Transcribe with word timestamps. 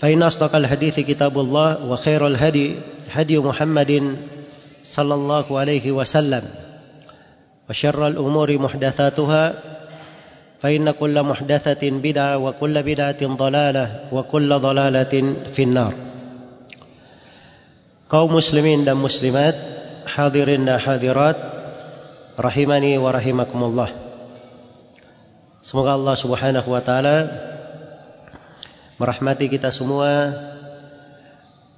فإن 0.00 0.22
أصدق 0.22 0.56
الحديث 0.56 1.00
كتاب 1.00 1.38
الله 1.38 1.84
وخير 1.84 2.26
الهدي 2.26 2.74
هدي 3.12 3.38
محمد 3.38 4.16
صلى 4.84 5.14
الله 5.14 5.58
عليه 5.58 5.92
وسلم 5.92 6.42
وشر 7.70 8.06
الأمور 8.06 8.58
محدثاتها 8.58 9.54
فإن 10.62 10.90
كل 10.90 11.22
محدثة 11.22 11.82
بدعة 11.90 12.38
وكل 12.38 12.82
بدعة 12.82 13.22
ضلالة 13.26 14.00
وكل 14.12 14.50
ضلالة 14.58 15.14
في 15.54 15.62
النار. 15.62 15.92
muslimin 18.08 18.88
dan 18.88 18.96
muslimat 18.96 19.52
hadirin 20.08 20.64
dan 20.64 20.80
hadirat 20.80 21.36
rahimani 22.40 22.96
wa 22.96 23.12
rahimakumullah. 23.12 23.92
Semoga 25.60 25.92
Allah 25.92 26.16
Subhanahu 26.16 26.68
wa 26.72 26.80
taala 26.80 27.47
merahmati 28.98 29.46
kita 29.46 29.70
semua 29.70 30.34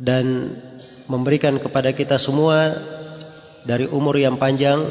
dan 0.00 0.56
memberikan 1.04 1.60
kepada 1.60 1.92
kita 1.92 2.16
semua 2.16 2.80
dari 3.68 3.84
umur 3.84 4.16
yang 4.16 4.40
panjang 4.40 4.88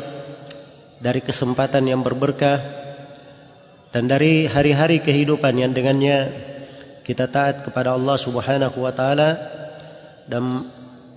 dari 1.01 1.25
kesempatan 1.25 1.89
yang 1.89 2.05
berberkah 2.05 2.61
dan 3.89 4.05
dari 4.05 4.45
hari-hari 4.45 5.01
kehidupan 5.01 5.57
yang 5.57 5.73
dengannya 5.73 6.29
kita 7.01 7.25
taat 7.25 7.65
kepada 7.65 7.97
Allah 7.97 8.21
Subhanahu 8.21 8.77
wa 8.85 8.93
taala 8.93 9.33
dan 10.29 10.61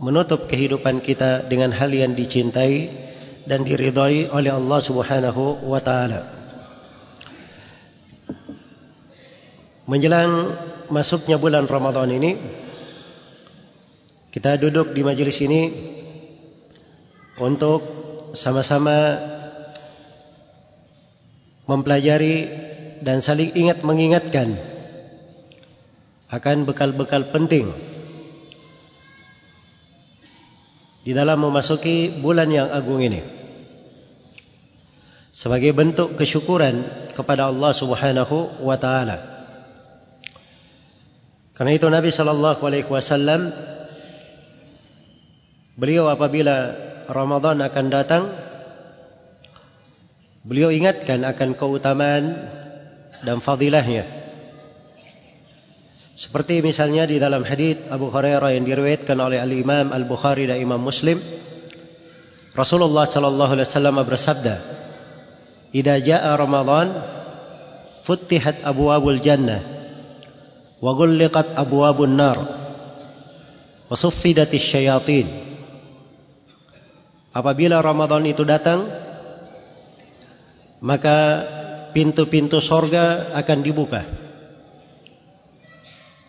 menutup 0.00 0.48
kehidupan 0.48 1.04
kita 1.04 1.44
dengan 1.44 1.68
hal 1.76 1.92
yang 1.92 2.16
dicintai 2.16 2.88
dan 3.44 3.60
diridhai 3.66 4.32
oleh 4.32 4.48
Allah 4.48 4.80
Subhanahu 4.80 5.68
wa 5.68 5.80
taala. 5.84 6.24
Menjelang 9.84 10.56
masuknya 10.88 11.36
bulan 11.38 11.68
Ramadan 11.68 12.10
ini 12.10 12.40
kita 14.32 14.56
duduk 14.56 14.96
di 14.96 15.04
majelis 15.04 15.38
ini 15.44 15.68
untuk 17.36 17.84
sama-sama 18.32 19.20
mempelajari 21.68 22.48
dan 23.04 23.20
saling 23.20 23.52
ingat 23.54 23.84
mengingatkan 23.84 24.56
akan 26.32 26.64
bekal-bekal 26.64 27.28
penting 27.28 27.68
di 31.02 31.12
dalam 31.12 31.38
memasuki 31.42 32.08
bulan 32.08 32.48
yang 32.48 32.72
agung 32.72 33.04
ini 33.04 33.42
sebagai 35.32 35.72
bentuk 35.72 36.14
kesyukuran 36.14 36.84
kepada 37.16 37.48
Allah 37.48 37.72
Subhanahu 37.72 38.62
wa 38.62 38.76
taala. 38.76 39.41
Karena 41.52 41.76
itu 41.76 41.84
Nabi 41.88 42.08
sallallahu 42.08 42.64
alaihi 42.64 42.88
wasallam 42.88 43.52
beliau 45.76 46.08
apabila 46.08 46.72
Ramadan 47.12 47.60
akan 47.60 47.86
datang 47.92 48.24
beliau 50.48 50.72
ingatkan 50.72 51.20
akan 51.28 51.52
keutamaan 51.52 52.40
dan 53.20 53.38
fadilahnya. 53.44 54.08
Seperti 56.16 56.64
misalnya 56.64 57.04
di 57.04 57.20
dalam 57.20 57.44
hadis 57.44 57.76
Abu 57.92 58.08
Hurairah 58.08 58.56
yang 58.56 58.64
diriwayatkan 58.64 59.18
oleh 59.18 59.42
Al 59.42 59.52
Imam 59.52 59.92
Al 59.92 60.08
Bukhari 60.08 60.48
dan 60.48 60.56
Imam 60.56 60.80
Muslim, 60.80 61.20
Rasulullah 62.56 63.04
sallallahu 63.04 63.58
alaihi 63.58 63.68
wasallam 63.68 63.96
bersabda, 64.00 64.54
"Idza 65.74 66.00
jaa 66.00 66.32
Ramadan, 66.38 66.94
futtihat 68.06 68.64
abwabul 68.64 69.20
jannah 69.20 69.81
abwabun 70.82 72.18
nar 72.18 72.38
wa 73.86 73.96
suffidatis 73.96 74.66
syayatin." 74.66 75.30
Apabila 77.32 77.80
Ramadan 77.80 78.28
itu 78.28 78.44
datang, 78.44 78.84
maka 80.84 81.46
pintu-pintu 81.96 82.60
sorga 82.60 83.32
akan 83.32 83.58
dibuka 83.64 84.04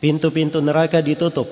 pintu-pintu 0.04 0.60
neraka 0.60 1.00
ditutup 1.00 1.48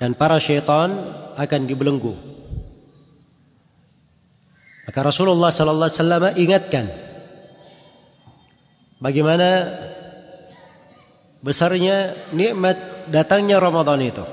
dan 0.00 0.16
para 0.16 0.40
syaitan 0.40 0.88
akan 1.36 1.60
dibelenggu. 1.68 2.16
Maka 4.88 5.00
Rasulullah 5.04 5.52
sallallahu 5.52 5.92
alaihi 5.92 6.00
wasallam 6.00 6.24
ingatkan 6.40 6.86
bagaimana 9.04 9.48
besarnya 11.40 12.16
nikmat 12.36 13.08
datangnya 13.08 13.56
Ramadan 13.60 14.00
itu. 14.00 14.24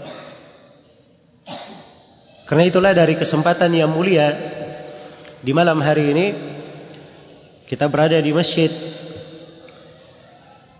Karena 2.48 2.64
itulah 2.64 2.96
dari 2.96 3.20
kesempatan 3.20 3.76
yang 3.76 3.92
mulia 3.92 4.32
di 5.44 5.52
malam 5.52 5.84
hari 5.84 6.16
ini 6.16 6.26
kita 7.68 7.92
berada 7.92 8.16
di 8.16 8.32
masjid 8.32 8.72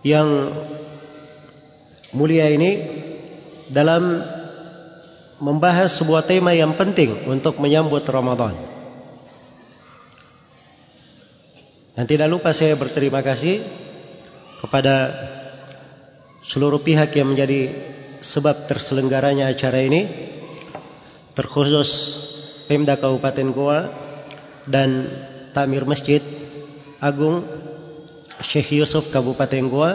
yang 0.08 0.56
mulia 2.16 2.48
ini 2.48 2.72
dalam 3.68 4.24
membahas 5.44 5.92
sebuah 6.00 6.24
tema 6.24 6.56
yang 6.56 6.72
penting 6.80 7.28
untuk 7.28 7.60
menyambut 7.60 8.08
Ramadan. 8.08 8.56
Dan 12.00 12.06
tidak 12.08 12.32
lupa 12.32 12.56
saya 12.56 12.80
berterima 12.80 13.20
kasih 13.20 13.60
kepada 14.64 15.12
seluruh 16.48 16.80
pihak 16.80 17.12
yang 17.20 17.36
menjadi 17.36 17.76
sebab 18.24 18.72
terselenggaranya 18.72 19.52
acara 19.52 19.84
ini 19.84 20.08
terkhusus 21.36 22.16
Pemda 22.72 22.96
Kabupaten 22.96 23.52
Goa 23.52 23.92
dan 24.64 25.12
Tamir 25.52 25.84
Masjid 25.84 26.24
Agung 27.04 27.44
Syekh 28.40 28.80
Yusuf 28.80 29.12
Kabupaten 29.12 29.68
Goa 29.68 29.92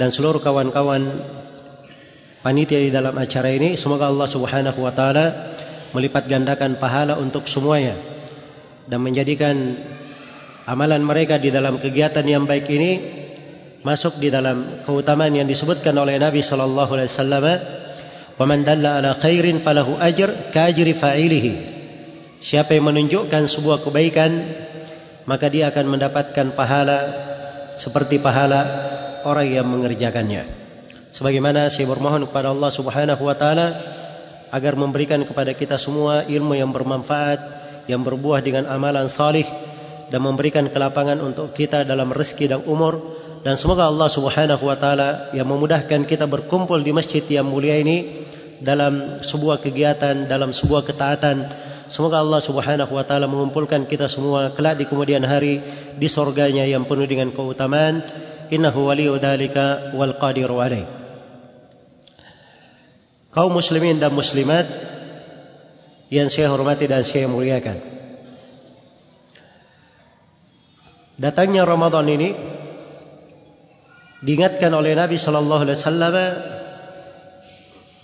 dan 0.00 0.08
seluruh 0.08 0.40
kawan-kawan 0.40 1.04
panitia 2.40 2.80
di 2.80 2.88
dalam 2.88 3.12
acara 3.12 3.52
ini 3.52 3.76
semoga 3.76 4.08
Allah 4.08 4.28
Subhanahu 4.32 4.80
wa 4.80 4.92
taala 4.96 5.52
melipat 5.92 6.32
gandakan 6.32 6.80
pahala 6.80 7.20
untuk 7.20 7.44
semuanya 7.44 7.92
dan 8.88 9.04
menjadikan 9.04 9.76
amalan 10.64 11.04
mereka 11.04 11.36
di 11.36 11.52
dalam 11.52 11.76
kegiatan 11.76 12.24
yang 12.24 12.48
baik 12.48 12.66
ini 12.72 13.21
masuk 13.82 14.22
di 14.22 14.30
dalam 14.30 14.82
keutamaan 14.86 15.34
yang 15.34 15.46
disebutkan 15.46 15.94
oleh 15.98 16.18
Nabi 16.18 16.38
sallallahu 16.38 16.90
alaihi 16.94 17.10
wasallam 17.10 17.44
wa 18.38 18.44
man 18.46 18.62
dalla 18.62 19.02
ala 19.02 19.10
khairin 19.18 19.58
falahu 19.58 19.98
ajr 19.98 20.54
ka 20.54 20.70
ajri 20.70 20.94
fa'ilihi. 20.94 21.52
Siapa 22.42 22.74
yang 22.74 22.90
menunjukkan 22.90 23.46
sebuah 23.46 23.82
kebaikan 23.86 24.30
maka 25.26 25.46
dia 25.50 25.70
akan 25.70 25.98
mendapatkan 25.98 26.54
pahala 26.54 26.98
seperti 27.78 28.18
pahala 28.18 28.62
orang 29.26 29.50
yang 29.50 29.66
mengerjakannya. 29.66 30.46
Sebagaimana 31.12 31.68
saya 31.68 31.86
bermohon 31.86 32.26
kepada 32.26 32.50
Allah 32.50 32.70
Subhanahu 32.72 33.22
wa 33.22 33.36
taala 33.36 33.76
agar 34.50 34.78
memberikan 34.78 35.22
kepada 35.26 35.54
kita 35.54 35.76
semua 35.78 36.26
ilmu 36.26 36.54
yang 36.54 36.70
bermanfaat 36.70 37.62
yang 37.90 38.06
berbuah 38.06 38.42
dengan 38.46 38.70
amalan 38.70 39.10
salih 39.10 39.46
dan 40.12 40.20
memberikan 40.22 40.70
kelapangan 40.70 41.18
untuk 41.18 41.50
kita 41.56 41.82
dalam 41.82 42.12
rezeki 42.12 42.46
dan 42.52 42.60
umur 42.68 43.21
dan 43.42 43.54
semoga 43.58 43.90
Allah 43.90 44.06
Subhanahu 44.06 44.62
wa 44.62 44.76
taala 44.78 45.34
yang 45.34 45.50
memudahkan 45.50 46.06
kita 46.06 46.30
berkumpul 46.30 46.78
di 46.82 46.94
masjid 46.94 47.22
yang 47.26 47.46
mulia 47.50 47.78
ini 47.78 48.22
dalam 48.62 49.22
sebuah 49.22 49.58
kegiatan 49.58 50.30
dalam 50.30 50.54
sebuah 50.54 50.86
ketaatan 50.86 51.50
Semoga 51.92 52.24
Allah 52.24 52.40
Subhanahu 52.40 52.88
wa 52.88 53.04
taala 53.04 53.28
mengumpulkan 53.28 53.84
kita 53.84 54.08
semua 54.08 54.48
kelak 54.56 54.80
di 54.80 54.88
kemudian 54.88 55.20
hari 55.28 55.60
di 56.00 56.08
surganya 56.08 56.64
yang 56.64 56.88
penuh 56.88 57.04
dengan 57.04 57.28
keutamaan. 57.36 58.00
Innahu 58.48 58.88
waliyyu 58.88 59.20
dzalika 59.20 59.92
wal 59.92 60.16
qadiru 60.16 60.56
alaih. 60.56 60.88
Kaum 63.28 63.52
muslimin 63.52 64.00
dan 64.00 64.16
muslimat 64.16 64.64
yang 66.08 66.32
saya 66.32 66.48
hormati 66.48 66.88
dan 66.88 67.04
saya 67.04 67.28
muliakan. 67.28 67.76
Datangnya 71.20 71.68
Ramadan 71.68 72.08
ini 72.08 72.32
diingatkan 74.22 74.70
oleh 74.70 74.94
Nabi 74.94 75.18
sallallahu 75.18 75.66
alaihi 75.66 75.78
wasallam 75.82 76.16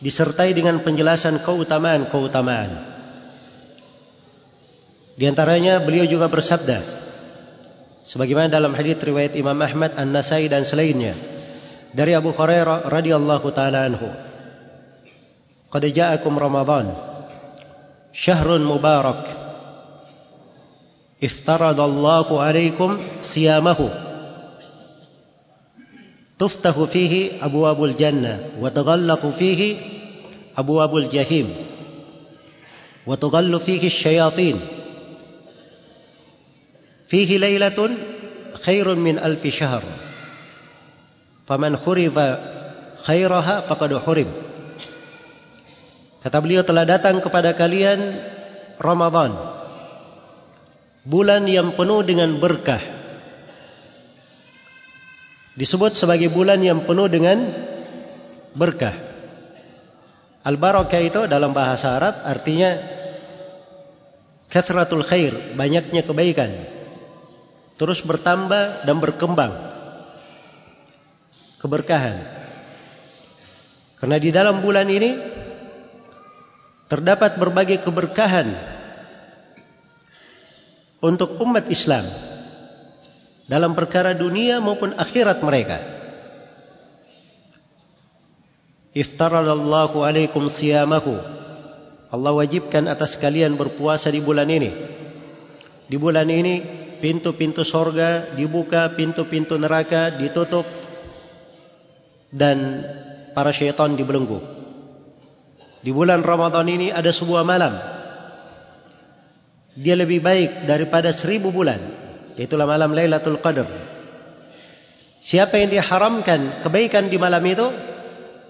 disertai 0.02 0.50
dengan 0.54 0.82
penjelasan 0.82 1.42
keutamaan-keutamaan. 1.42 2.70
Di 5.18 5.26
antaranya 5.26 5.82
beliau 5.82 6.06
juga 6.06 6.30
bersabda 6.30 6.82
sebagaimana 8.06 8.50
dalam 8.50 8.74
hadis 8.74 8.98
riwayat 8.98 9.34
Imam 9.34 9.58
Ahmad, 9.58 9.98
An-Nasai 9.98 10.46
dan 10.46 10.62
selainnya 10.62 11.18
dari 11.90 12.14
Abu 12.14 12.30
Hurairah 12.30 12.86
radhiyallahu 12.86 13.46
taala 13.50 13.86
anhu. 13.86 14.06
Qad 15.68 15.84
ja'akum 15.90 16.38
Ramadan 16.38 16.94
syahrun 18.14 18.62
mubarak 18.62 19.26
iftarada 21.18 21.82
Allahu 21.82 22.38
alaikum 22.38 22.96
siyamahu 23.18 24.07
tuftahu 26.38 26.86
fihi 26.86 27.42
abwabul 27.42 27.92
jannah 27.98 28.56
wa 28.62 28.70
taghallaqu 28.70 29.28
fihi 29.34 29.70
abwabul 30.54 31.10
jahim 31.10 31.50
wa 33.02 33.18
tughallu 33.18 33.58
fihi 33.58 33.90
asyayatin 33.90 34.56
fihi 37.10 37.42
lailatun 37.42 37.92
khairun 38.58 38.98
min 39.00 39.16
alfi 39.18 39.50
syahr. 39.50 39.82
Faman 41.48 41.80
khuriba 41.80 42.36
khairaha 43.08 43.64
faqad 43.64 43.96
hurib. 44.04 44.28
Kata 46.20 46.44
beliau 46.44 46.60
telah 46.66 46.84
datang 46.84 47.24
kepada 47.24 47.56
kalian 47.56 48.20
Ramadan 48.76 49.32
bulan 51.08 51.48
yang 51.48 51.72
penuh 51.72 52.04
dengan 52.04 52.36
berkah 52.36 52.97
disebut 55.58 55.98
sebagai 55.98 56.30
bulan 56.30 56.62
yang 56.62 56.86
penuh 56.86 57.10
dengan 57.10 57.50
berkah. 58.54 58.94
Al-barakah 60.46 61.02
itu 61.02 61.20
dalam 61.26 61.50
bahasa 61.50 61.98
Arab 61.98 62.22
artinya 62.22 62.78
kathratul 64.46 65.02
khair 65.02 65.34
banyaknya 65.58 66.06
kebaikan. 66.06 66.54
Terus 67.74 68.06
bertambah 68.06 68.86
dan 68.86 68.96
berkembang. 69.02 69.50
Keberkahan. 71.58 72.22
Karena 73.98 74.16
di 74.22 74.30
dalam 74.30 74.62
bulan 74.62 74.86
ini 74.86 75.10
terdapat 76.86 77.34
berbagai 77.34 77.82
keberkahan 77.82 78.46
untuk 81.02 81.34
umat 81.42 81.66
Islam 81.66 82.06
dalam 83.48 83.72
perkara 83.72 84.12
dunia 84.12 84.60
maupun 84.60 84.92
akhirat 84.94 85.40
mereka 85.40 85.80
iftaradallahu 88.92 90.04
alaikum 90.04 90.46
siyamahu 90.46 91.16
Allah 92.08 92.32
wajibkan 92.32 92.88
atas 92.88 93.16
kalian 93.20 93.56
berpuasa 93.56 94.12
di 94.12 94.20
bulan 94.20 94.48
ini 94.52 94.70
di 95.88 95.96
bulan 95.96 96.28
ini 96.28 96.60
pintu-pintu 97.00 97.62
sorga 97.62 98.34
dibuka, 98.34 98.92
pintu-pintu 98.92 99.56
neraka 99.56 100.12
ditutup 100.12 100.66
dan 102.34 102.84
para 103.32 103.54
syaitan 103.54 103.94
dibelenggu. 103.94 104.42
Di 105.78 105.94
bulan 105.94 106.26
Ramadan 106.26 106.66
ini 106.66 106.90
ada 106.90 107.14
sebuah 107.14 107.46
malam. 107.46 107.78
Dia 109.78 109.94
lebih 109.94 110.18
baik 110.18 110.66
daripada 110.66 111.14
seribu 111.14 111.54
bulan. 111.54 111.78
Itulah 112.38 112.70
malam 112.70 112.94
Lailatul 112.94 113.42
Qadar. 113.42 113.66
Siapa 115.18 115.58
yang 115.58 115.74
diharamkan 115.74 116.62
kebaikan 116.62 117.10
di 117.10 117.18
malam 117.18 117.42
itu, 117.42 117.66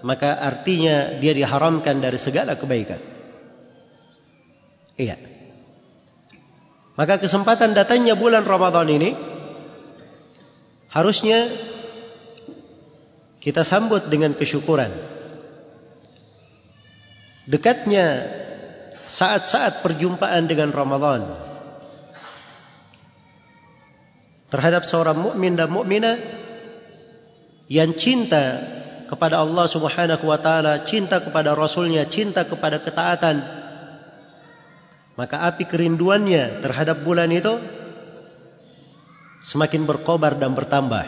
maka 0.05 0.37
artinya 0.37 1.17
dia 1.17 1.33
diharamkan 1.33 1.97
dari 1.97 2.21
segala 2.21 2.53
kebaikan. 2.53 3.01
Iya. 4.93 5.17
Maka 6.93 7.17
kesempatan 7.17 7.73
datangnya 7.73 8.13
bulan 8.13 8.45
Ramadan 8.45 8.85
ini 8.93 9.17
harusnya 10.93 11.49
kita 13.41 13.65
sambut 13.65 14.05
dengan 14.11 14.37
kesyukuran. 14.37 14.93
Dekatnya 17.49 18.29
saat-saat 19.09 19.81
perjumpaan 19.81 20.45
dengan 20.45 20.69
Ramadan 20.69 21.48
terhadap 24.49 24.85
seorang 24.85 25.17
mukmin 25.17 25.53
dan 25.53 25.69
mukminah 25.69 26.17
yang 27.69 27.93
cinta 27.93 28.61
kepada 29.05 29.41
Allah 29.41 29.65
Subhanahu 29.69 30.25
wa 30.25 30.37
taala, 30.41 30.85
cinta 30.85 31.21
kepada 31.21 31.53
rasulnya, 31.53 32.05
cinta 32.05 32.45
kepada 32.45 32.81
ketaatan 32.81 33.59
maka 35.19 35.43
api 35.51 35.67
kerinduannya 35.67 36.63
terhadap 36.63 37.03
bulan 37.03 37.27
itu 37.27 37.59
semakin 39.43 39.83
berkobar 39.83 40.39
dan 40.39 40.55
bertambah. 40.55 41.03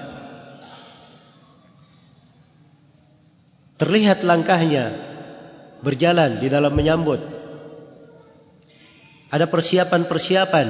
Terlihat 3.79 4.27
langkahnya 4.27 4.91
berjalan 5.79 6.43
di 6.43 6.51
dalam 6.51 6.75
menyambut. 6.75 7.23
Ada 9.31 9.47
persiapan-persiapan 9.47 10.67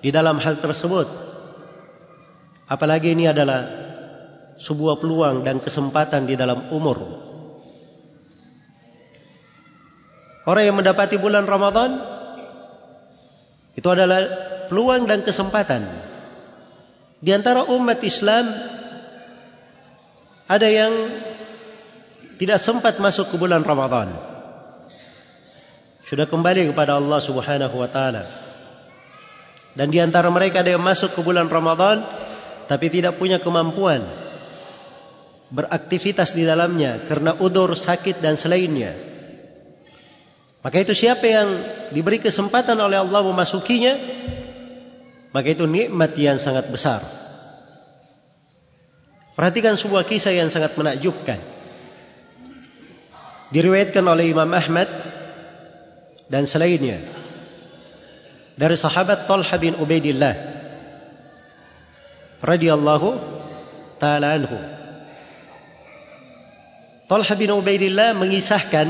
di 0.00 0.08
dalam 0.08 0.40
hal 0.40 0.64
tersebut. 0.64 1.29
Apalagi 2.70 3.18
ini 3.18 3.26
adalah 3.26 3.66
sebuah 4.54 5.02
peluang 5.02 5.42
dan 5.42 5.58
kesempatan 5.58 6.30
di 6.30 6.38
dalam 6.38 6.70
umur. 6.70 7.02
Orang 10.46 10.62
yang 10.62 10.78
mendapati 10.78 11.18
bulan 11.18 11.50
Ramadan 11.50 11.98
itu 13.74 13.88
adalah 13.90 14.22
peluang 14.70 15.10
dan 15.10 15.26
kesempatan. 15.26 15.82
Di 17.18 17.34
antara 17.34 17.66
umat 17.66 17.98
Islam 18.06 18.46
ada 20.46 20.68
yang 20.70 20.94
tidak 22.38 22.62
sempat 22.62 23.02
masuk 23.02 23.34
ke 23.34 23.36
bulan 23.36 23.66
Ramadan. 23.66 24.14
Sudah 26.06 26.26
kembali 26.26 26.70
kepada 26.70 27.02
Allah 27.02 27.18
Subhanahu 27.18 27.76
wa 27.76 27.90
taala. 27.90 28.24
Dan 29.74 29.90
di 29.94 29.98
antara 30.02 30.26
mereka 30.30 30.62
ada 30.62 30.74
yang 30.74 30.82
masuk 30.82 31.14
ke 31.14 31.20
bulan 31.22 31.46
Ramadan 31.46 32.02
tapi 32.70 32.86
tidak 32.86 33.18
punya 33.18 33.42
kemampuan 33.42 33.98
beraktivitas 35.50 36.38
di 36.38 36.46
dalamnya 36.46 37.02
karena 37.10 37.34
udur, 37.34 37.74
sakit 37.74 38.22
dan 38.22 38.38
selainnya. 38.38 38.94
Maka 40.62 40.78
itu 40.78 40.94
siapa 40.94 41.26
yang 41.26 41.48
diberi 41.90 42.22
kesempatan 42.22 42.78
oleh 42.78 43.02
Allah 43.02 43.26
memasukinya, 43.26 43.98
maka 45.34 45.50
itu 45.50 45.66
nikmat 45.66 46.14
yang 46.14 46.38
sangat 46.38 46.70
besar. 46.70 47.02
Perhatikan 49.34 49.74
sebuah 49.74 50.06
kisah 50.06 50.30
yang 50.30 50.46
sangat 50.46 50.78
menakjubkan. 50.78 51.42
Diriwayatkan 53.50 54.06
oleh 54.06 54.30
Imam 54.30 54.46
Ahmad 54.54 54.86
dan 56.30 56.46
selainnya 56.46 57.02
dari 58.54 58.78
sahabat 58.78 59.26
Talha 59.26 59.56
bin 59.58 59.74
Ubaidillah 59.74 60.59
radhiyallahu 62.40 63.08
taala 64.00 64.36
anhu. 64.36 64.58
Talha 67.10 67.34
bin 67.34 67.50
Ubaidillah 67.50 68.14
mengisahkan 68.16 68.86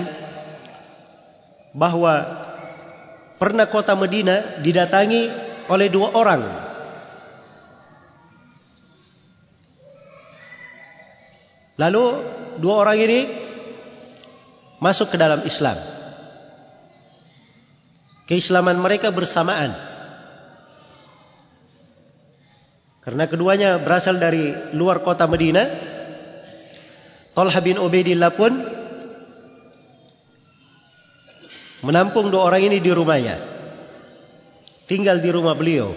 bahawa 1.73 2.45
pernah 3.41 3.65
kota 3.65 3.97
Medina 3.97 4.61
didatangi 4.61 5.33
oleh 5.73 5.89
dua 5.89 6.09
orang. 6.13 6.43
Lalu 11.81 12.05
dua 12.61 12.75
orang 12.85 12.99
ini 13.01 13.21
masuk 14.85 15.13
ke 15.13 15.17
dalam 15.17 15.41
Islam. 15.49 15.81
Keislaman 18.29 18.77
mereka 18.77 19.09
bersamaan. 19.09 19.90
Karena 23.01 23.25
keduanya 23.25 23.81
berasal 23.81 24.21
dari 24.21 24.53
luar 24.77 25.01
kota 25.01 25.25
Medina. 25.25 25.65
Talha 27.33 27.61
bin 27.65 27.81
Ubaidillah 27.81 28.33
pun 28.37 28.53
menampung 31.81 32.29
dua 32.29 32.53
orang 32.53 32.69
ini 32.69 32.77
di 32.77 32.93
rumahnya. 32.93 33.41
Tinggal 34.85 35.23
di 35.25 35.31
rumah 35.33 35.57
beliau. 35.57 35.97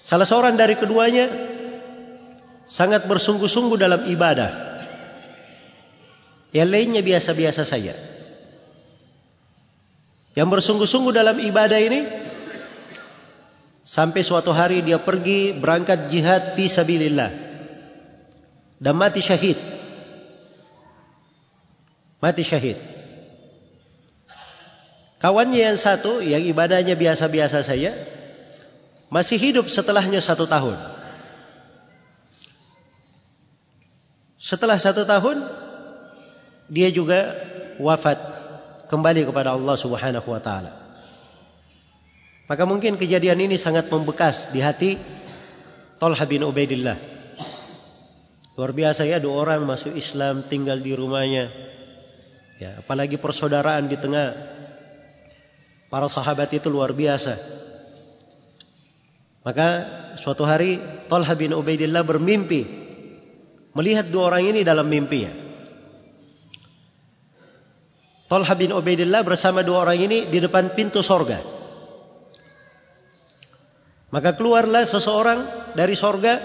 Salah 0.00 0.24
seorang 0.24 0.56
dari 0.56 0.74
keduanya 0.78 1.28
sangat 2.70 3.04
bersungguh-sungguh 3.04 3.76
dalam 3.76 4.08
ibadah. 4.08 4.50
Yang 6.50 6.68
lainnya 6.70 7.02
biasa-biasa 7.04 7.62
saja. 7.62 7.94
Yang 10.34 10.48
bersungguh-sungguh 10.48 11.12
dalam 11.14 11.36
ibadah 11.42 11.78
ini 11.78 12.29
sampai 13.84 14.20
suatu 14.22 14.52
hari 14.54 14.84
dia 14.84 15.00
pergi 15.00 15.56
berangkat 15.56 16.12
jihad 16.12 16.54
fi 16.54 16.68
sabilillah 16.70 17.30
dan 18.80 18.96
mati 18.96 19.20
syahid. 19.20 19.60
Mati 22.20 22.44
syahid. 22.44 22.80
Kawannya 25.20 25.60
yang 25.60 25.76
satu 25.76 26.24
yang 26.24 26.40
ibadahnya 26.40 26.96
biasa-biasa 26.96 27.60
saja 27.60 27.92
masih 29.12 29.36
hidup 29.36 29.68
setelahnya 29.68 30.24
satu 30.24 30.48
tahun. 30.48 30.80
Setelah 34.40 34.80
satu 34.80 35.04
tahun 35.04 35.44
dia 36.72 36.88
juga 36.88 37.36
wafat 37.76 38.16
kembali 38.88 39.28
kepada 39.28 39.52
Allah 39.52 39.76
Subhanahu 39.76 40.24
wa 40.24 40.40
taala. 40.40 40.79
Maka 42.50 42.66
mungkin 42.66 42.98
kejadian 42.98 43.38
ini 43.46 43.54
sangat 43.54 43.86
membekas 43.94 44.50
di 44.50 44.58
hati 44.58 44.98
Talha 46.02 46.26
bin 46.26 46.42
Ubaidillah. 46.42 46.98
Luar 48.58 48.74
biasa 48.74 49.06
ya 49.06 49.22
dua 49.22 49.46
orang 49.46 49.62
masuk 49.62 49.94
Islam 49.94 50.42
tinggal 50.42 50.82
di 50.82 50.98
rumahnya. 50.98 51.46
Ya, 52.58 52.82
apalagi 52.82 53.22
persaudaraan 53.22 53.86
di 53.86 53.94
tengah 53.96 54.34
Para 55.90 56.06
sahabat 56.06 56.54
itu 56.54 56.70
luar 56.70 56.94
biasa. 56.94 57.34
Maka 59.42 59.68
suatu 60.14 60.46
hari 60.46 60.78
Talha 61.10 61.34
bin 61.34 61.50
Ubaidillah 61.50 62.06
bermimpi 62.06 62.62
melihat 63.74 64.06
dua 64.06 64.30
orang 64.30 64.54
ini 64.54 64.62
dalam 64.62 64.86
mimpinya. 64.86 65.34
Talha 68.30 68.54
bin 68.54 68.70
Ubaidillah 68.70 69.26
bersama 69.26 69.66
dua 69.66 69.82
orang 69.82 69.98
ini 69.98 70.30
di 70.30 70.38
depan 70.38 70.78
pintu 70.78 71.02
sorga. 71.02 71.59
Maka 74.10 74.34
keluarlah 74.34 74.82
seseorang 74.82 75.46
dari 75.78 75.94
sorga. 75.94 76.42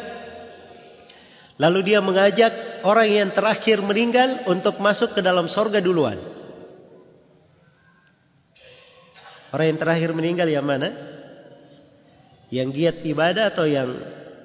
Lalu 1.57 1.79
dia 1.81 1.99
mengajak 2.03 2.83
orang 2.85 3.09
yang 3.09 3.29
terakhir 3.33 3.81
meninggal 3.81 4.45
untuk 4.45 4.77
masuk 4.77 5.17
ke 5.17 5.21
dalam 5.25 5.49
sorga 5.49 5.81
duluan. 5.81 6.21
Orang 9.49 9.71
yang 9.71 9.79
terakhir 9.79 10.11
meninggal 10.11 10.51
yang 10.51 10.67
mana? 10.67 10.91
Yang 12.51 12.67
giat 12.75 12.97
ibadah 13.07 13.49
atau 13.49 13.65
yang 13.65 13.97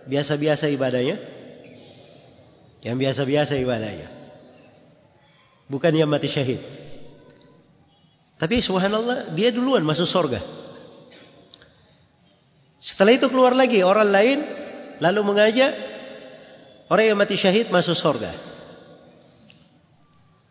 biasa-biasa 0.07 0.71
ibadahnya? 0.71 1.19
Yang 2.81 2.97
biasa-biasa 2.97 3.59
ibadahnya. 3.61 4.09
Bukan 5.67 5.93
yang 5.93 6.09
mati 6.09 6.31
syahid. 6.31 6.62
Tapi 8.41 8.62
subhanallah 8.65 9.35
dia 9.37 9.53
duluan 9.53 9.85
masuk 9.85 10.09
surga. 10.09 10.60
Setelah 12.80 13.12
itu 13.12 13.28
keluar 13.28 13.52
lagi 13.52 13.84
orang 13.84 14.08
lain 14.08 14.38
lalu 15.04 15.20
mengajak 15.25 15.72
orang 16.88 17.04
yang 17.12 17.18
mati 17.20 17.37
syahid 17.37 17.68
masuk 17.68 17.92
surga. 17.92 18.32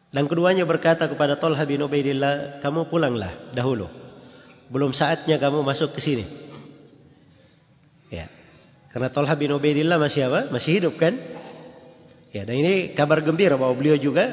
Dan 0.09 0.25
keduanya 0.25 0.65
berkata 0.65 1.05
kepada 1.05 1.37
Talha 1.37 1.61
bin 1.69 1.85
Ubaidillah, 1.85 2.61
kamu 2.65 2.89
pulanglah 2.89 3.29
dahulu 3.53 3.89
belum 4.69 4.93
saatnya 4.93 5.41
kamu 5.41 5.65
masuk 5.65 5.97
ke 5.97 6.01
sini. 6.01 6.25
Ya. 8.13 8.29
Karena 8.93 9.09
Talha 9.09 9.33
bin 9.33 9.53
Ubaidillah 9.53 9.97
masih 9.97 10.29
apa? 10.29 10.49
Masih 10.53 10.81
hidup 10.81 10.97
kan? 10.97 11.17
Ya, 12.29 12.45
dan 12.45 12.61
ini 12.61 12.93
kabar 12.93 13.25
gembira 13.25 13.57
bahwa 13.57 13.73
beliau 13.73 13.97
juga 13.97 14.29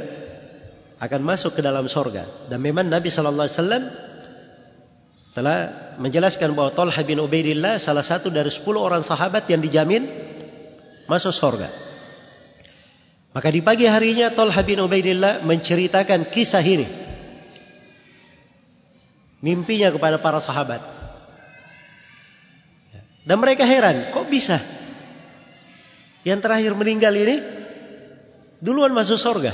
akan 1.01 1.21
masuk 1.25 1.57
ke 1.57 1.61
dalam 1.65 1.89
sorga. 1.89 2.29
Dan 2.53 2.61
memang 2.61 2.89
Nabi 2.89 3.09
sallallahu 3.09 3.49
alaihi 3.49 3.57
wasallam 3.57 3.83
telah 5.37 5.93
menjelaskan 6.01 6.57
bahwa 6.57 6.73
Talha 6.73 7.03
bin 7.05 7.21
Ubaidillah 7.21 7.77
salah 7.77 8.01
satu 8.01 8.33
dari 8.33 8.49
sepuluh 8.49 8.81
orang 8.81 9.05
sahabat 9.05 9.45
yang 9.53 9.61
dijamin 9.61 10.09
masuk 11.05 11.29
sorga. 11.29 11.69
Maka 13.37 13.53
di 13.53 13.61
pagi 13.61 13.85
harinya 13.85 14.33
Talha 14.33 14.65
bin 14.65 14.81
Ubaidillah 14.81 15.45
menceritakan 15.45 16.33
kisah 16.33 16.65
ini 16.65 16.89
mimpinya 19.45 19.93
kepada 19.93 20.17
para 20.17 20.41
sahabat. 20.41 20.81
Dan 23.29 23.37
mereka 23.37 23.69
heran, 23.69 24.17
kok 24.17 24.33
bisa? 24.33 24.57
Yang 26.25 26.49
terakhir 26.49 26.73
meninggal 26.73 27.13
ini 27.13 27.45
duluan 28.65 28.97
masuk 28.97 29.21
surga. 29.21 29.53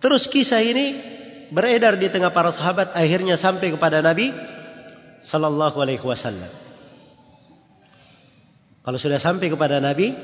Terus 0.00 0.24
kisah 0.30 0.64
ini 0.64 1.15
beredar 1.50 1.98
di 2.00 2.08
tengah 2.10 2.30
para 2.34 2.50
sahabat 2.50 2.94
akhirnya 2.94 3.38
sampai 3.38 3.74
kepada 3.74 4.02
Nabi 4.02 4.30
sallallahu 5.22 5.76
alaihi 5.82 6.02
wasallam. 6.02 6.50
Kalau 8.86 8.98
sudah 9.02 9.18
sampai 9.18 9.50
kepada 9.50 9.82
Nabi 9.82 10.14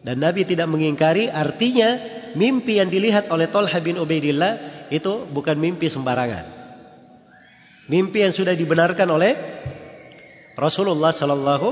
dan 0.00 0.16
Nabi 0.20 0.48
tidak 0.48 0.64
mengingkari 0.72 1.28
artinya 1.28 2.00
mimpi 2.32 2.80
yang 2.80 2.88
dilihat 2.88 3.28
oleh 3.28 3.48
Talha 3.52 3.78
bin 3.84 4.00
Ubaidillah 4.00 4.86
itu 4.88 5.28
bukan 5.28 5.60
mimpi 5.60 5.92
sembarangan. 5.92 6.48
Mimpi 7.86 8.24
yang 8.24 8.32
sudah 8.32 8.56
dibenarkan 8.56 9.06
oleh 9.12 9.36
Rasulullah 10.56 11.12
sallallahu 11.12 11.68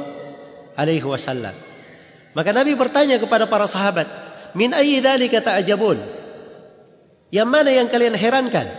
alaihi 0.76 1.02
wasallam. 1.02 1.56
Maka 2.34 2.50
Nabi 2.52 2.74
bertanya 2.76 3.16
kepada 3.16 3.46
para 3.48 3.64
sahabat, 3.64 4.06
"Min 4.52 4.74
ayyi 4.74 5.00
dzalika 5.00 5.40
ta'jabun?" 5.40 6.23
Yang 7.34 7.48
mana 7.50 7.70
yang 7.74 7.90
kalian 7.90 8.14
herankan? 8.14 8.70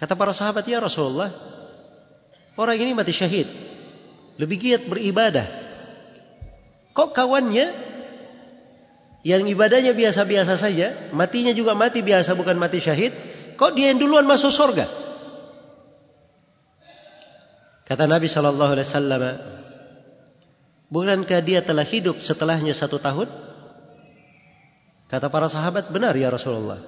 Kata 0.00 0.16
para 0.16 0.32
sahabat, 0.32 0.64
"Ya 0.64 0.80
Rasulullah, 0.80 1.28
orang 2.56 2.80
ini 2.80 2.96
mati 2.96 3.12
syahid. 3.12 3.44
Lebih 4.40 4.56
giat 4.56 4.82
beribadah. 4.88 5.44
Kok 6.96 7.12
kawannya 7.12 7.68
yang 9.28 9.44
ibadahnya 9.44 9.92
biasa-biasa 9.92 10.56
saja, 10.56 10.96
matinya 11.12 11.52
juga 11.52 11.76
mati 11.76 12.00
biasa 12.00 12.32
bukan 12.32 12.56
mati 12.56 12.80
syahid, 12.80 13.12
kok 13.60 13.76
dia 13.76 13.92
yang 13.92 14.00
duluan 14.00 14.24
masuk 14.24 14.48
surga? 14.48 14.88
Kata 17.84 18.08
Nabi 18.08 18.24
sallallahu 18.24 18.72
alaihi 18.72 18.88
wasallam, 18.88 19.22
bukankah 20.88 21.40
dia 21.44 21.60
telah 21.60 21.84
hidup 21.84 22.24
setelahnya 22.24 22.72
satu 22.72 22.96
tahun? 22.96 23.43
Kata 25.08 25.28
para 25.28 25.46
sahabat, 25.46 25.92
benar 25.92 26.16
ya 26.16 26.32
Rasulullah. 26.32 26.80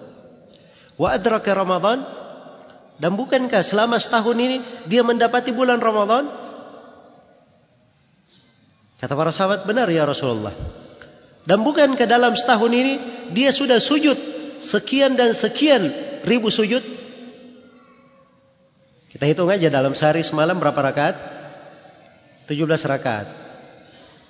Wa 0.96 1.12
adraka 1.12 1.52
Ramadan 1.52 2.00
dan 2.96 3.12
bukankah 3.12 3.60
selama 3.60 4.00
setahun 4.00 4.36
ini 4.40 4.56
dia 4.88 5.04
mendapati 5.04 5.52
bulan 5.52 5.76
Ramadan? 5.76 6.32
Kata 8.96 9.12
para 9.12 9.28
sahabat, 9.28 9.68
benar 9.68 9.92
ya 9.92 10.08
Rasulullah. 10.08 10.56
Dan 11.44 11.62
bukan 11.62 11.94
ke 11.94 12.08
dalam 12.08 12.32
setahun 12.32 12.72
ini 12.72 12.98
dia 13.36 13.52
sudah 13.52 13.76
sujud 13.78 14.16
sekian 14.58 15.14
dan 15.14 15.36
sekian 15.36 15.92
ribu 16.24 16.48
sujud. 16.48 16.82
Kita 19.12 19.24
hitung 19.28 19.52
aja 19.52 19.68
dalam 19.68 19.92
sehari 19.92 20.24
semalam 20.24 20.56
berapa 20.56 20.76
rakaat? 20.76 21.16
17 22.48 22.66
rakaat. 22.66 23.45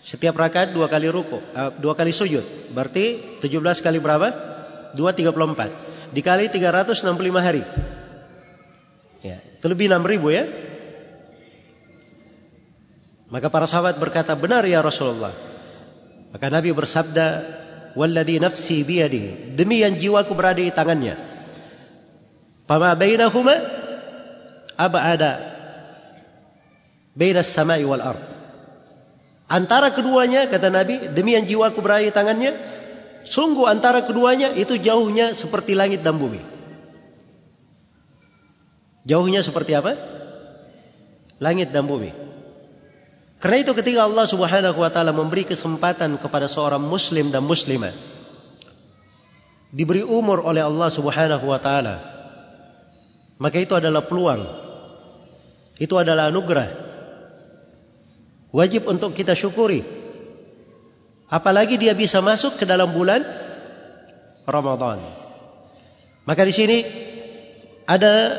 Setiap 0.06 0.38
rakaat 0.38 0.70
dua 0.70 0.86
kali 0.86 1.10
ruku, 1.10 1.42
uh, 1.42 1.74
dua 1.82 1.98
kali 1.98 2.14
sujud. 2.14 2.70
Berarti 2.70 3.18
17 3.42 3.82
kali 3.82 3.98
berapa? 3.98 4.30
234. 4.94 6.14
Dikali 6.14 6.46
365 6.46 7.42
hari. 7.42 7.66
Ya, 9.26 9.42
itu 9.42 9.66
lebih 9.66 9.90
6 9.90 10.06
ribu 10.06 10.30
ya. 10.30 10.46
Maka 13.26 13.50
para 13.50 13.66
sahabat 13.66 13.98
berkata, 13.98 14.38
benar 14.38 14.62
ya 14.62 14.78
Rasulullah. 14.78 15.34
Maka 16.30 16.46
Nabi 16.54 16.70
bersabda, 16.70 17.26
"Walladhi 17.98 18.38
nafsi 18.38 18.86
biyadi." 18.86 19.58
Demi 19.58 19.82
yang 19.82 19.98
jiwaku 19.98 20.38
berada 20.38 20.62
di 20.62 20.70
tangannya. 20.70 21.18
Fama 22.70 22.94
bainahuma 22.94 23.58
ab'ada 24.78 25.32
baina 27.18 27.42
as-sama'i 27.42 27.82
wal 27.82 28.04
ard. 28.04 28.35
Antara 29.46 29.94
keduanya 29.94 30.50
kata 30.50 30.74
Nabi, 30.74 31.14
demi 31.14 31.38
yang 31.38 31.46
jiwaku 31.46 31.78
berada 31.78 32.02
di 32.02 32.10
tangannya, 32.10 32.54
sungguh 33.22 33.70
antara 33.70 34.02
keduanya 34.02 34.50
itu 34.58 34.74
jauhnya 34.74 35.34
seperti 35.38 35.78
langit 35.78 36.02
dan 36.02 36.18
bumi. 36.18 36.42
Jauhnya 39.06 39.46
seperti 39.46 39.78
apa? 39.78 39.94
Langit 41.38 41.70
dan 41.70 41.86
bumi. 41.86 42.10
Karena 43.38 43.62
itu 43.62 43.70
ketika 43.76 44.08
Allah 44.08 44.26
Subhanahu 44.26 44.82
wa 44.82 44.90
taala 44.90 45.14
memberi 45.14 45.46
kesempatan 45.46 46.18
kepada 46.18 46.50
seorang 46.50 46.82
muslim 46.82 47.30
dan 47.30 47.46
muslimah 47.46 47.94
diberi 49.76 50.00
umur 50.00 50.40
oleh 50.40 50.64
Allah 50.64 50.88
Subhanahu 50.88 51.44
wa 51.44 51.60
taala 51.60 52.00
maka 53.36 53.60
itu 53.60 53.76
adalah 53.76 54.08
peluang 54.08 54.42
itu 55.76 55.92
adalah 56.00 56.32
anugerah 56.32 56.85
wajib 58.54 58.86
untuk 58.86 59.14
kita 59.14 59.34
syukuri. 59.34 59.82
Apalagi 61.26 61.74
dia 61.74 61.94
bisa 61.94 62.22
masuk 62.22 62.58
ke 62.58 62.64
dalam 62.66 62.94
bulan 62.94 63.26
Ramadan. 64.46 65.02
Maka 66.22 66.42
di 66.46 66.54
sini 66.54 66.78
ada 67.86 68.34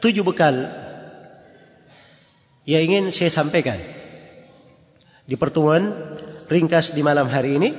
tujuh 0.00 0.24
bekal 0.24 0.68
yang 2.68 2.84
ingin 2.84 3.12
saya 3.12 3.32
sampaikan. 3.32 3.76
Di 5.28 5.36
pertemuan 5.36 5.92
ringkas 6.48 6.96
di 6.96 7.04
malam 7.04 7.28
hari 7.28 7.60
ini 7.60 7.72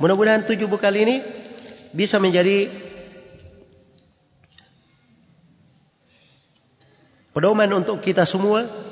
mudah-mudahan 0.00 0.48
tujuh 0.48 0.68
bekal 0.68 0.96
ini 0.96 1.20
bisa 1.92 2.16
menjadi 2.16 2.68
pedoman 7.36 7.68
untuk 7.76 8.00
kita 8.00 8.24
semua 8.24 8.87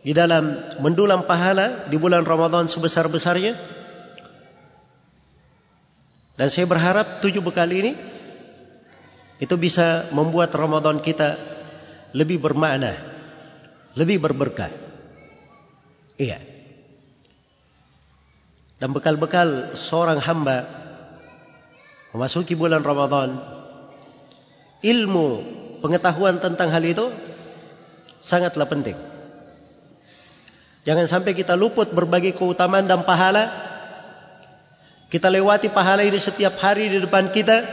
di 0.00 0.16
dalam 0.16 0.56
mendulang 0.80 1.28
pahala 1.28 1.88
di 1.92 1.96
bulan 2.00 2.24
Ramadan 2.24 2.68
sebesar-besarnya. 2.68 3.52
Dan 6.40 6.48
saya 6.48 6.64
berharap 6.64 7.20
tujuh 7.20 7.44
bekal 7.44 7.68
ini 7.68 7.92
itu 9.40 9.54
bisa 9.60 10.08
membuat 10.16 10.56
Ramadan 10.56 11.04
kita 11.04 11.36
lebih 12.16 12.40
bermakna, 12.40 12.96
lebih 13.92 14.24
berberkah. 14.24 14.72
Iya. 16.16 16.40
Dan 18.80 18.96
bekal-bekal 18.96 19.76
seorang 19.76 20.16
hamba 20.24 20.64
memasuki 22.16 22.56
bulan 22.56 22.80
Ramadan 22.80 23.36
ilmu 24.80 25.28
pengetahuan 25.84 26.40
tentang 26.40 26.72
hal 26.72 26.80
itu 26.88 27.12
sangatlah 28.24 28.64
penting 28.64 29.09
jangan 30.84 31.06
sampai 31.06 31.32
kita 31.36 31.56
luput 31.56 31.92
berbagai 31.92 32.36
keutamaan 32.36 32.88
dan 32.88 33.04
pahala 33.04 33.50
kita 35.10 35.26
lewati 35.26 35.68
pahala 35.68 36.06
ini 36.06 36.16
setiap 36.16 36.56
hari 36.62 36.88
di 36.88 36.98
depan 37.02 37.34
kita 37.34 37.66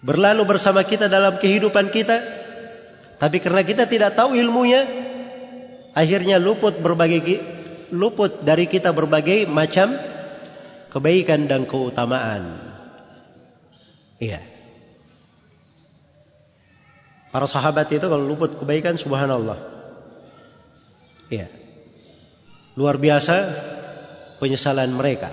berlalu 0.00 0.42
bersama 0.48 0.82
kita 0.82 1.06
dalam 1.06 1.36
kehidupan 1.36 1.92
kita 1.92 2.20
tapi 3.20 3.36
karena 3.38 3.60
kita 3.64 3.84
tidak 3.84 4.16
tahu 4.16 4.32
ilmunya 4.36 4.88
akhirnya 5.92 6.40
luput 6.40 6.80
berbagai 6.80 7.40
luput 7.90 8.40
dari 8.46 8.70
kita 8.70 8.94
berbagai 8.94 9.50
macam 9.50 9.92
kebaikan 10.90 11.46
dan 11.46 11.66
keutamaan. 11.66 12.58
Iya. 14.18 14.42
Para 17.30 17.46
sahabat 17.46 17.86
itu 17.94 18.02
kalau 18.02 18.26
luput 18.26 18.58
kebaikan 18.58 18.98
subhanallah. 18.98 19.79
Iya. 21.30 21.46
Luar 22.74 22.98
biasa 22.98 23.46
penyesalan 24.42 24.90
mereka. 24.90 25.30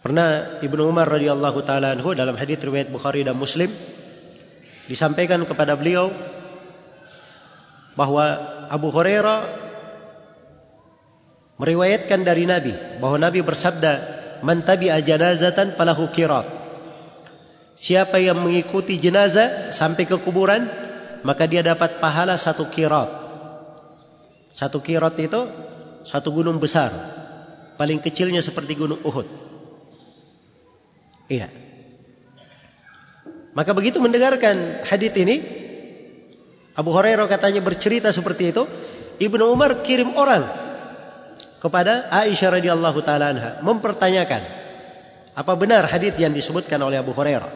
Pernah 0.00 0.60
Ibnu 0.64 0.88
Umar 0.88 1.08
radhiyallahu 1.08 1.60
taala 1.64 1.92
anhu 1.92 2.16
dalam 2.16 2.36
hadis 2.36 2.56
riwayat 2.60 2.88
Bukhari 2.88 3.20
dan 3.20 3.36
Muslim 3.36 3.68
disampaikan 4.88 5.44
kepada 5.44 5.76
beliau 5.76 6.08
bahwa 7.94 8.24
Abu 8.72 8.88
Hurairah 8.88 9.44
meriwayatkan 11.60 12.24
dari 12.24 12.48
Nabi 12.48 12.72
bahawa 12.96 13.28
Nabi 13.28 13.44
bersabda 13.44 13.92
man 14.40 14.64
tabi'a 14.64 15.04
janazatan 15.04 15.76
falahu 15.76 16.08
qirat 16.08 16.48
siapa 17.76 18.16
yang 18.24 18.40
mengikuti 18.40 18.96
jenazah 18.96 19.68
sampai 19.68 20.08
ke 20.08 20.16
kuburan 20.16 20.64
maka 21.28 21.44
dia 21.44 21.60
dapat 21.60 22.00
pahala 22.00 22.40
satu 22.40 22.72
qirat 22.72 23.29
satu 24.54 24.82
qirat 24.82 25.16
itu 25.20 25.40
satu 26.04 26.28
gunung 26.34 26.58
besar 26.58 26.90
paling 27.76 28.02
kecilnya 28.02 28.42
seperti 28.44 28.76
gunung 28.76 29.00
Uhud 29.02 29.26
iya 31.30 31.48
maka 33.56 33.74
begitu 33.74 33.98
mendengarkan 33.98 34.86
hadis 34.86 35.12
ini 35.18 35.42
Abu 36.78 36.94
Hurairah 36.94 37.26
katanya 37.26 37.60
bercerita 37.60 38.14
seperti 38.14 38.54
itu 38.54 38.62
Ibnu 39.20 39.52
Umar 39.52 39.84
kirim 39.84 40.16
orang 40.16 40.48
kepada 41.60 42.08
Aisyah 42.08 42.56
radhiyallahu 42.56 42.98
taala 43.04 43.36
anha 43.36 43.50
mempertanyakan 43.60 44.60
apa 45.36 45.52
benar 45.54 45.86
hadis 45.86 46.16
yang 46.16 46.34
disebutkan 46.34 46.80
oleh 46.82 46.98
Abu 46.98 47.14
Hurairah. 47.14 47.52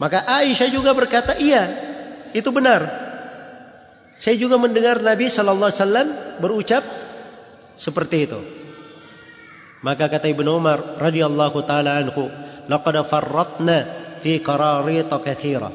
Maka 0.00 0.24
Aisyah 0.24 0.68
juga 0.72 0.96
berkata, 0.96 1.36
"Iya, 1.36 1.68
itu 2.32 2.48
benar." 2.54 3.09
Saya 4.20 4.36
juga 4.36 4.60
mendengar 4.60 5.00
Nabi 5.00 5.32
sallallahu 5.32 5.72
alaihi 5.72 5.80
wasallam 5.80 6.08
berucap 6.44 6.84
seperti 7.80 8.28
itu. 8.28 8.40
Maka 9.80 10.12
kata 10.12 10.28
Ibnu 10.28 10.60
Umar 10.60 11.00
radhiyallahu 11.00 11.58
taala 11.64 11.96
anhu, 11.96 12.28
"Laqad 12.68 13.00
farratna 13.08 13.88
fi 14.20 14.44
qararit 14.44 15.08
katsira." 15.08 15.72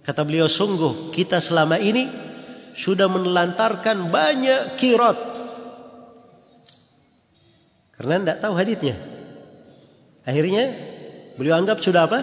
Kata 0.00 0.24
beliau, 0.24 0.48
sungguh 0.48 1.12
kita 1.12 1.36
selama 1.36 1.76
ini 1.76 2.08
sudah 2.72 3.12
menelantarkan 3.12 4.08
banyak 4.08 4.80
kirat 4.80 5.18
Karena 7.98 8.22
tidak 8.22 8.38
tahu 8.38 8.54
hadisnya. 8.54 8.94
Akhirnya 10.22 10.70
beliau 11.34 11.58
anggap 11.58 11.82
sudah 11.82 12.06
apa? 12.06 12.22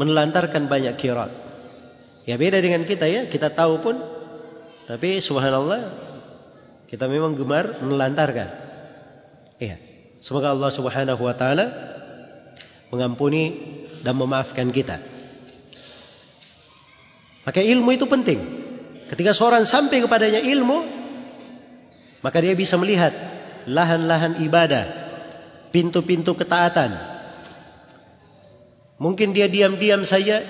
Menelantarkan 0.00 0.72
banyak 0.72 0.96
kirat. 0.96 1.49
Ya 2.30 2.38
beda 2.38 2.62
dengan 2.62 2.86
kita 2.86 3.10
ya. 3.10 3.26
Kita 3.26 3.50
tahu 3.50 3.82
pun. 3.82 3.98
Tapi 4.86 5.18
subhanallah. 5.18 5.90
Kita 6.86 7.10
memang 7.10 7.34
gemar 7.34 7.82
menelantarkan. 7.82 8.48
Iya. 9.58 9.82
Semoga 10.22 10.54
Allah 10.54 10.70
subhanahu 10.70 11.26
wa 11.26 11.34
ta'ala. 11.34 11.66
Mengampuni 12.94 13.58
dan 14.06 14.14
memaafkan 14.14 14.70
kita. 14.70 15.02
Maka 17.42 17.66
ilmu 17.66 17.98
itu 17.98 18.06
penting. 18.06 18.38
Ketika 19.10 19.34
seorang 19.34 19.66
sampai 19.66 19.98
kepadanya 19.98 20.38
ilmu. 20.38 20.86
Maka 22.22 22.38
dia 22.38 22.54
bisa 22.54 22.78
melihat 22.78 23.10
lahan-lahan 23.64 24.44
ibadah, 24.44 24.84
pintu-pintu 25.72 26.36
ketaatan. 26.36 26.94
Mungkin 29.00 29.32
dia 29.32 29.48
diam-diam 29.48 30.04
saja. 30.04 30.44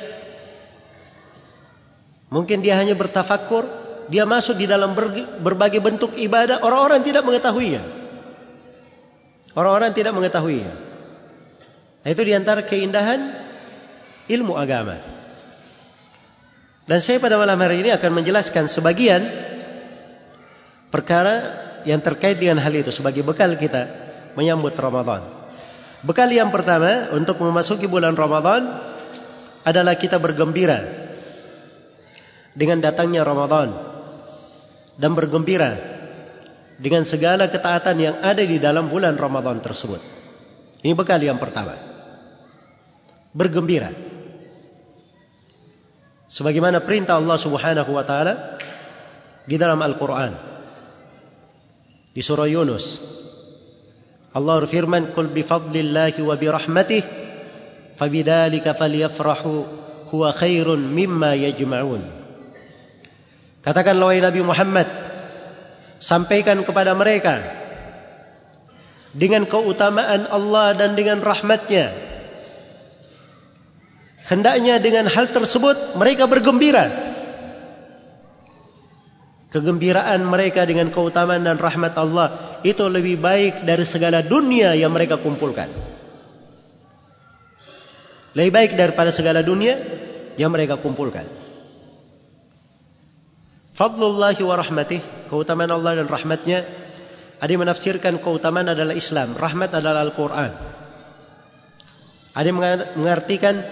Mungkin 2.31 2.63
dia 2.63 2.79
hanya 2.79 2.95
bertafakur. 2.95 3.67
Dia 4.11 4.27
masuk 4.27 4.59
di 4.59 4.67
dalam 4.67 4.95
berbagai 5.43 5.83
bentuk 5.83 6.15
ibadah. 6.19 6.63
Orang-orang 6.63 7.03
tidak 7.03 7.27
mengetahuinya. 7.27 7.83
Orang-orang 9.55 9.91
tidak 9.95 10.15
mengetahuinya. 10.15 10.75
Itu 12.07 12.23
diantara 12.23 12.65
keindahan 12.65 13.21
ilmu 14.31 14.55
agama. 14.55 14.99
Dan 16.87 16.99
saya 16.99 17.23
pada 17.23 17.39
malam 17.39 17.59
hari 17.59 17.87
ini 17.87 17.91
akan 17.95 18.11
menjelaskan 18.19 18.67
sebagian 18.67 19.23
perkara 20.91 21.55
yang 21.87 22.03
terkait 22.03 22.39
dengan 22.39 22.59
hal 22.59 22.75
itu 22.75 22.91
sebagai 22.91 23.23
bekal 23.23 23.55
kita 23.55 23.87
menyambut 24.35 24.75
Ramadan. 24.75 25.23
Bekal 26.03 26.33
yang 26.35 26.51
pertama 26.51 27.13
untuk 27.15 27.39
memasuki 27.39 27.87
bulan 27.87 28.19
Ramadan 28.19 28.67
adalah 29.63 29.95
kita 29.95 30.19
bergembira 30.19 31.10
dengan 32.55 32.83
datangnya 32.83 33.23
Ramadan 33.23 33.71
dan 35.01 35.13
bergembira 35.17 35.77
dengan 36.81 37.05
segala 37.05 37.49
ketaatan 37.49 37.97
yang 38.01 38.17
ada 38.25 38.41
di 38.41 38.57
dalam 38.57 38.89
bulan 38.89 39.17
Ramadan 39.17 39.61
tersebut. 39.61 40.01
Ini 40.81 40.97
bekal 40.97 41.21
yang 41.21 41.37
pertama. 41.37 41.77
Bergembira. 43.37 43.93
Sebagaimana 46.31 46.81
perintah 46.81 47.19
Allah 47.19 47.37
Subhanahu 47.37 47.91
wa 47.91 48.05
taala 48.07 48.57
di 49.45 49.59
dalam 49.59 49.83
Al-Qur'an 49.83 50.33
di 52.11 52.23
surah 52.23 52.47
Yunus 52.47 53.11
Allah 54.31 54.63
berfirman, 54.63 55.11
"Qul 55.11 55.35
bi 55.35 55.43
fadlillahi 55.43 56.23
wa 56.23 56.39
bi 56.39 56.47
rahmatih, 56.47 57.03
fabidzalika 57.99 58.79
falyafrahu 58.79 59.67
huwa 60.15 60.31
khairun 60.31 60.79
mimma 60.79 61.35
yajma'un." 61.35 62.20
Katakanlah 63.61 64.09
wahai 64.09 64.25
Nabi 64.25 64.41
Muhammad, 64.41 64.89
sampaikan 66.01 66.65
kepada 66.65 66.97
mereka 66.97 67.45
dengan 69.13 69.45
keutamaan 69.45 70.25
Allah 70.33 70.73
dan 70.73 70.97
dengan 70.97 71.21
rahmatnya. 71.21 71.93
Hendaknya 74.31 74.79
dengan 74.81 75.11
hal 75.11 75.29
tersebut 75.35 75.99
mereka 75.99 76.25
bergembira. 76.31 76.89
Kegembiraan 79.51 80.23
mereka 80.31 80.63
dengan 80.63 80.95
keutamaan 80.95 81.43
dan 81.43 81.59
rahmat 81.59 81.99
Allah 81.99 82.61
itu 82.63 82.87
lebih 82.87 83.19
baik 83.19 83.67
dari 83.67 83.83
segala 83.83 84.23
dunia 84.23 84.79
yang 84.79 84.95
mereka 84.95 85.19
kumpulkan. 85.19 85.67
Lebih 88.31 88.53
baik 88.55 88.71
daripada 88.79 89.11
segala 89.11 89.43
dunia 89.43 89.75
yang 90.39 90.55
mereka 90.55 90.79
kumpulkan. 90.79 91.40
Fadlullahi 93.81 94.45
wa 94.45 94.61
rahmatih, 94.61 95.01
keutamaan 95.33 95.73
Allah 95.73 96.05
dan 96.05 96.07
rahmatnya. 96.13 96.69
Ada 97.41 97.49
yang 97.49 97.65
menafsirkan 97.65 98.21
keutamaan 98.21 98.69
adalah 98.69 98.93
Islam, 98.93 99.33
rahmat 99.33 99.73
adalah 99.73 100.05
Al-Quran. 100.05 100.53
Ada 102.37 102.45
yang 102.45 102.61
mengartikan 103.01 103.65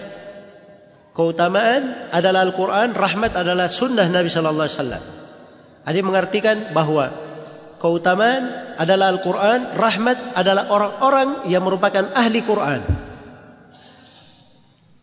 keutamaan 1.13 2.09
adalah 2.09 2.41
Al-Quran, 2.41 2.97
rahmat 2.97 3.37
adalah 3.37 3.69
sunnah 3.69 4.09
Nabi 4.09 4.33
Sallallahu 4.33 4.65
Alaihi 4.65 4.77
Wasallam. 4.81 5.03
Ada 5.85 5.95
yang 6.01 6.09
mengartikan 6.09 6.57
bahawa 6.73 7.13
keutamaan 7.77 8.73
adalah 8.81 9.13
Al-Quran, 9.13 9.77
rahmat 9.77 10.17
adalah 10.33 10.73
orang-orang 10.73 11.53
yang 11.53 11.61
merupakan 11.61 12.09
ahli 12.17 12.41
Quran. 12.41 12.81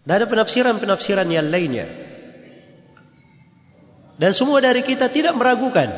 Dan 0.02 0.12
ada 0.18 0.26
penafsiran-penafsiran 0.26 1.30
yang 1.30 1.46
lainnya. 1.46 2.05
Dan 4.16 4.30
semua 4.32 4.64
dari 4.64 4.80
kita 4.80 5.12
tidak 5.12 5.36
meragukan 5.36 5.92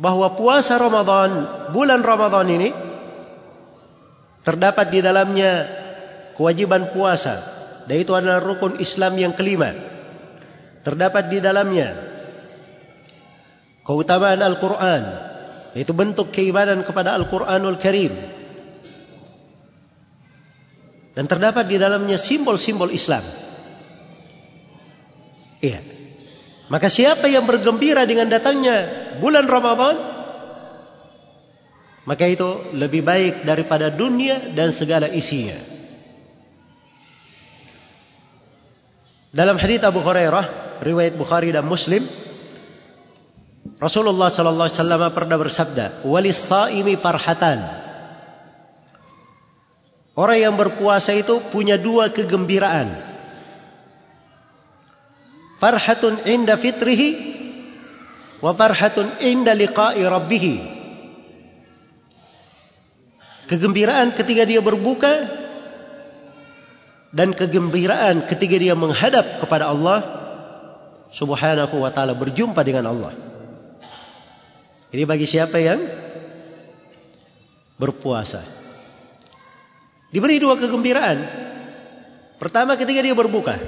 bahawa 0.00 0.34
puasa 0.34 0.74
Ramadan, 0.80 1.30
bulan 1.70 2.02
Ramadan 2.02 2.46
ini 2.50 2.68
terdapat 4.42 4.90
di 4.90 4.98
dalamnya 4.98 5.68
kewajiban 6.34 6.90
puasa. 6.90 7.38
Dan 7.86 7.96
itu 8.02 8.12
adalah 8.14 8.42
rukun 8.42 8.82
Islam 8.82 9.14
yang 9.18 9.32
kelima. 9.34 9.70
Terdapat 10.80 11.28
di 11.28 11.38
dalamnya 11.38 12.10
keutamaan 13.84 14.40
Al-Quran 14.40 15.02
itu 15.74 15.92
bentuk 15.94 16.34
keibadan 16.34 16.82
kepada 16.82 17.14
Al-Quranul 17.14 17.78
Karim 17.78 18.10
dan 21.14 21.24
terdapat 21.26 21.66
di 21.66 21.76
dalamnya 21.78 22.18
simbol-simbol 22.18 22.90
Islam 22.90 23.22
iya 25.62 25.78
maka 26.70 26.86
siapa 26.86 27.26
yang 27.26 27.44
bergembira 27.44 28.06
dengan 28.06 28.30
datangnya 28.30 28.86
bulan 29.18 29.50
Ramadan 29.50 29.98
maka 32.06 32.24
itu 32.24 32.72
lebih 32.72 33.04
baik 33.04 33.44
daripada 33.44 33.92
dunia 33.92 34.54
dan 34.54 34.72
segala 34.72 35.10
isinya 35.10 35.58
dalam 39.34 39.58
hadis 39.58 39.82
Abu 39.82 40.00
Hurairah 40.00 40.80
riwayat 40.80 41.18
Bukhari 41.18 41.52
dan 41.52 41.66
Muslim 41.66 42.06
Rasulullah 43.80 44.28
sallallahu 44.28 44.68
alaihi 44.68 44.76
wasallam 44.76 45.02
pernah 45.16 45.36
bersabda, 45.40 46.04
"Walis 46.04 46.36
saimi 46.36 47.00
farhatan." 47.00 47.64
Orang 50.12 50.36
yang 50.36 50.54
berpuasa 50.60 51.16
itu 51.16 51.40
punya 51.48 51.80
dua 51.80 52.12
kegembiraan. 52.12 52.92
Farhatun 55.60 56.24
inda 56.24 56.56
fitrihi 56.56 57.08
wa 58.40 58.56
farhatun 58.56 59.20
inda 59.20 59.52
liqa'i 59.52 60.00
rabbih. 60.00 60.44
Kegembiraan 63.44 64.16
ketika 64.16 64.48
dia 64.48 64.64
berbuka 64.64 65.28
dan 67.12 67.36
kegembiraan 67.36 68.24
ketika 68.30 68.56
dia 68.56 68.72
menghadap 68.72 69.42
kepada 69.42 69.68
Allah 69.68 70.00
Subhanahu 71.10 71.82
wa 71.82 71.90
taala 71.90 72.14
berjumpa 72.14 72.62
dengan 72.62 72.88
Allah. 72.88 73.12
Ini 74.94 75.04
bagi 75.04 75.26
siapa 75.26 75.58
yang 75.58 75.82
berpuasa. 77.76 78.42
Diberi 80.10 80.38
dua 80.38 80.54
kegembiraan. 80.58 81.18
Pertama 82.38 82.78
ketika 82.78 83.02
dia 83.02 83.14
berbuka. 83.14 83.58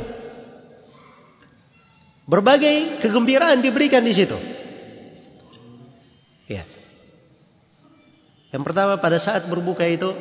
Berbagai 2.23 3.03
kegembiraan 3.03 3.59
diberikan 3.63 4.07
di 4.07 4.15
situ. 4.15 4.39
Ya. 6.47 6.63
Yang 8.55 8.63
pertama 8.63 8.95
pada 9.03 9.19
saat 9.19 9.49
berbuka 9.51 9.83
itu 9.91 10.15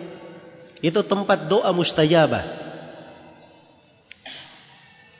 itu 0.82 1.00
tempat 1.06 1.46
doa 1.46 1.70
mustajabah. 1.70 2.42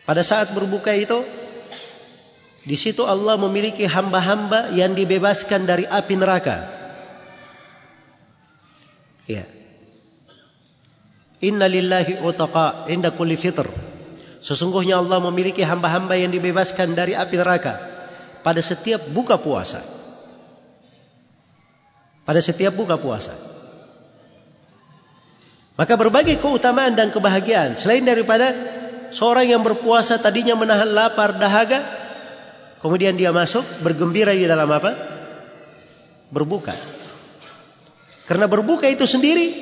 Pada 0.10 0.26
saat 0.26 0.50
berbuka 0.58 0.92
itu 0.98 1.22
di 2.66 2.78
situ 2.78 3.06
Allah 3.06 3.38
memiliki 3.38 3.86
hamba-hamba 3.86 4.74
yang 4.74 4.98
dibebaskan 4.98 5.70
dari 5.70 5.86
api 5.86 6.14
neraka. 6.18 6.66
Ya. 9.30 9.46
Inna 11.42 11.70
lillahi 11.70 12.22
utaqa 12.22 12.90
inda 12.90 13.14
kulli 13.14 13.38
fitr. 13.38 13.91
Sesungguhnya 14.42 14.98
Allah 14.98 15.22
memiliki 15.22 15.62
hamba-hamba 15.62 16.18
yang 16.18 16.34
dibebaskan 16.34 16.98
dari 16.98 17.14
api 17.14 17.36
neraka 17.38 17.78
pada 18.42 18.60
setiap 18.60 19.06
buka 19.14 19.38
puasa. 19.38 19.86
Pada 22.26 22.42
setiap 22.42 22.74
buka 22.74 22.98
puasa. 22.98 23.38
Maka 25.78 25.94
berbagai 25.98 26.38
keutamaan 26.42 26.94
dan 26.98 27.14
kebahagiaan 27.14 27.78
selain 27.78 28.06
daripada 28.06 28.54
seorang 29.14 29.50
yang 29.50 29.62
berpuasa 29.62 30.18
tadinya 30.18 30.58
menahan 30.58 30.90
lapar 30.90 31.38
dahaga 31.38 32.02
Kemudian 32.82 33.14
dia 33.14 33.30
masuk 33.30 33.62
bergembira 33.86 34.34
di 34.34 34.50
dalam 34.50 34.66
apa? 34.74 34.92
Berbuka. 36.34 36.74
Karena 38.26 38.50
berbuka 38.50 38.90
itu 38.90 39.06
sendiri 39.06 39.54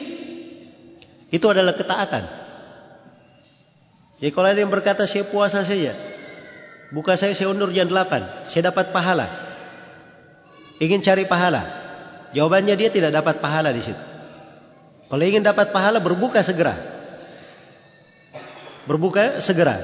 itu 1.28 1.46
adalah 1.52 1.76
ketaatan. 1.76 2.24
Jadi 4.20 4.32
kalau 4.36 4.52
ada 4.52 4.60
yang 4.60 4.72
berkata 4.72 5.08
saya 5.08 5.24
puasa 5.24 5.64
saja, 5.64 5.96
buka 6.92 7.16
saya 7.16 7.32
saya 7.32 7.48
undur 7.52 7.72
jam 7.72 7.88
8, 7.88 8.52
saya 8.52 8.68
dapat 8.68 8.92
pahala. 8.92 9.32
Ingin 10.84 11.00
cari 11.00 11.24
pahala. 11.24 11.64
Jawabannya 12.36 12.76
dia 12.76 12.92
tidak 12.92 13.16
dapat 13.16 13.40
pahala 13.40 13.72
di 13.72 13.80
situ. 13.80 14.04
Kalau 15.10 15.24
ingin 15.24 15.42
dapat 15.42 15.72
pahala 15.72 16.04
berbuka 16.04 16.44
segera. 16.44 16.76
Berbuka 18.86 19.40
segera. 19.40 19.80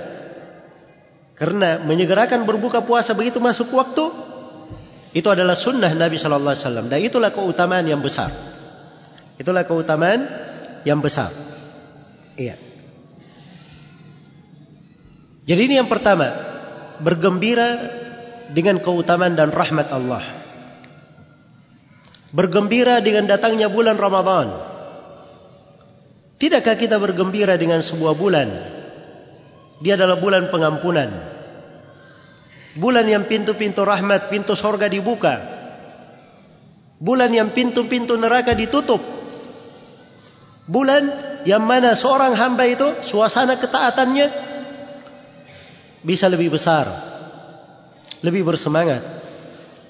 Karena 1.36 1.84
menyegerakan 1.84 2.48
berbuka 2.48 2.84
puasa 2.84 3.12
begitu 3.12 3.44
masuk 3.44 3.72
waktu 3.76 4.08
itu 5.16 5.28
adalah 5.32 5.56
sunnah 5.56 5.92
Nabi 5.96 6.20
sallallahu 6.20 6.52
alaihi 6.52 6.64
wasallam 6.68 6.88
dan 6.92 7.00
itulah 7.00 7.32
keutamaan 7.32 7.88
yang 7.88 8.04
besar. 8.04 8.32
Itulah 9.36 9.68
keutamaan 9.68 10.28
yang 10.88 11.00
besar. 11.04 11.32
Iya. 12.40 12.65
Jadi 15.46 15.62
ini 15.70 15.78
yang 15.78 15.90
pertama, 15.90 16.34
bergembira 17.00 17.78
dengan 18.50 18.82
keutamaan 18.82 19.38
dan 19.38 19.54
rahmat 19.54 19.88
Allah. 19.94 20.26
Bergembira 22.34 23.00
dengan 23.00 23.30
datangnya 23.30 23.70
bulan 23.70 23.96
Ramadan. 23.96 24.52
Tidakkah 26.36 26.76
kita 26.76 27.00
bergembira 27.00 27.56
dengan 27.56 27.80
sebuah 27.80 28.18
bulan 28.18 28.50
dia 29.84 30.00
adalah 30.00 30.16
bulan 30.20 30.48
pengampunan. 30.48 31.12
Bulan 32.76 33.08
yang 33.08 33.28
pintu-pintu 33.28 33.84
rahmat, 33.88 34.32
pintu 34.32 34.56
sorga 34.56 34.88
dibuka. 34.88 35.40
Bulan 37.00 37.32
yang 37.32 37.52
pintu-pintu 37.52 38.16
neraka 38.16 38.56
ditutup. 38.56 39.00
Bulan 40.68 41.12
yang 41.44 41.64
mana 41.64 41.94
seorang 41.94 42.36
hamba 42.36 42.68
itu 42.68 42.88
suasana 43.04 43.60
ketaatannya 43.60 44.55
bisa 46.06 46.30
lebih 46.30 46.54
besar. 46.54 46.86
Lebih 48.22 48.46
bersemangat. 48.46 49.02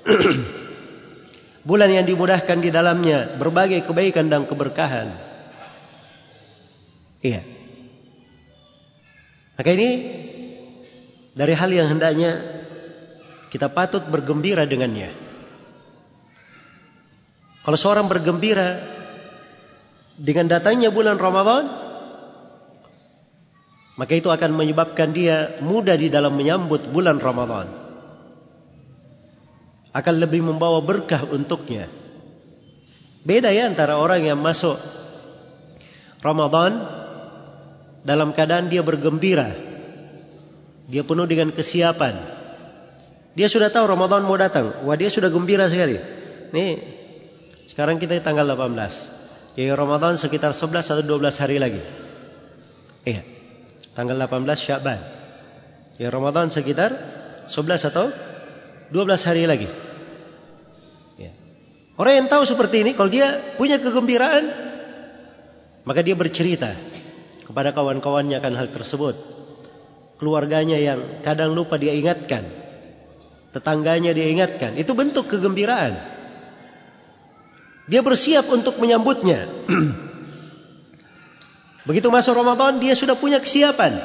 bulan 1.66 1.90
yang 1.90 2.06
dimudahkan 2.06 2.62
di 2.62 2.70
dalamnya 2.70 3.36
berbagai 3.42 3.90
kebaikan 3.90 4.30
dan 4.30 4.46
keberkahan. 4.46 5.10
Iya. 7.26 7.42
Maka 9.58 9.70
ini 9.74 9.90
dari 11.34 11.54
hal 11.58 11.70
yang 11.74 11.90
hendaknya 11.90 12.38
kita 13.50 13.74
patut 13.74 14.06
bergembira 14.06 14.70
dengannya. 14.70 15.10
Kalau 17.66 17.78
seorang 17.82 18.06
bergembira 18.06 18.78
dengan 20.22 20.46
datangnya 20.46 20.94
bulan 20.94 21.18
Ramadan 21.18 21.66
maka 23.96 24.14
itu 24.16 24.28
akan 24.28 24.52
menyebabkan 24.56 25.16
dia 25.16 25.56
mudah 25.64 25.96
di 25.96 26.12
dalam 26.12 26.36
menyambut 26.36 26.92
bulan 26.92 27.20
Ramadan. 27.20 27.68
Akan 29.96 30.16
lebih 30.20 30.44
membawa 30.44 30.84
berkah 30.84 31.24
untuknya. 31.24 31.88
Beda 33.24 33.50
ya 33.56 33.72
antara 33.72 33.96
orang 33.96 34.28
yang 34.28 34.38
masuk 34.38 34.76
Ramadan 36.20 36.84
dalam 38.04 38.36
keadaan 38.36 38.68
dia 38.68 38.84
bergembira. 38.84 39.56
Dia 40.92 41.02
penuh 41.08 41.26
dengan 41.26 41.50
kesiapan. 41.56 42.14
Dia 43.34 43.48
sudah 43.48 43.72
tahu 43.72 43.88
Ramadan 43.88 44.28
mau 44.28 44.36
datang. 44.36 44.84
Wah 44.84 45.00
dia 45.00 45.08
sudah 45.08 45.32
gembira 45.32 45.72
sekali. 45.72 45.98
Nih 46.52 46.84
sekarang 47.72 47.98
kita 47.98 48.20
tanggal 48.20 48.46
18 48.46 49.16
jadi 49.56 49.72
Ramadan 49.72 50.20
sekitar 50.20 50.52
11 50.52 50.84
atau 50.84 51.04
12 51.04 51.40
hari 51.40 51.58
lagi. 51.64 51.80
Iya. 53.08 53.35
Tanggal 53.96 54.20
18 54.20 54.44
Syaban. 54.60 55.00
Jadi 55.96 56.12
Ramadan 56.12 56.52
sekitar 56.52 56.92
11 57.48 57.90
atau 57.90 58.12
12 58.92 59.24
hari 59.24 59.48
lagi. 59.48 59.72
Ya. 61.16 61.32
Orang 61.96 62.14
yang 62.20 62.28
tahu 62.28 62.44
seperti 62.44 62.84
ini, 62.84 62.92
kalau 62.92 63.08
dia 63.08 63.40
punya 63.56 63.80
kegembiraan, 63.80 64.52
maka 65.88 66.04
dia 66.04 66.20
bercerita 66.20 66.76
kepada 67.48 67.72
kawan-kawannya 67.72 68.36
akan 68.36 68.54
hal 68.60 68.68
tersebut. 68.76 69.16
Keluarganya 70.20 70.76
yang 70.76 71.24
kadang 71.24 71.56
lupa 71.56 71.80
dia 71.80 71.96
ingatkan. 71.96 72.44
Tetangganya 73.56 74.12
dia 74.12 74.28
ingatkan. 74.28 74.76
Itu 74.76 74.92
bentuk 74.92 75.32
kegembiraan. 75.32 75.96
Dia 77.88 78.04
bersiap 78.04 78.52
untuk 78.52 78.76
menyambutnya. 78.84 79.48
Begitu 81.86 82.10
masuk 82.10 82.34
Ramadan, 82.34 82.82
dia 82.82 82.98
sudah 82.98 83.14
punya 83.14 83.38
kesiapan. 83.38 83.98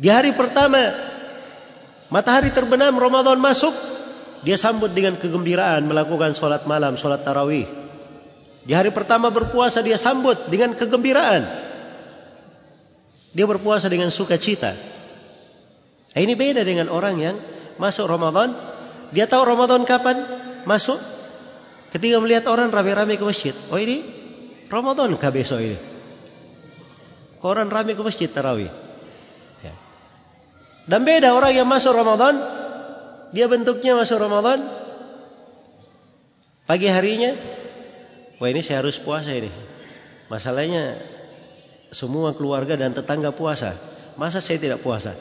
Di 0.00 0.08
hari 0.08 0.32
pertama, 0.32 0.96
matahari 2.08 2.48
terbenam, 2.48 2.96
Ramadan 2.96 3.36
masuk, 3.36 3.72
dia 4.42 4.56
sambut 4.56 4.88
dengan 4.96 5.20
kegembiraan 5.20 5.84
melakukan 5.84 6.32
solat 6.32 6.64
malam, 6.64 6.96
solat 6.96 7.20
tarawih. 7.20 7.68
Di 8.64 8.72
hari 8.72 8.92
pertama 8.92 9.28
berpuasa, 9.28 9.84
dia 9.84 10.00
sambut 10.00 10.48
dengan 10.48 10.72
kegembiraan. 10.72 11.44
Dia 13.36 13.44
berpuasa 13.44 13.92
dengan 13.92 14.08
sukacita. 14.08 14.72
Ini 16.16 16.32
beda 16.32 16.64
dengan 16.64 16.88
orang 16.88 17.20
yang 17.20 17.36
masuk 17.76 18.08
Ramadan. 18.08 18.56
Dia 19.12 19.28
tahu 19.28 19.44
Ramadan 19.44 19.84
kapan 19.84 20.24
masuk, 20.64 20.96
Ketika 21.88 22.20
melihat 22.20 22.44
orang 22.52 22.68
ramai-ramai 22.68 23.16
ke 23.16 23.24
masjid, 23.24 23.56
oh 23.72 23.80
ini 23.80 24.04
Ramadan 24.68 25.16
kah 25.16 25.32
besok 25.32 25.64
ini? 25.64 25.78
Orang 27.40 27.72
ramai 27.72 27.96
ke 27.96 28.02
masjid 28.04 28.28
tarawih. 28.28 28.68
Ya. 29.64 29.74
Dan 30.84 31.04
beda 31.08 31.32
orang 31.32 31.56
yang 31.56 31.68
masuk 31.68 31.96
Ramadan, 31.96 32.36
dia 33.32 33.48
bentuknya 33.48 33.96
masuk 33.96 34.20
Ramadan, 34.20 34.60
pagi 36.68 36.88
harinya, 36.92 37.32
wah 38.42 38.48
ini 38.52 38.60
saya 38.60 38.84
harus 38.84 39.00
puasa 39.00 39.32
ini. 39.32 39.48
Masalahnya 40.28 41.00
semua 41.88 42.36
keluarga 42.36 42.76
dan 42.76 42.92
tetangga 42.92 43.32
puasa, 43.32 43.72
masa 44.20 44.44
saya 44.44 44.60
tidak 44.60 44.84
puasa? 44.84 45.16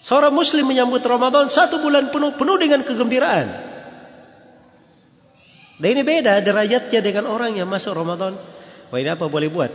Seorang 0.00 0.32
muslim 0.32 0.64
menyambut 0.64 1.04
Ramadan 1.04 1.52
satu 1.52 1.84
bulan 1.84 2.08
penuh 2.08 2.32
penuh 2.32 2.56
dengan 2.56 2.80
kegembiraan. 2.80 3.46
Dan 5.80 5.88
ini 5.96 6.02
beda 6.04 6.44
derajatnya 6.44 7.00
dengan 7.00 7.24
orang 7.24 7.56
yang 7.56 7.66
masuk 7.66 7.96
Ramadan. 7.96 8.36
Wah 8.92 8.98
ini 9.00 9.08
apa 9.08 9.26
boleh 9.32 9.48
buat? 9.48 9.72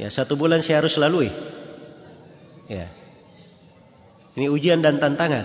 Ya 0.00 0.08
satu 0.08 0.34
bulan 0.34 0.64
saya 0.64 0.80
harus 0.80 0.96
lalui. 0.96 1.28
Ya. 2.72 2.88
Ini 4.36 4.48
ujian 4.48 4.80
dan 4.80 4.96
tantangan. 4.96 5.44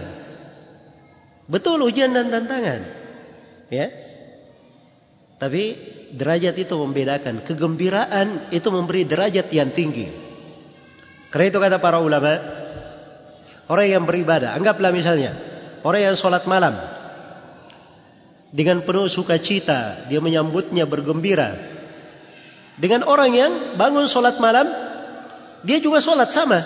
Betul 1.52 1.84
ujian 1.84 2.16
dan 2.16 2.32
tantangan. 2.32 2.88
Ya. 3.68 3.92
Tapi 5.36 5.76
derajat 6.16 6.56
itu 6.56 6.76
membedakan. 6.80 7.44
Kegembiraan 7.44 8.52
itu 8.56 8.68
memberi 8.72 9.04
derajat 9.04 9.52
yang 9.52 9.76
tinggi. 9.76 10.08
Karena 11.32 11.46
itu 11.48 11.60
kata 11.60 11.80
para 11.80 12.00
ulama, 12.04 12.40
Orang 13.72 13.88
yang 13.88 14.04
beribadah, 14.04 14.52
anggaplah 14.52 14.92
misalnya 14.92 15.32
orang 15.88 16.12
yang 16.12 16.16
sholat 16.20 16.44
malam 16.44 16.76
dengan 18.52 18.84
penuh 18.84 19.08
sukacita 19.08 20.08
dia 20.12 20.20
menyambutnya 20.20 20.84
bergembira. 20.86 21.56
Dengan 22.80 23.08
orang 23.08 23.32
yang 23.36 23.52
bangun 23.76 24.08
sholat 24.08 24.40
malam 24.44 24.68
dia 25.64 25.78
juga 25.80 26.04
sholat 26.04 26.30
sama, 26.34 26.64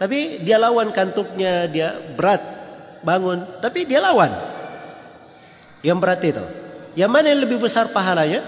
tapi 0.00 0.42
dia 0.42 0.58
lawan 0.60 0.90
kantuknya 0.92 1.66
dia 1.70 1.94
berat 2.16 2.42
bangun, 3.02 3.44
tapi 3.64 3.86
dia 3.86 4.02
lawan. 4.02 4.30
Yang 5.82 5.98
berat 6.02 6.20
itu, 6.26 6.44
yang 6.98 7.10
mana 7.14 7.30
yang 7.30 7.46
lebih 7.46 7.62
besar 7.62 7.94
pahalanya? 7.94 8.42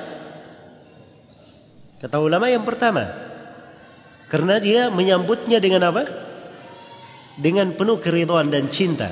Kata 2.03 2.19
ulama 2.19 2.51
yang 2.51 2.67
pertama, 2.67 3.07
karena 4.27 4.59
dia 4.59 4.91
menyambutnya 4.91 5.63
dengan 5.63 5.95
apa? 5.95 6.31
dengan 7.41 7.73
penuh 7.73 7.97
keridhaan 7.99 8.53
dan 8.53 8.69
cinta. 8.69 9.09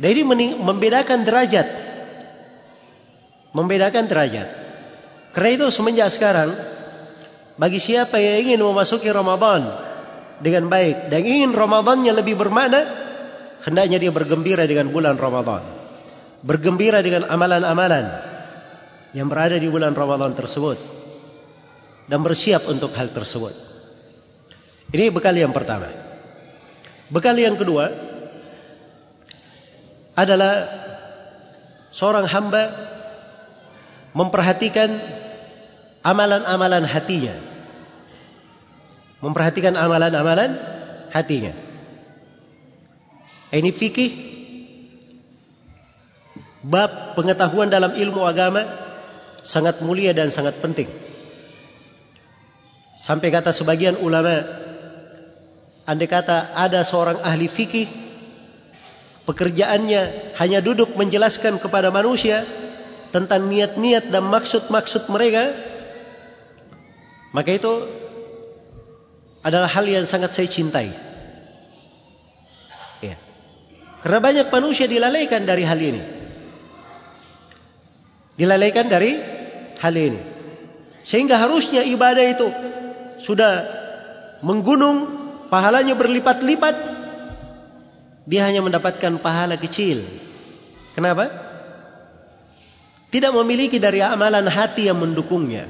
Ini 0.00 0.22
membedakan 0.58 1.22
derajat. 1.22 1.68
Membedakan 3.54 4.04
derajat. 4.10 4.48
Karena 5.34 5.50
itu 5.54 5.66
semenjak 5.70 6.10
sekarang 6.10 6.54
bagi 7.54 7.78
siapa 7.78 8.18
yang 8.18 8.50
ingin 8.50 8.60
memasuki 8.66 9.06
Ramadan 9.10 9.66
dengan 10.42 10.66
baik 10.66 11.10
dan 11.10 11.22
ingin 11.22 11.54
Ramadannya 11.54 12.10
lebih 12.10 12.34
bermakna, 12.34 12.82
hendaknya 13.62 14.02
dia 14.02 14.10
bergembira 14.10 14.66
dengan 14.66 14.90
bulan 14.90 15.14
Ramadan. 15.14 15.62
Bergembira 16.42 17.00
dengan 17.00 17.30
amalan-amalan 17.30 18.04
yang 19.14 19.30
berada 19.30 19.54
di 19.56 19.70
bulan 19.70 19.94
Ramadan 19.94 20.34
tersebut 20.34 20.76
dan 22.10 22.20
bersiap 22.20 22.66
untuk 22.66 22.90
hal 22.98 23.14
tersebut. 23.14 23.54
Ini 24.90 25.08
bekal 25.14 25.34
yang 25.38 25.54
pertama. 25.54 25.88
Bekal 27.08 27.38
yang 27.38 27.54
kedua 27.54 28.13
adalah 30.14 30.70
seorang 31.90 32.26
hamba 32.30 32.70
memperhatikan 34.14 34.94
amalan-amalan 36.06 36.86
hatinya. 36.86 37.34
Memperhatikan 39.22 39.74
amalan-amalan 39.74 40.58
hatinya. 41.10 41.54
Ini 43.54 43.70
fikih 43.70 44.10
bab 46.66 47.14
pengetahuan 47.14 47.70
dalam 47.70 47.94
ilmu 47.94 48.26
agama 48.26 48.66
sangat 49.46 49.78
mulia 49.82 50.10
dan 50.10 50.34
sangat 50.34 50.58
penting. 50.58 50.90
Sampai 52.98 53.28
kata 53.28 53.52
sebagian 53.52 54.00
ulama 54.00 54.64
Andai 55.84 56.08
kata 56.08 56.56
ada 56.56 56.80
seorang 56.80 57.20
ahli 57.20 57.44
fikih 57.44 57.84
pekerjaannya 59.24 60.36
hanya 60.36 60.60
duduk 60.60 60.96
menjelaskan 60.96 61.56
kepada 61.60 61.88
manusia 61.88 62.44
tentang 63.10 63.48
niat-niat 63.48 64.10
dan 64.12 64.26
maksud-maksud 64.28 65.08
mereka 65.08 65.54
maka 67.34 67.50
itu 67.50 67.72
adalah 69.42 69.66
hal 69.66 69.84
yang 69.84 70.06
sangat 70.06 70.32
saya 70.32 70.48
cintai. 70.48 70.88
Ya. 73.02 73.18
Karena 74.00 74.18
banyak 74.22 74.46
manusia 74.48 74.86
dilalaikan 74.86 75.42
dari 75.42 75.66
hal 75.66 75.76
ini. 75.76 76.02
Dilalaikan 78.38 78.86
dari 78.86 79.18
hal 79.82 79.94
ini. 79.98 80.20
Sehingga 81.04 81.36
harusnya 81.42 81.82
ibadah 81.84 82.24
itu 82.24 82.48
sudah 83.20 83.66
menggunung 84.40 85.10
pahalanya 85.52 85.98
berlipat-lipat 85.98 87.03
dia 88.24 88.44
hanya 88.48 88.64
mendapatkan 88.64 89.20
pahala 89.20 89.60
kecil. 89.60 90.04
Kenapa? 90.96 91.28
Tidak 93.12 93.30
memiliki 93.30 93.78
dari 93.78 94.02
amalan 94.02 94.48
hati 94.50 94.90
yang 94.90 94.98
mendukungnya. 94.98 95.68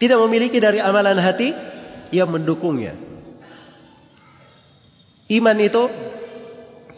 Tidak 0.00 0.18
memiliki 0.28 0.62
dari 0.62 0.78
amalan 0.78 1.18
hati 1.18 1.52
yang 2.14 2.30
mendukungnya. 2.30 2.94
Iman 5.30 5.58
itu 5.62 5.86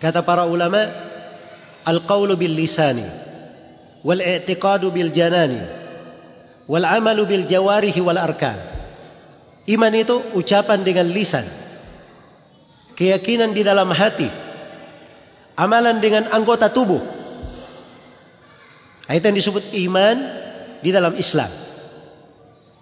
kata 0.01 0.25
para 0.25 0.49
ulama 0.49 0.89
al-qawlu 1.85 2.37
bil 2.37 2.57
lisani 2.57 3.05
wal 4.01 4.19
i'tiqadu 4.19 4.89
bil 4.89 5.13
janani 5.13 5.61
wal 6.65 6.87
amalu 6.89 7.29
bil 7.29 7.45
jawarihi 7.45 8.01
wal 8.01 8.17
arkan 8.17 8.73
Iman 9.63 9.95
itu 9.95 10.19
ucapan 10.35 10.83
dengan 10.83 11.07
lisan. 11.07 11.47
Keyakinan 12.97 13.57
di 13.57 13.63
dalam 13.65 13.89
hati. 13.93 14.29
Amalan 15.57 16.01
dengan 16.01 16.29
anggota 16.33 16.73
tubuh. 16.73 17.01
Itu 19.13 19.25
yang 19.29 19.37
disebut 19.37 19.65
iman 19.89 20.17
di 20.81 20.91
dalam 20.91 21.13
Islam. 21.21 21.51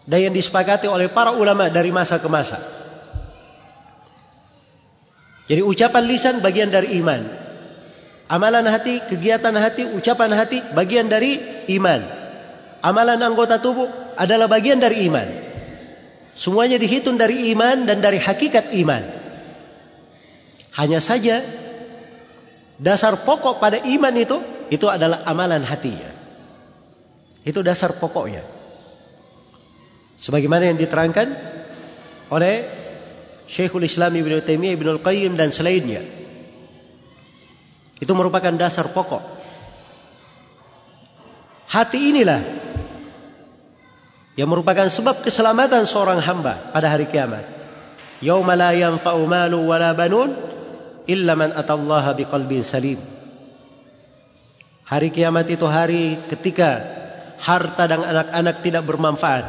Dan 0.07 0.31
yang 0.31 0.35
disepakati 0.35 0.87
oleh 0.87 1.11
para 1.11 1.35
ulama 1.35 1.71
dari 1.71 1.91
masa 1.95 2.19
ke 2.23 2.29
masa. 2.31 2.59
Jadi 5.51 5.67
ucapan 5.67 6.07
lisan 6.07 6.39
bagian 6.39 6.71
dari 6.71 6.95
iman. 7.03 7.27
Amalan 8.31 8.63
hati, 8.71 9.03
kegiatan 9.11 9.51
hati, 9.59 9.91
ucapan 9.91 10.31
hati 10.31 10.63
bagian 10.71 11.11
dari 11.11 11.35
iman. 11.75 11.99
Amalan 12.79 13.19
anggota 13.19 13.59
tubuh 13.59 13.91
adalah 14.15 14.47
bagian 14.47 14.79
dari 14.79 15.11
iman. 15.11 15.27
Semuanya 16.39 16.79
dihitung 16.79 17.19
dari 17.19 17.51
iman 17.51 17.85
dan 17.85 17.99
dari 17.99 18.23
hakikat 18.23 18.71
iman. 18.79 19.20
Hanya 20.77 21.03
saja 21.03 21.43
dasar 22.79 23.19
pokok 23.27 23.59
pada 23.59 23.83
iman 23.83 24.15
itu 24.15 24.39
itu 24.71 24.87
adalah 24.87 25.27
amalan 25.27 25.67
hatinya. 25.67 26.11
Itu 27.43 27.65
dasar 27.67 27.99
pokoknya. 27.99 28.47
Sebagaimana 30.21 30.71
yang 30.71 30.79
diterangkan 30.79 31.33
oleh 32.31 32.69
Syekhul 33.51 33.89
Islam 33.89 34.15
Ibn 34.15 34.47
Taimiyah 34.47 34.75
Ibn 34.79 34.89
Al-Qayyim 35.01 35.33
dan 35.35 35.51
selainnya. 35.51 36.07
Itu 37.99 38.13
merupakan 38.15 38.55
dasar 38.55 38.89
pokok. 38.95 39.21
Hati 41.71 42.15
inilah 42.15 42.43
yang 44.39 44.49
merupakan 44.49 44.87
sebab 44.87 45.27
keselamatan 45.27 45.85
seorang 45.85 46.23
hamba 46.23 46.71
pada 46.71 46.89
hari 46.89 47.11
kiamat. 47.11 47.45
Yauma 48.25 48.55
la 48.55 48.73
yanfa'u 48.73 49.25
malu 49.27 49.67
wala 49.67 49.93
banun 49.97 50.50
illa 51.11 51.35
man 51.35 51.51
atallaha 51.51 52.15
biqalbin 52.15 52.63
salim. 52.63 53.03
Hari 54.87 55.11
kiamat 55.11 55.47
itu 55.51 55.67
hari 55.67 56.19
ketika 56.31 56.83
harta 57.39 57.87
dan 57.91 58.03
anak-anak 58.03 58.57
tidak 58.63 58.83
bermanfaat 58.87 59.47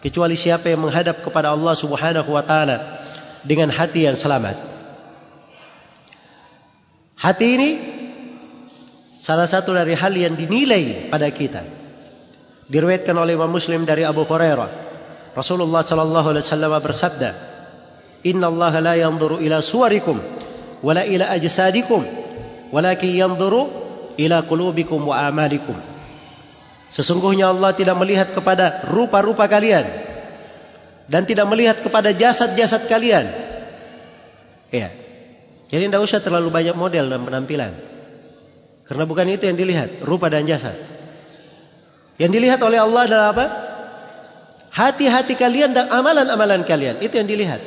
kecuali 0.00 0.36
siapa 0.36 0.72
yang 0.72 0.84
menghadap 0.84 1.20
kepada 1.20 1.52
Allah 1.52 1.76
Subhanahu 1.76 2.30
wa 2.32 2.44
taala 2.44 3.04
dengan 3.44 3.68
hati 3.68 4.08
yang 4.08 4.16
selamat. 4.16 4.56
Hati 7.20 7.46
ini 7.52 7.70
salah 9.20 9.44
satu 9.44 9.76
dari 9.76 9.92
hal 9.92 10.12
yang 10.16 10.36
dinilai 10.36 11.12
pada 11.12 11.28
kita. 11.28 11.64
Diriwayatkan 12.70 13.16
oleh 13.16 13.36
Imam 13.36 13.50
Muslim 13.50 13.84
dari 13.84 14.08
Abu 14.08 14.24
Hurairah. 14.24 14.92
Rasulullah 15.36 15.84
sallallahu 15.84 16.32
alaihi 16.32 16.44
wasallam 16.46 16.72
bersabda, 16.80 17.30
"Inna 18.24 18.48
Allah 18.48 18.74
la 18.80 18.94
yanzuru 18.96 19.40
ila 19.40 19.60
suwarikum 19.60 20.20
ila 20.84 21.30
ajsadikum, 21.32 22.02
walakin 22.72 23.12
yanzuru 23.12 23.68
ila 24.16 24.44
qulubikum 24.44 25.00
wa 25.04 25.28
amalikum." 25.28 25.76
Sesungguhnya 26.90 27.54
Allah 27.54 27.70
tidak 27.72 27.94
melihat 28.02 28.34
kepada 28.34 28.82
rupa-rupa 28.90 29.46
kalian, 29.46 29.86
dan 31.10 31.26
tidak 31.26 31.46
melihat 31.50 31.82
kepada 31.82 32.14
jasad-jasad 32.14 32.86
kalian. 32.86 33.26
Ya. 34.70 34.94
Jadi 35.70 35.86
tidak 35.86 36.02
usah 36.02 36.22
terlalu 36.22 36.50
banyak 36.50 36.74
model 36.74 37.10
dan 37.10 37.22
penampilan. 37.22 37.72
Karena 38.86 39.06
bukan 39.06 39.26
itu 39.30 39.46
yang 39.46 39.58
dilihat, 39.58 40.02
rupa 40.02 40.26
dan 40.26 40.46
jasad. 40.46 40.74
Yang 42.18 42.30
dilihat 42.38 42.60
oleh 42.62 42.78
Allah 42.82 43.06
adalah 43.06 43.26
apa? 43.30 43.46
Hati-hati 44.70 45.34
kalian 45.34 45.74
dan 45.74 45.90
amalan-amalan 45.90 46.62
kalian. 46.66 46.98
Itu 47.02 47.18
yang 47.18 47.26
dilihat. 47.30 47.62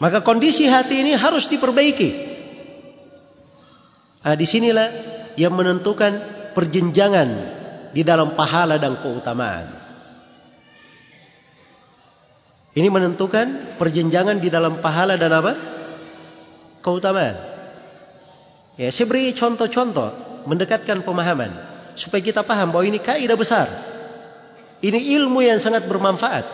Maka 0.00 0.24
kondisi 0.24 0.64
hati 0.64 1.04
ini 1.04 1.12
harus 1.12 1.52
diperbaiki. 1.52 2.10
Nah, 4.24 4.36
di 4.36 4.46
sinilah 4.48 4.88
yang 5.36 5.52
menentukan 5.52 6.20
perjenjangan 6.56 7.28
di 7.92 8.02
dalam 8.04 8.32
pahala 8.32 8.80
dan 8.80 8.96
keutamaan. 8.96 9.68
Ini 12.70 12.86
menentukan 12.86 13.76
perjenjangan 13.76 14.38
di 14.38 14.48
dalam 14.48 14.78
pahala 14.78 15.18
dan 15.20 15.36
apa? 15.36 15.52
Keutamaan. 16.80 17.36
Ya, 18.80 18.88
saya 18.88 19.04
beri 19.10 19.36
contoh-contoh 19.36 20.16
mendekatkan 20.48 21.04
pemahaman 21.04 21.52
supaya 21.98 22.22
kita 22.24 22.40
paham 22.46 22.72
bahwa 22.72 22.88
ini 22.88 23.02
kaidah 23.02 23.36
besar. 23.36 23.68
Ini 24.80 24.96
ilmu 25.20 25.44
yang 25.44 25.60
sangat 25.60 25.84
bermanfaat. 25.84 26.46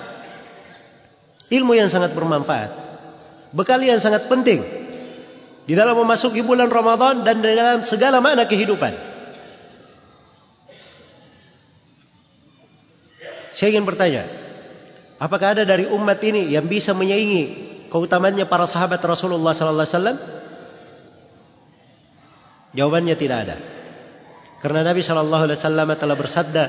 Ilmu 1.46 1.78
yang 1.78 1.87
sangat 1.87 2.11
bermanfaat. 2.16 2.86
Bekal 3.54 3.82
yang 3.85 4.02
sangat 4.02 4.26
penting 4.26 4.62
di 5.66 5.74
dalam 5.74 5.98
memasuki 5.98 6.42
bulan 6.42 6.70
Ramadan 6.70 7.22
dan 7.26 7.42
dalam 7.42 7.82
segala 7.87 8.22
makna 8.22 8.46
kehidupan. 8.46 8.94
Saya 13.56 13.72
ingin 13.72 13.88
bertanya, 13.88 14.28
Apakah 15.16 15.56
ada 15.56 15.64
dari 15.64 15.88
umat 15.88 16.20
ini 16.20 16.52
yang 16.52 16.68
bisa 16.68 16.92
menyaingi 16.92 17.42
keutamannya 17.88 18.44
para 18.44 18.68
sahabat 18.68 19.00
Rasulullah 19.00 19.56
sallallahu 19.56 19.87
alaihi 19.88 19.96
wasallam? 19.96 20.18
Jawabannya 22.76 23.16
tidak 23.16 23.38
ada. 23.48 23.56
Karena 24.61 24.85
Nabi 24.85 25.00
sallallahu 25.00 25.48
alaihi 25.48 25.56
wasallam 25.56 25.88
telah 25.96 26.16
bersabda, 26.20 26.64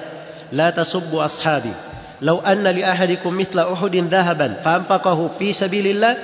"La 0.56 0.72
tasubbu 0.72 1.20
ashabi. 1.20 1.76
Law 2.24 2.40
anna 2.40 2.72
li 2.72 2.88
ahadikum 2.88 3.36
mithla 3.36 3.68
Uhudin 3.68 4.08
dhahaban 4.08 4.64
fa 4.64 4.80
anfaqahu 4.80 5.36
fi 5.36 5.52
sabilillah, 5.52 6.16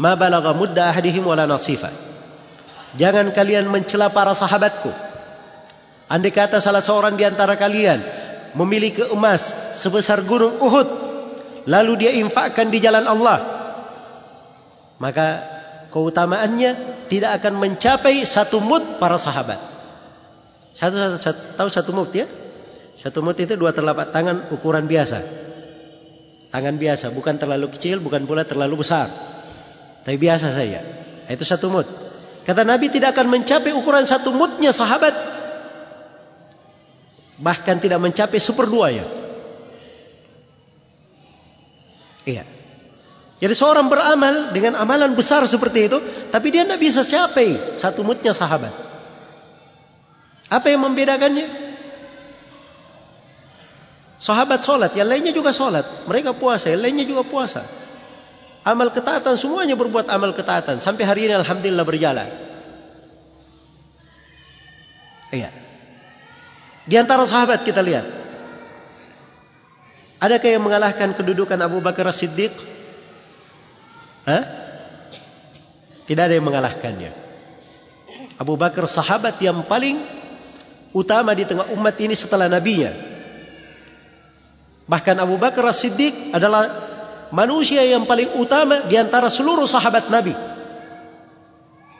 ma 0.00 0.16
balagha 0.16 0.56
mudda 0.56 0.88
ahadihim 0.88 1.28
wala 1.28 1.44
nasifa." 1.44 1.92
Jangan 2.96 3.36
kalian 3.36 3.68
mencela 3.68 4.10
para 4.10 4.32
sahabatku. 4.34 4.90
Andai 6.10 6.34
kata 6.34 6.58
salah 6.58 6.82
seorang 6.82 7.14
di 7.14 7.22
antara 7.22 7.54
kalian 7.54 8.02
memiliki 8.54 9.06
emas 9.14 9.54
sebesar 9.78 10.26
gunung 10.26 10.58
Uhud 10.58 10.88
lalu 11.70 12.06
dia 12.06 12.12
infakkan 12.18 12.72
di 12.72 12.82
jalan 12.82 13.06
Allah 13.06 13.38
maka 14.98 15.26
keutamaannya 15.94 17.04
tidak 17.06 17.42
akan 17.42 17.62
mencapai 17.62 18.22
satu 18.26 18.58
mut 18.62 18.98
para 18.98 19.18
sahabat 19.18 19.58
satu, 20.74 20.96
satu, 20.98 21.16
satu 21.18 21.40
tahu 21.58 21.68
satu 21.70 21.90
mut 21.94 22.10
ya 22.14 22.26
satu 23.00 23.22
mut 23.22 23.38
itu 23.38 23.54
dua 23.54 23.70
telapak 23.70 24.10
tangan 24.10 24.50
ukuran 24.50 24.90
biasa 24.90 25.22
tangan 26.50 26.74
biasa 26.74 27.14
bukan 27.14 27.38
terlalu 27.38 27.70
kecil 27.70 28.02
bukan 28.02 28.26
pula 28.26 28.42
terlalu 28.42 28.82
besar 28.82 29.10
tapi 30.06 30.16
biasa 30.16 30.52
saja 30.52 30.80
itu 31.30 31.44
satu 31.46 31.70
mut 31.70 31.86
kata 32.44 32.64
Nabi 32.66 32.88
tidak 32.88 33.14
akan 33.16 33.30
mencapai 33.30 33.74
ukuran 33.74 34.04
satu 34.04 34.34
mutnya 34.34 34.72
sahabat 34.74 35.40
bahkan 37.40 37.80
tidak 37.80 37.98
mencapai 37.98 38.36
seperdua 38.36 38.92
ya. 38.92 39.06
Iya. 42.28 42.44
Jadi 43.40 43.54
seorang 43.56 43.88
beramal 43.88 44.52
dengan 44.52 44.76
amalan 44.76 45.16
besar 45.16 45.40
seperti 45.48 45.88
itu, 45.88 45.98
tapi 46.28 46.52
dia 46.52 46.68
tidak 46.68 46.76
bisa 46.76 47.00
capai 47.00 47.56
satu 47.80 48.04
mutnya 48.04 48.36
sahabat. 48.36 48.76
Apa 50.52 50.68
yang 50.68 50.84
membedakannya? 50.84 51.48
Sahabat 54.20 54.60
solat, 54.60 54.92
yang 54.92 55.08
lainnya 55.08 55.32
juga 55.32 55.56
solat. 55.56 55.88
Mereka 56.04 56.36
puasa, 56.36 56.68
yang 56.68 56.84
lainnya 56.84 57.08
juga 57.08 57.24
puasa. 57.24 57.64
Amal 58.60 58.92
ketaatan, 58.92 59.40
semuanya 59.40 59.72
berbuat 59.72 60.12
amal 60.12 60.36
ketaatan. 60.36 60.84
Sampai 60.84 61.08
hari 61.08 61.28
ini 61.28 61.34
Alhamdulillah 61.36 61.86
berjalan. 61.86 62.28
Iya. 65.32 65.48
Di 66.84 66.94
antara 67.00 67.24
sahabat 67.24 67.64
kita 67.64 67.80
lihat. 67.80 68.04
Adakah 70.20 70.50
yang 70.52 70.60
mengalahkan 70.60 71.16
kedudukan 71.16 71.56
Abu 71.56 71.80
Bakar 71.80 72.04
As-Siddiq? 72.12 72.52
Hah? 74.28 74.44
Tidak 76.04 76.20
ada 76.20 76.34
yang 76.36 76.44
mengalahkannya. 76.44 77.16
Abu 78.36 78.60
Bakar 78.60 78.84
sahabat 78.84 79.40
yang 79.40 79.64
paling 79.64 79.96
utama 80.92 81.32
di 81.32 81.48
tengah 81.48 81.72
umat 81.72 81.96
ini 81.96 82.12
setelah 82.12 82.52
nabinya. 82.52 82.92
Bahkan 84.84 85.16
Abu 85.16 85.40
Bakar 85.40 85.64
As-Siddiq 85.72 86.36
adalah 86.36 86.68
manusia 87.30 87.82
yang 87.86 88.06
paling 88.06 88.38
utama 88.38 88.86
di 88.86 88.98
antara 88.98 89.30
seluruh 89.30 89.66
sahabat 89.66 90.10
Nabi. 90.10 90.34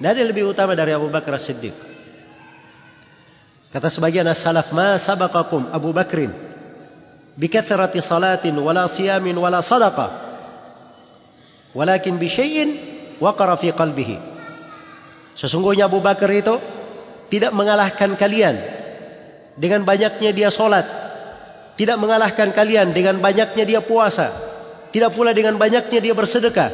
Tidak 0.01 0.11
ada 0.11 0.23
lebih 0.25 0.49
utama 0.49 0.73
dari 0.73 0.97
Abu 0.97 1.13
Bakar 1.13 1.37
As-Siddiq. 1.37 1.77
Kata 3.71 3.87
sebagian 3.87 4.27
as-salaf, 4.27 4.75
"Ma 4.75 4.99
sabaqakum 4.99 5.71
Abu 5.71 5.95
Bakrin 5.95 6.35
bi 7.39 7.47
kathrati 7.47 8.03
salatin 8.03 8.57
wala 8.59 8.91
siyamin 8.91 9.37
wala 9.39 9.63
sadaqah, 9.63 10.11
walakin 11.77 12.19
bi 12.19 12.27
syai'in 12.27 12.71
waqara 13.23 13.55
fi 13.55 13.71
qalbihi." 13.71 14.17
Sesungguhnya 15.39 15.87
Abu 15.87 16.03
Bakar 16.03 16.33
itu 16.35 16.59
tidak 17.31 17.55
mengalahkan 17.55 18.19
kalian 18.19 18.59
dengan 19.55 19.87
banyaknya 19.87 20.35
dia 20.35 20.51
solat, 20.51 20.89
tidak 21.79 22.01
mengalahkan 22.03 22.51
kalian 22.51 22.91
dengan 22.91 23.23
banyaknya 23.23 23.63
dia 23.63 23.81
puasa, 23.85 24.50
tidak 24.91 25.15
pula 25.15 25.31
dengan 25.31 25.55
banyaknya 25.59 25.99
dia 26.03 26.15
bersedekah. 26.15 26.71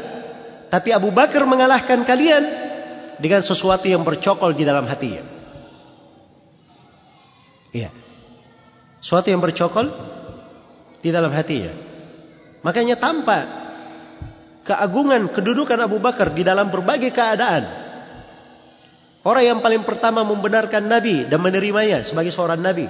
Tapi 0.72 0.90
Abu 0.90 1.14
Bakar 1.14 1.46
mengalahkan 1.46 2.02
kalian 2.02 2.44
dengan 3.22 3.40
sesuatu 3.40 3.86
yang 3.86 4.02
bercokol 4.02 4.52
di 4.56 4.64
dalam 4.66 4.84
hatinya. 4.88 5.22
Iya. 7.76 7.92
Sesuatu 9.00 9.28
yang 9.30 9.44
bercokol 9.44 9.92
di 11.04 11.14
dalam 11.14 11.30
hatinya. 11.30 11.70
Makanya 12.64 12.98
tampak 12.98 13.46
keagungan 14.66 15.30
kedudukan 15.30 15.78
Abu 15.78 16.02
Bakar 16.02 16.34
di 16.34 16.42
dalam 16.42 16.72
berbagai 16.72 17.14
keadaan. 17.14 17.86
Orang 19.26 19.42
yang 19.42 19.58
paling 19.58 19.82
pertama 19.82 20.22
membenarkan 20.22 20.86
Nabi 20.86 21.26
dan 21.26 21.42
menerimanya 21.42 22.02
sebagai 22.02 22.30
seorang 22.30 22.62
Nabi. 22.62 22.86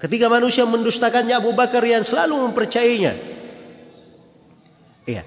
Ketika 0.00 0.26
manusia 0.32 0.66
mendustakannya 0.66 1.34
Abu 1.36 1.52
Bakar 1.52 1.82
yang 1.84 2.02
selalu 2.06 2.50
mempercayainya. 2.50 3.39
Iya. 5.08 5.24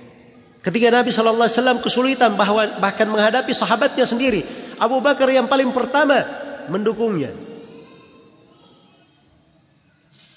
Ketika 0.63 0.87
Nabi 0.95 1.11
sallallahu 1.11 1.43
alaihi 1.43 1.59
wasallam 1.59 1.79
kesulitan 1.83 2.39
bahwa 2.39 2.79
bahkan 2.79 3.03
menghadapi 3.11 3.51
sahabatnya 3.51 4.07
sendiri, 4.07 4.47
Abu 4.79 5.03
Bakar 5.03 5.27
yang 5.27 5.51
paling 5.51 5.75
pertama 5.75 6.23
mendukungnya. 6.71 7.35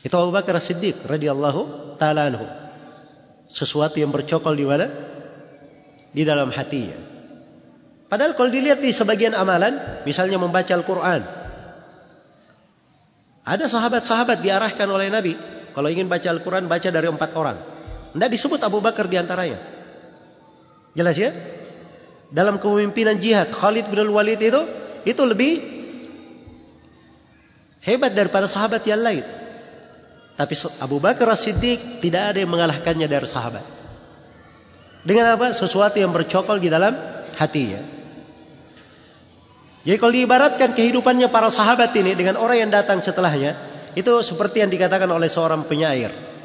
Itu 0.03 0.15
Abu 0.19 0.35
Bakar 0.35 0.59
Siddiq 0.59 0.99
radhiyallahu 1.07 1.95
taala 1.99 2.27
anhu. 2.27 2.47
Sesuatu 3.47 4.03
yang 4.03 4.11
bercokol 4.11 4.59
di 4.59 4.67
mana? 4.67 4.91
Di 6.11 6.27
dalam 6.27 6.51
hatinya. 6.51 6.99
Padahal 8.07 8.39
kalau 8.39 8.51
dilihat 8.51 8.83
di 8.83 8.95
sebagian 8.95 9.35
amalan, 9.35 10.03
misalnya 10.07 10.39
membaca 10.39 10.71
Al-Quran. 10.75 11.23
Ada 13.47 13.67
sahabat-sahabat 13.71 14.43
diarahkan 14.43 14.87
oleh 14.91 15.07
Nabi. 15.11 15.39
Kalau 15.71 15.87
ingin 15.87 16.11
baca 16.11 16.27
Al-Quran, 16.31 16.67
baca 16.67 16.89
dari 16.91 17.07
empat 17.07 17.31
orang. 17.39 17.76
Tidak 18.17 18.33
disebut 18.33 18.65
Abu 18.65 18.81
Bakar 18.81 19.05
di 19.13 19.21
antaranya. 19.21 19.61
Jelas 20.97 21.21
ya? 21.21 21.37
Dalam 22.33 22.57
kepemimpinan 22.57 23.21
jihad, 23.21 23.53
Khalid 23.53 23.93
bin 23.93 24.09
Walid 24.09 24.41
itu, 24.41 24.65
itu 25.05 25.23
lebih 25.29 25.61
hebat 27.85 28.17
daripada 28.17 28.49
sahabat 28.49 28.81
yang 28.89 29.05
lain. 29.05 29.21
Tapi 30.33 30.55
Abu 30.81 30.97
Bakar 30.97 31.29
As-Siddiq 31.29 32.01
tidak 32.01 32.33
ada 32.33 32.39
yang 32.41 32.49
mengalahkannya 32.49 33.05
dari 33.05 33.29
sahabat. 33.29 33.65
Dengan 35.05 35.37
apa? 35.37 35.53
Sesuatu 35.53 36.01
yang 36.01 36.17
bercokol 36.17 36.57
di 36.57 36.73
dalam 36.73 36.97
hatinya. 37.37 37.85
Jadi 39.85 39.97
kalau 40.01 40.13
diibaratkan 40.17 40.73
kehidupannya 40.73 41.29
para 41.29 41.53
sahabat 41.53 41.93
ini 41.95 42.17
dengan 42.17 42.41
orang 42.41 42.65
yang 42.65 42.73
datang 42.73 43.05
setelahnya, 43.05 43.61
itu 43.93 44.09
seperti 44.25 44.65
yang 44.65 44.73
dikatakan 44.73 45.07
oleh 45.13 45.29
seorang 45.29 45.69
penyair. 45.69 46.36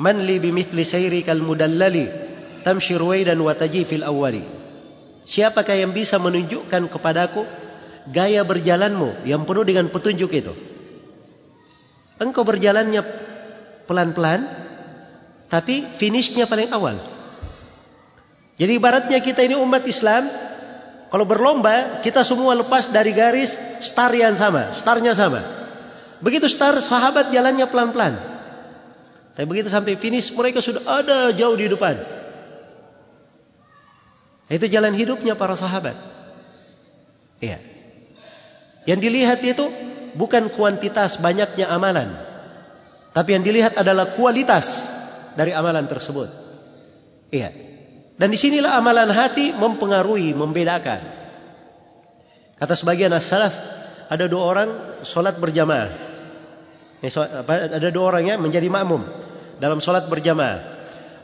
Man 0.00 0.24
li 0.24 0.40
bimithli 0.40 0.80
sayri 0.80 1.20
kal 1.20 1.44
mudallali 1.44 2.08
tamshi 2.64 2.96
ruwaidan 2.96 3.36
wa 3.44 3.52
taji 3.52 3.84
fil 3.84 4.00
awwali. 4.00 4.40
Siapakah 5.28 5.76
yang 5.76 5.92
bisa 5.92 6.16
menunjukkan 6.16 6.88
kepadaku 6.88 7.44
gaya 8.08 8.40
berjalanmu 8.40 9.28
yang 9.28 9.44
penuh 9.44 9.64
dengan 9.68 9.92
petunjuk 9.92 10.32
itu? 10.32 10.56
Engkau 12.16 12.48
berjalannya 12.48 13.04
pelan-pelan, 13.84 14.48
tapi 15.52 15.84
finishnya 15.84 16.48
paling 16.48 16.72
awal. 16.72 16.96
Jadi 18.56 18.72
ibaratnya 18.76 19.20
kita 19.20 19.44
ini 19.44 19.56
umat 19.56 19.84
Islam, 19.84 20.28
kalau 21.12 21.28
berlomba, 21.28 22.00
kita 22.00 22.24
semua 22.24 22.56
lepas 22.56 22.88
dari 22.88 23.12
garis 23.12 23.56
star 23.84 24.12
yang 24.16 24.36
sama, 24.36 24.72
starnya 24.76 25.12
sama. 25.12 25.44
Begitu 26.24 26.48
star, 26.48 26.76
sahabat 26.80 27.32
jalannya 27.32 27.68
pelan-pelan. 27.68 28.39
Tapi 29.34 29.46
begitu 29.46 29.70
sampai 29.70 29.94
finish, 29.94 30.34
mereka 30.34 30.58
sudah 30.58 30.82
ada 30.84 31.30
jauh 31.30 31.54
di 31.54 31.70
depan. 31.70 31.96
Itu 34.50 34.66
jalan 34.66 34.92
hidupnya 34.98 35.38
para 35.38 35.54
sahabat. 35.54 35.94
Iya. 37.38 37.62
Yang 38.84 39.00
dilihat 39.06 39.40
itu 39.46 39.70
bukan 40.18 40.50
kuantitas 40.50 41.22
banyaknya 41.22 41.70
amalan. 41.70 42.10
Tapi 43.14 43.38
yang 43.38 43.46
dilihat 43.46 43.78
adalah 43.78 44.10
kualitas 44.18 44.90
dari 45.38 45.54
amalan 45.54 45.86
tersebut. 45.86 46.28
Iya. 47.30 47.54
Dan 48.18 48.28
disinilah 48.34 48.74
amalan 48.76 49.08
hati 49.14 49.54
mempengaruhi, 49.54 50.34
membedakan. 50.34 51.00
Kata 52.58 52.74
sebagian 52.76 53.14
as-salaf, 53.16 53.56
ada 54.10 54.28
dua 54.28 54.42
orang 54.44 54.70
solat 55.06 55.38
berjamaah. 55.40 56.09
Ada 57.00 57.88
dua 57.88 58.04
orang 58.12 58.24
ya 58.28 58.36
menjadi 58.36 58.68
makmum 58.68 59.04
dalam 59.56 59.80
solat 59.80 60.08
berjamaah. 60.12 60.60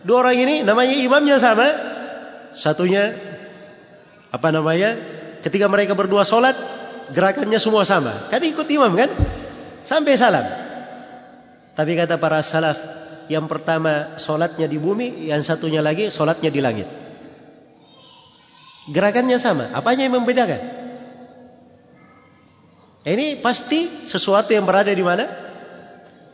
Dua 0.00 0.24
orang 0.24 0.36
ini 0.40 0.54
namanya 0.64 0.96
imamnya 0.96 1.36
sama. 1.36 1.68
Satunya 2.56 3.12
apa 4.32 4.48
namanya? 4.48 4.96
Ketika 5.44 5.68
mereka 5.68 5.92
berdua 5.92 6.24
solat, 6.24 6.56
gerakannya 7.12 7.60
semua 7.60 7.84
sama. 7.84 8.12
Kan 8.32 8.40
ikut 8.40 8.64
imam 8.72 8.96
kan? 8.96 9.12
Sampai 9.84 10.16
salam. 10.16 10.42
Tapi 11.76 11.92
kata 11.92 12.16
para 12.16 12.40
salaf, 12.40 12.80
yang 13.28 13.44
pertama 13.44 14.16
solatnya 14.16 14.64
di 14.64 14.80
bumi, 14.80 15.28
yang 15.28 15.44
satunya 15.44 15.84
lagi 15.84 16.08
solatnya 16.08 16.48
di 16.48 16.60
langit. 16.64 16.88
Gerakannya 18.88 19.36
sama. 19.36 19.68
Apanya 19.76 20.08
yang 20.08 20.16
membedakan? 20.16 20.62
Ini 23.06 23.38
pasti 23.38 24.02
sesuatu 24.02 24.50
yang 24.50 24.66
berada 24.66 24.90
di 24.90 25.04
mana? 25.04 25.45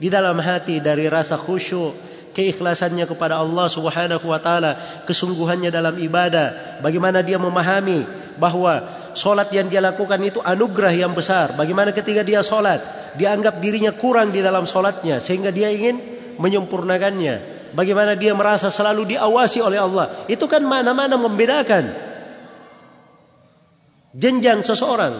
Di 0.03 0.11
dalam 0.11 0.34
hati 0.42 0.82
dari 0.82 1.07
rasa 1.07 1.38
khusyuk, 1.38 1.94
keikhlasannya 2.34 3.07
kepada 3.07 3.38
Allah 3.38 3.70
Subhanahu 3.70 4.26
wa 4.26 4.42
taala, 4.42 4.74
kesungguhannya 5.07 5.70
dalam 5.70 5.94
ibadah, 5.94 6.82
bagaimana 6.82 7.22
dia 7.22 7.38
memahami 7.38 8.03
bahwa 8.34 8.82
solat 9.14 9.55
yang 9.55 9.70
dia 9.70 9.78
lakukan 9.78 10.18
itu 10.18 10.42
anugerah 10.42 10.90
yang 10.90 11.14
besar. 11.14 11.55
Bagaimana 11.55 11.94
ketika 11.94 12.26
dia 12.26 12.42
solat, 12.42 12.82
dia 13.14 13.30
anggap 13.30 13.62
dirinya 13.62 13.94
kurang 13.94 14.34
di 14.34 14.42
dalam 14.42 14.66
solatnya 14.66 15.22
sehingga 15.22 15.55
dia 15.55 15.70
ingin 15.70 16.00
menyempurnakannya. 16.40 17.62
Bagaimana 17.72 18.18
dia 18.18 18.36
merasa 18.36 18.68
selalu 18.68 19.16
diawasi 19.16 19.64
oleh 19.64 19.80
Allah. 19.80 20.12
Itu 20.28 20.44
kan 20.44 20.61
mana-mana 20.66 21.16
membedakan. 21.16 21.88
Jenjang 24.12 24.61
seseorang. 24.61 25.14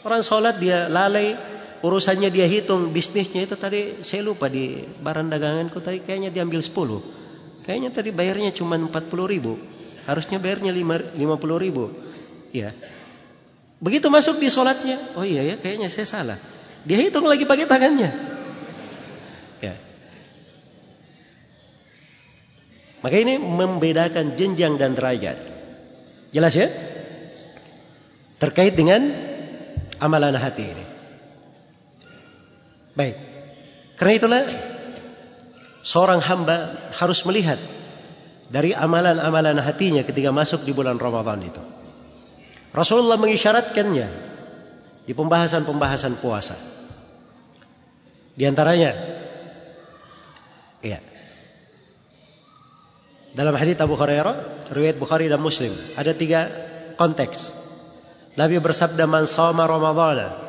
Orang 0.00 0.22
solat 0.24 0.56
dia 0.56 0.88
lalai. 0.88 1.36
Urusannya 1.82 2.30
dia 2.30 2.46
hitung 2.46 2.94
bisnisnya 2.94 3.42
itu 3.42 3.58
tadi. 3.58 4.06
Saya 4.06 4.22
lupa 4.22 4.46
di 4.46 4.86
barang 5.02 5.26
daganganku 5.26 5.82
tadi 5.82 5.98
kayaknya 5.98 6.30
diambil 6.30 6.62
10. 6.62 7.66
Kayaknya 7.66 7.90
tadi 7.90 8.10
bayarnya 8.14 8.54
cuma 8.54 8.78
40 8.78 8.90
ribu. 9.26 9.58
Harusnya 10.06 10.38
bayarnya 10.38 10.70
50 10.70 11.18
ribu. 11.58 11.90
Ya. 12.54 12.70
Begitu 13.82 14.06
masuk 14.06 14.38
di 14.38 14.46
solatnya. 14.46 14.98
Oh 15.18 15.26
iya 15.26 15.42
ya 15.42 15.58
kayaknya 15.58 15.90
saya 15.90 16.06
salah. 16.06 16.38
Dia 16.86 17.02
hitung 17.02 17.26
lagi 17.26 17.42
pakai 17.42 17.66
tangannya. 17.66 18.10
Ya. 19.58 19.74
Maka 23.02 23.16
ini 23.18 23.42
membedakan 23.42 24.38
jenjang 24.38 24.78
dan 24.78 24.94
derajat. 24.94 25.34
Jelas 26.30 26.54
ya? 26.54 26.70
Terkait 28.38 28.74
dengan 28.78 29.10
amalan 29.98 30.38
hati 30.38 30.62
ini. 30.66 30.81
Baik. 32.92 33.16
Karena 33.96 34.12
itulah 34.18 34.42
seorang 35.82 36.20
hamba 36.20 36.76
harus 36.96 37.24
melihat 37.24 37.58
dari 38.52 38.76
amalan-amalan 38.76 39.56
hatinya 39.64 40.04
ketika 40.04 40.28
masuk 40.28 40.68
di 40.68 40.76
bulan 40.76 41.00
Ramadan 41.00 41.40
itu. 41.40 41.62
Rasulullah 42.72 43.20
mengisyaratkannya 43.20 44.08
di 45.04 45.12
pembahasan-pembahasan 45.12 46.20
puasa. 46.20 46.56
Di 48.32 48.48
antaranya 48.48 48.96
iya. 50.80 51.00
Dalam 53.32 53.56
hadis 53.56 53.80
Abu 53.80 53.96
Hurairah, 53.96 54.68
riwayat 54.72 55.00
Bukhari 55.00 55.28
dan 55.28 55.40
Muslim, 55.40 55.72
ada 55.96 56.12
tiga 56.12 56.52
konteks. 57.00 57.52
Nabi 58.36 58.60
bersabda 58.60 59.08
man 59.08 59.24
shoma 59.24 59.64
Ramadan. 59.64 60.41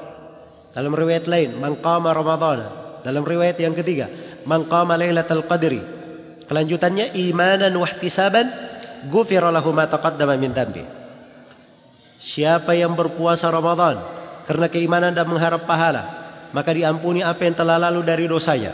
Dalam 0.73 0.89
riwayat 0.89 1.29
lain, 1.29 1.61
man 1.61 1.77
qama 1.77 2.17
Ramadan. 2.17 2.65
Dalam 3.05 3.21
riwayat 3.21 3.61
yang 3.61 3.77
ketiga, 3.77 4.09
man 4.49 4.65
qama 4.65 4.97
Lailatul 4.97 5.45
Qadri. 5.45 5.79
Kelanjutannya 6.49 7.13
imanan 7.13 7.71
wa 7.77 7.85
ihtisaban 7.85 8.49
ghufira 9.07 9.53
lahu 9.53 9.69
ma 9.71 9.85
taqaddama 9.85 10.33
min 10.35 10.51
dhanbi. 10.51 10.83
Siapa 12.17 12.73
yang 12.73 12.97
berpuasa 12.97 13.53
Ramadan 13.53 14.01
karena 14.49 14.67
keimanan 14.67 15.13
dan 15.13 15.29
mengharap 15.29 15.69
pahala, 15.69 16.03
maka 16.55 16.73
diampuni 16.73 17.21
apa 17.21 17.45
yang 17.45 17.55
telah 17.55 17.77
lalu 17.77 18.01
dari 18.01 18.25
dosanya. 18.25 18.73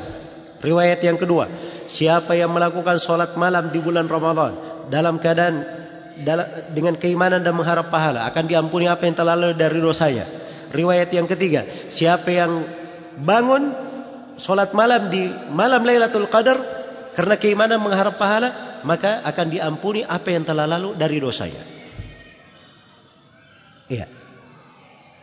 Riwayat 0.59 1.03
yang 1.03 1.19
kedua, 1.19 1.51
siapa 1.89 2.35
yang 2.35 2.51
melakukan 2.55 2.99
solat 3.01 3.35
malam 3.35 3.71
di 3.73 3.79
bulan 3.83 4.07
Ramadan 4.07 4.55
dalam 4.87 5.19
keadaan 5.19 5.65
dengan 6.75 6.99
keimanan 6.99 7.39
dan 7.43 7.55
mengharap 7.55 7.87
pahala 7.87 8.27
akan 8.27 8.43
diampuni 8.47 8.91
apa 8.91 9.07
yang 9.07 9.15
telah 9.15 9.35
lalu 9.39 9.55
dari 9.55 9.79
dosanya. 9.79 10.25
Riwayat 10.69 11.09
yang 11.09 11.25
ketiga, 11.25 11.65
siapa 11.89 12.29
yang 12.29 12.61
bangun 13.25 13.73
solat 14.37 14.71
malam 14.71 15.09
di 15.09 15.27
malam 15.51 15.81
Lailatul 15.83 16.29
Qadar 16.29 16.57
karena 17.17 17.35
keimanan 17.35 17.81
mengharap 17.83 18.15
pahala, 18.15 18.81
maka 18.87 19.19
akan 19.25 19.47
diampuni 19.51 20.05
apa 20.05 20.29
yang 20.31 20.47
telah 20.47 20.69
lalu 20.69 20.95
dari 20.95 21.17
dosanya. 21.19 21.63
Iya. 23.89 24.05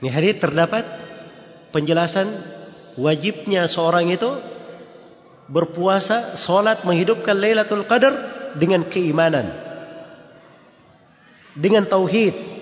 Ini 0.02 0.08
hadis 0.12 0.36
terdapat 0.36 0.84
penjelasan 1.72 2.28
wajibnya 3.00 3.64
seorang 3.70 4.10
itu 4.12 4.28
berpuasa, 5.46 6.34
solat, 6.34 6.82
menghidupkan 6.82 7.38
Lailatul 7.38 7.86
Qadar 7.86 8.12
dengan 8.58 8.82
keimanan. 8.84 9.46
Dengan 11.56 11.88
tauhid. 11.88 12.55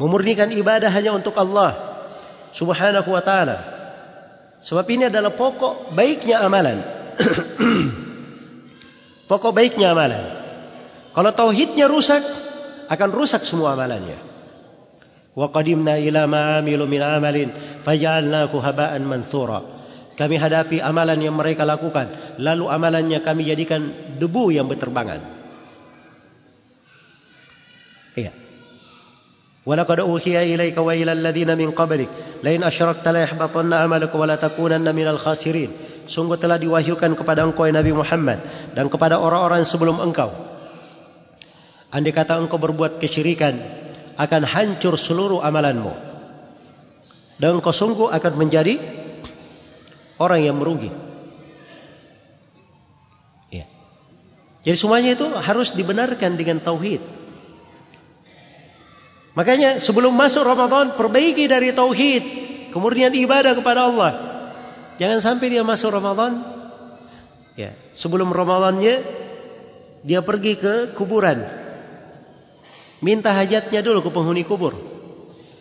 Memurnikan 0.00 0.48
ibadah 0.48 0.88
hanya 0.88 1.12
untuk 1.12 1.36
Allah 1.36 1.76
Subhanahu 2.56 3.12
wa 3.12 3.20
taala. 3.20 3.60
Sebab 4.64 4.88
ini 4.88 5.12
adalah 5.12 5.36
pokok 5.36 5.92
baiknya 5.92 6.40
amalan. 6.40 6.80
pokok 9.30 9.52
baiknya 9.52 9.92
amalan. 9.92 10.24
Kalau 11.12 11.30
tauhidnya 11.36 11.84
rusak, 11.84 12.24
akan 12.88 13.10
rusak 13.12 13.44
semua 13.44 13.76
amalannya. 13.76 14.16
Wa 15.36 15.52
qadimna 15.52 16.00
ila 16.00 16.24
ma 16.26 16.58
amilu 16.58 16.88
min 16.88 17.04
amalin 17.04 17.52
faj'alnahu 17.84 18.56
haba'an 18.58 19.04
manthura 19.04 19.80
kami 20.20 20.36
hadapi 20.36 20.84
amalan 20.84 21.16
yang 21.16 21.32
mereka 21.32 21.64
lakukan 21.64 22.12
lalu 22.36 22.68
amalannya 22.68 23.24
kami 23.24 23.48
jadikan 23.48 23.88
debu 24.20 24.52
yang 24.52 24.68
berterbangan 24.68 25.24
iya 28.20 28.28
ولقد 29.65 29.99
أوحي 29.99 30.53
إليك 30.53 30.77
وإلى 30.77 31.11
الذين 31.11 31.57
من 31.57 31.71
قبلك 31.73 32.09
لئن 32.45 32.63
أشركت 32.63 33.07
ليحبطن 33.07 33.73
عملك 33.73 34.15
ولا 34.15 34.35
تكونن 34.35 34.85
من 34.95 35.07
الخاسرين 35.07 35.71
sungguh 36.05 36.37
telah 36.37 36.61
diwahyukan 36.61 37.17
kepada 37.17 37.41
engkau 37.41 37.65
ya 37.65 37.73
Nabi 37.73 37.89
Muhammad 37.89 38.37
dan 38.77 38.93
kepada 38.93 39.17
orang-orang 39.17 39.65
sebelum 39.65 39.97
engkau 39.97 40.29
andai 41.89 42.13
kata 42.13 42.37
engkau 42.37 42.61
berbuat 42.61 43.01
kesyirikan 43.01 43.57
akan 44.13 44.45
hancur 44.45 45.01
seluruh 45.01 45.41
amalanmu 45.41 45.97
dan 47.41 47.57
engkau 47.57 47.73
sungguh 47.73 48.13
akan 48.13 48.33
menjadi 48.37 48.79
orang 50.19 50.41
yang 50.43 50.55
merugi. 50.55 50.91
Ya. 53.51 53.67
Jadi 54.63 54.77
semuanya 54.79 55.11
itu 55.19 55.27
harus 55.27 55.75
dibenarkan 55.75 56.39
dengan 56.39 56.63
tauhid. 56.63 57.03
Makanya 59.34 59.78
sebelum 59.78 60.10
masuk 60.10 60.42
Ramadan 60.42 60.98
perbaiki 60.98 61.46
dari 61.46 61.70
tauhid, 61.70 62.24
kemudian 62.74 63.14
ibadah 63.14 63.54
kepada 63.54 63.86
Allah. 63.86 64.12
Jangan 64.98 65.22
sampai 65.22 65.48
dia 65.48 65.62
masuk 65.62 65.94
Ramadan 65.94 66.44
ya, 67.54 67.72
sebelum 67.94 68.34
Ramadannya 68.34 69.00
dia 70.02 70.20
pergi 70.20 70.58
ke 70.58 70.74
kuburan. 70.98 71.46
Minta 73.00 73.32
hajatnya 73.32 73.80
dulu 73.80 74.04
ke 74.04 74.10
penghuni 74.12 74.44
kubur. 74.44 74.76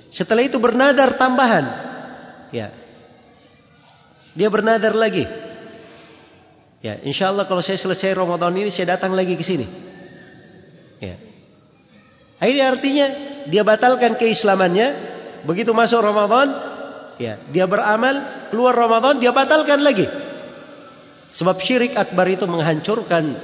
Setelah 0.09 0.43
itu 0.43 0.59
bernadar 0.59 1.15
tambahan. 1.15 1.65
Ya, 2.49 2.73
dia 4.33 4.49
bernadar 4.49 4.97
lagi. 4.97 5.29
Ya, 6.79 6.95
insya 7.03 7.29
Allah 7.29 7.43
kalau 7.43 7.59
saya 7.59 7.75
selesai 7.75 8.15
Ramadan 8.15 8.55
ini 8.55 8.71
saya 8.71 8.95
datang 8.95 9.11
lagi 9.11 9.35
ke 9.35 9.43
sini. 9.43 9.67
Ya. 11.03 11.15
Ini 12.39 12.59
artinya 12.63 13.28
dia 13.47 13.63
batalkan 13.63 14.19
keislamannya. 14.19 15.17
Begitu 15.47 15.71
masuk 15.71 16.03
Ramadan, 16.03 16.51
ya, 17.15 17.39
dia 17.47 17.63
beramal, 17.63 18.49
keluar 18.51 18.75
Ramadan 18.75 19.23
dia 19.23 19.31
batalkan 19.31 19.79
lagi. 19.79 20.03
Sebab 21.31 21.61
syirik 21.61 21.95
akbar 21.95 22.27
itu 22.27 22.43
menghancurkan 22.49 23.37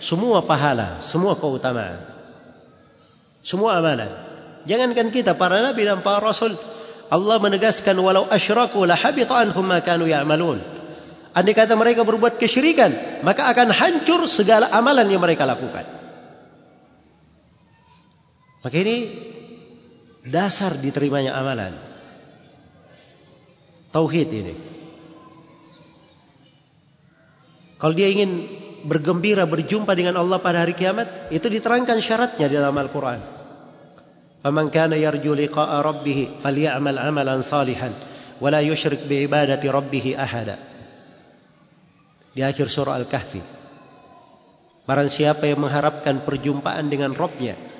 semua 0.00 0.40
pahala, 0.46 1.02
semua 1.04 1.36
keutamaan. 1.36 2.00
Semua 3.44 3.76
amalan. 3.76 4.08
Jangankan 4.64 5.12
kita 5.12 5.36
para 5.36 5.60
nabi 5.60 5.84
dan 5.84 6.00
para 6.00 6.24
rasul 6.24 6.56
Allah 7.12 7.36
menegaskan 7.36 7.92
walau 8.00 8.24
asyraku 8.32 8.88
la 8.88 8.96
habita 8.96 9.36
anhum 9.36 9.64
ma 9.68 9.84
kanu 9.84 10.08
ya'malun. 10.08 10.64
Andai 11.34 11.52
kata 11.52 11.74
mereka 11.74 12.06
berbuat 12.06 12.38
kesyirikan, 12.38 13.20
maka 13.26 13.50
akan 13.50 13.74
hancur 13.74 14.24
segala 14.30 14.70
amalan 14.70 15.10
yang 15.10 15.18
mereka 15.18 15.42
lakukan. 15.42 15.82
Maka 18.64 18.76
ini 18.80 18.96
dasar 20.24 20.72
diterimanya 20.80 21.36
amalan. 21.36 21.76
Tauhid 23.92 24.28
ini. 24.32 24.54
Kalau 27.78 27.94
dia 27.94 28.08
ingin 28.08 28.48
bergembira 28.88 29.44
berjumpa 29.44 29.92
dengan 29.92 30.18
Allah 30.18 30.40
pada 30.40 30.64
hari 30.64 30.72
kiamat 30.72 31.28
itu 31.28 31.46
diterangkan 31.46 32.00
syaratnya 32.00 32.48
di 32.48 32.56
dalam 32.56 32.74
Al-Qur'an. 32.74 33.20
Faman 34.40 34.68
kana 34.72 34.96
yarju 34.96 35.36
liqa'a 35.36 35.84
rabbih 35.84 36.40
faly'amal 36.40 36.96
'amalan 36.96 37.40
salihan 37.44 37.92
wa 38.40 38.48
la 38.48 38.64
yushrik 38.64 39.04
bi 39.04 39.28
ibadati 39.28 39.68
rabbih 39.68 40.16
ahada. 40.16 40.56
Di 42.34 42.42
akhir 42.42 42.66
surah 42.66 42.98
Al-Kahfi. 42.98 43.40
Barang 44.84 45.08
siapa 45.08 45.48
yang 45.48 45.64
mengharapkan 45.64 46.26
perjumpaan 46.26 46.92
dengan 46.92 47.16
Rabbnya 47.16 47.73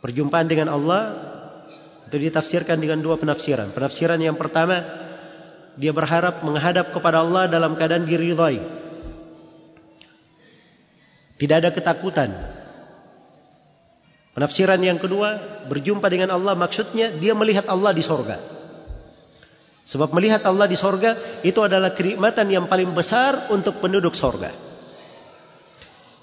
Perjumpaan 0.00 0.48
dengan 0.48 0.72
Allah 0.72 1.16
Itu 2.08 2.16
ditafsirkan 2.16 2.80
dengan 2.80 3.00
dua 3.04 3.20
penafsiran 3.20 3.72
Penafsiran 3.72 4.20
yang 4.20 4.34
pertama 4.34 4.82
Dia 5.76 5.92
berharap 5.92 6.42
menghadap 6.44 6.92
kepada 6.92 7.20
Allah 7.20 7.46
dalam 7.46 7.76
keadaan 7.76 8.08
diridhai 8.08 8.60
Tidak 11.36 11.56
ada 11.56 11.70
ketakutan 11.72 12.32
Penafsiran 14.30 14.78
yang 14.78 14.96
kedua, 14.96 15.36
berjumpa 15.66 16.06
dengan 16.06 16.38
Allah 16.38 16.54
maksudnya 16.54 17.10
dia 17.10 17.34
melihat 17.34 17.66
Allah 17.66 17.90
di 17.90 18.00
sorga. 18.00 18.38
Sebab 19.82 20.14
melihat 20.14 20.46
Allah 20.46 20.70
di 20.70 20.78
sorga 20.78 21.18
itu 21.42 21.58
adalah 21.66 21.90
kenikmatan 21.90 22.46
yang 22.46 22.70
paling 22.70 22.94
besar 22.94 23.50
untuk 23.50 23.82
penduduk 23.82 24.14
sorga. 24.14 24.54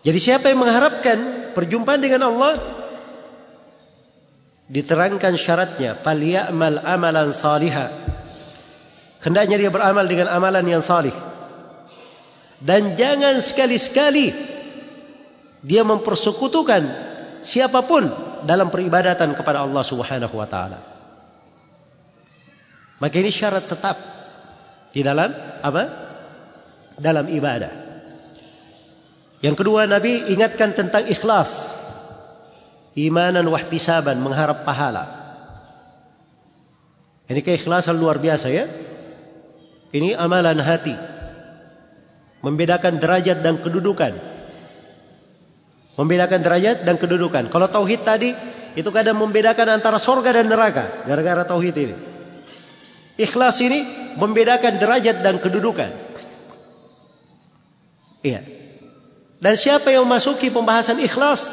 Jadi 0.08 0.20
siapa 0.24 0.48
yang 0.48 0.64
mengharapkan 0.64 1.52
perjumpaan 1.52 2.00
dengan 2.00 2.32
Allah, 2.32 2.56
diterangkan 4.68 5.34
syaratnya, 5.40 5.96
falyamal 6.00 6.84
amalan 6.84 7.32
salihah. 7.32 7.92
Hendaknya 9.24 9.58
dia 9.60 9.72
beramal 9.74 10.06
dengan 10.08 10.32
amalan 10.32 10.64
yang 10.68 10.84
salih. 10.84 11.16
Dan 12.58 12.98
jangan 12.98 13.38
sekali-sekali 13.38 14.34
dia 15.62 15.84
mempersekutukan 15.86 16.84
siapapun 17.42 18.10
dalam 18.46 18.70
peribadatan 18.70 19.34
kepada 19.34 19.66
Allah 19.66 19.84
Subhanahu 19.86 20.36
wa 20.38 20.48
taala. 20.50 20.80
Maka 22.98 23.16
ini 23.22 23.30
syarat 23.30 23.70
tetap 23.70 23.98
di 24.90 25.06
dalam 25.06 25.30
apa? 25.62 25.84
Dalam 26.98 27.30
ibadah. 27.30 27.74
Yang 29.38 29.56
kedua 29.62 29.86
Nabi 29.86 30.34
ingatkan 30.34 30.74
tentang 30.74 31.06
ikhlas. 31.06 31.78
Imanan 32.98 33.46
wahtisaban 33.46 34.18
mengharap 34.18 34.66
pahala. 34.66 35.06
Ini 37.30 37.46
keikhlasan 37.46 37.94
luar 37.94 38.18
biasa 38.18 38.50
ya. 38.50 38.66
Ini 39.94 40.18
amalan 40.18 40.58
hati. 40.58 40.98
Membedakan 42.42 42.98
derajat 42.98 43.46
dan 43.46 43.62
kedudukan 43.62 44.38
Membedakan 45.98 46.46
derajat 46.46 46.86
dan 46.86 47.02
kedudukan. 47.02 47.50
Kalau 47.50 47.66
tauhid 47.66 48.06
tadi 48.06 48.30
itu 48.78 48.90
kadang 48.94 49.18
membedakan 49.18 49.82
antara 49.82 49.98
sorga 49.98 50.30
dan 50.30 50.46
neraka 50.46 51.10
gara-gara 51.10 51.42
tauhid 51.42 51.74
ini. 51.74 51.96
Ikhlas 53.18 53.58
ini 53.66 53.82
membedakan 54.22 54.78
derajat 54.78 55.26
dan 55.26 55.42
kedudukan. 55.42 55.90
Iya. 58.22 58.46
Dan 59.42 59.54
siapa 59.58 59.90
yang 59.90 60.06
memasuki 60.06 60.54
pembahasan 60.54 61.02
ikhlas 61.02 61.50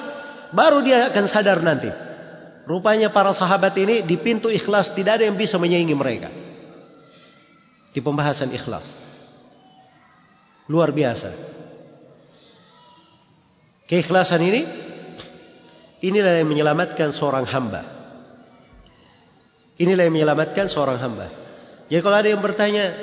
baru 0.55 0.80
dia 0.86 1.11
akan 1.11 1.24
sadar 1.26 1.59
nanti. 1.61 1.90
Rupanya 2.64 3.12
para 3.12 3.36
sahabat 3.36 3.76
ini 3.76 4.00
di 4.00 4.16
pintu 4.16 4.48
ikhlas 4.48 4.96
tidak 4.96 5.20
ada 5.20 5.28
yang 5.28 5.36
bisa 5.36 5.61
menyaingi 5.61 5.92
mereka. 5.92 6.32
Di 7.92 8.00
pembahasan 8.00 8.55
ikhlas. 8.57 9.05
Luar 10.72 10.94
biasa. 10.96 11.28
Keikhlasan 13.84 14.40
ini 14.40 14.64
inilah 16.00 16.40
yang 16.40 16.48
menyelamatkan 16.48 17.12
seorang 17.12 17.44
hamba. 17.44 17.84
Inilah 19.76 20.09
yang 20.09 20.14
menyelamatkan 20.16 20.72
seorang 20.72 20.96
hamba. 20.96 21.28
Jadi 21.92 22.00
kalau 22.00 22.16
ada 22.16 22.28
yang 22.32 22.40
bertanya, 22.40 22.96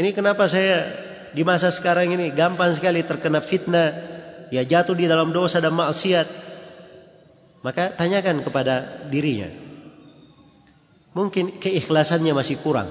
ini 0.00 0.16
kenapa 0.16 0.48
saya 0.48 0.88
di 1.36 1.44
masa 1.44 1.68
sekarang 1.68 2.08
ini 2.08 2.32
gampang 2.32 2.72
sekali 2.72 3.04
terkena 3.04 3.44
fitnah, 3.44 3.92
ya 4.48 4.64
jatuh 4.64 4.96
di 4.96 5.04
dalam 5.04 5.28
dosa 5.28 5.60
dan 5.60 5.76
maksiat. 5.76 6.47
Maka 7.68 7.92
tanyakan 7.92 8.40
kepada 8.40 9.04
dirinya. 9.12 9.52
Mungkin 11.12 11.60
keikhlasannya 11.60 12.32
masih 12.32 12.56
kurang. 12.64 12.88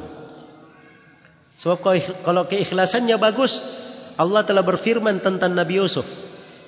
Sebab 1.57 1.81
kalau 2.21 2.45
keikhlasannya 2.45 3.17
bagus, 3.17 3.57
Allah 4.21 4.45
telah 4.45 4.61
berfirman 4.61 5.17
tentang 5.17 5.57
Nabi 5.57 5.81
Yusuf. 5.81 6.05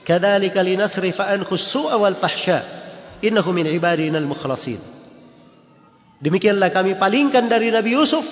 Kadzalika 0.09 0.65
linasrif 0.65 1.21
anhu 1.21 1.53
su'a 1.53 2.01
wal 2.01 2.17
fahsya. 2.17 2.65
Innahu 3.21 3.53
min 3.53 3.69
ibadina 3.69 4.17
al-mukhlasin. 4.17 4.81
Demikianlah 6.17 6.73
kami 6.73 6.97
palingkan 6.97 7.45
dari 7.45 7.69
Nabi 7.69 7.93
Yusuf 7.93 8.25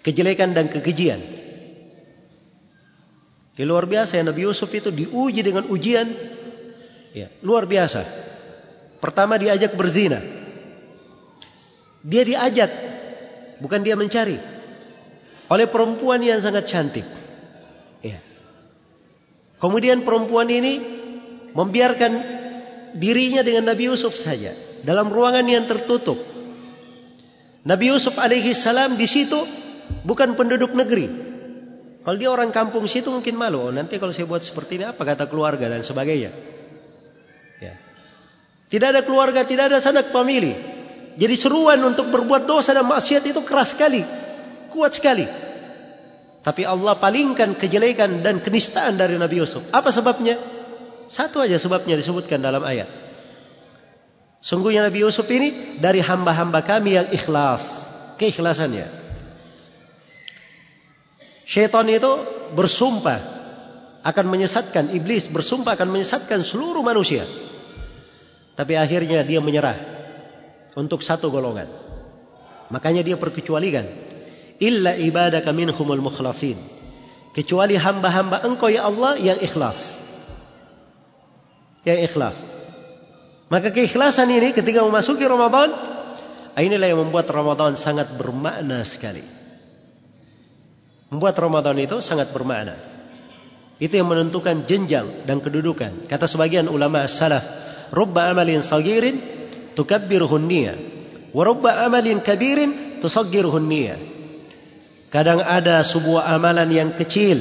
kejelekan 0.00 0.56
dan 0.56 0.72
kekejian. 0.72 1.20
Ya 3.60 3.64
luar 3.68 3.84
biasa 3.84 4.16
ya 4.16 4.24
Nabi 4.24 4.48
Yusuf 4.48 4.72
itu 4.72 4.88
diuji 4.88 5.44
dengan 5.44 5.68
ujian 5.68 6.35
ya, 7.16 7.32
luar 7.40 7.64
biasa. 7.64 8.04
Pertama 9.00 9.40
diajak 9.40 9.72
berzina. 9.72 10.20
Dia 12.04 12.22
diajak, 12.22 12.70
bukan 13.64 13.80
dia 13.80 13.96
mencari. 13.96 14.36
Oleh 15.48 15.66
perempuan 15.66 16.20
yang 16.20 16.38
sangat 16.44 16.68
cantik. 16.68 17.06
Ya. 18.04 18.20
Kemudian 19.56 20.04
perempuan 20.04 20.52
ini 20.52 20.78
membiarkan 21.56 22.12
dirinya 22.94 23.40
dengan 23.40 23.72
Nabi 23.72 23.88
Yusuf 23.88 24.12
saja 24.12 24.52
dalam 24.84 25.08
ruangan 25.08 25.46
yang 25.48 25.64
tertutup. 25.64 26.20
Nabi 27.66 27.90
Yusuf 27.90 28.14
alaihi 28.20 28.54
salam 28.54 28.94
di 28.94 29.08
situ 29.10 29.42
bukan 30.06 30.38
penduduk 30.38 30.76
negeri. 30.76 31.10
Kalau 32.06 32.14
dia 32.14 32.30
orang 32.30 32.54
kampung 32.54 32.86
situ 32.86 33.10
mungkin 33.10 33.34
malu. 33.34 33.66
Oh, 33.66 33.72
nanti 33.74 33.98
kalau 33.98 34.14
saya 34.14 34.30
buat 34.30 34.38
seperti 34.38 34.78
ini 34.78 34.86
apa 34.86 35.02
kata 35.02 35.26
keluarga 35.26 35.66
dan 35.66 35.82
sebagainya. 35.82 36.55
Tidak 38.66 38.88
ada 38.90 39.02
keluarga, 39.06 39.46
tidak 39.46 39.70
ada 39.70 39.78
sanak 39.78 40.10
famili. 40.10 40.54
Jadi 41.16 41.34
seruan 41.38 41.80
untuk 41.86 42.12
berbuat 42.12 42.44
dosa 42.44 42.76
dan 42.76 42.84
maksiat 42.84 43.24
itu 43.24 43.40
keras 43.46 43.72
sekali. 43.72 44.02
Kuat 44.68 44.92
sekali. 44.92 45.24
Tapi 46.42 46.62
Allah 46.62 46.94
palingkan 46.98 47.58
kejelekan 47.58 48.22
dan 48.22 48.38
kenistaan 48.38 48.98
dari 49.00 49.18
Nabi 49.18 49.42
Yusuf. 49.42 49.64
Apa 49.74 49.90
sebabnya? 49.90 50.38
Satu 51.06 51.38
aja 51.42 51.56
sebabnya 51.58 51.94
disebutkan 51.94 52.42
dalam 52.42 52.62
ayat. 52.62 52.86
Sungguhnya 54.42 54.86
Nabi 54.86 55.02
Yusuf 55.02 55.26
ini 55.32 55.78
dari 55.82 56.02
hamba-hamba 56.02 56.62
kami 56.62 56.98
yang 56.98 57.08
ikhlas. 57.10 57.90
Keikhlasannya. 58.20 58.86
Syaitan 61.46 61.86
itu 61.86 62.12
bersumpah 62.58 63.22
akan 64.06 64.26
menyesatkan 64.30 64.94
iblis 64.94 65.26
bersumpah 65.26 65.74
akan 65.74 65.90
menyesatkan 65.90 66.42
seluruh 66.46 66.82
manusia. 66.82 67.26
Tapi 68.56 68.72
akhirnya 68.74 69.20
dia 69.22 69.38
menyerah 69.44 69.76
untuk 70.74 71.04
satu 71.04 71.28
golongan. 71.28 71.68
Makanya 72.72 73.04
dia 73.04 73.14
perkecualikan 73.20 73.84
illa 74.58 74.96
ibadaka 74.96 75.52
minhumul 75.52 76.00
mukhlasin. 76.00 76.56
Kecuali 77.36 77.76
hamba-hamba 77.76 78.40
engkau 78.48 78.72
ya 78.72 78.88
Allah 78.88 79.20
yang 79.20 79.36
ikhlas. 79.38 80.00
Yang 81.84 81.98
ikhlas. 82.10 82.38
Maka 83.52 83.70
keikhlasan 83.70 84.32
ini 84.32 84.56
ketika 84.56 84.80
memasuki 84.82 85.22
Ramadan 85.28 85.70
inilah 86.56 86.88
yang 86.88 87.04
membuat 87.04 87.28
Ramadan 87.28 87.76
sangat 87.76 88.16
bermakna 88.16 88.80
sekali 88.82 89.36
membuat 91.10 91.38
Ramadan 91.38 91.78
itu 91.78 92.02
sangat 92.02 92.34
bermakna. 92.34 92.74
Itu 93.76 94.00
yang 94.00 94.08
menentukan 94.08 94.64
jenjang 94.64 95.28
dan 95.28 95.44
kedudukan. 95.44 96.08
Kata 96.08 96.24
sebagian 96.24 96.66
ulama 96.66 97.04
salaf, 97.04 97.44
"Rubba 97.94 98.32
amalin 98.32 98.62
sagirin 98.64 99.18
tukabbiruhu 99.76 100.38
niyya, 100.40 100.74
wa 101.30 101.42
rubba 101.42 101.84
amalin 101.86 102.22
kabirin 102.22 103.00
tusaggiruhu 103.02 103.60
niyya." 103.62 103.96
Kadang 105.10 105.40
ada 105.40 105.80
sebuah 105.86 106.28
amalan 106.34 106.68
yang 106.68 106.90
kecil 106.98 107.40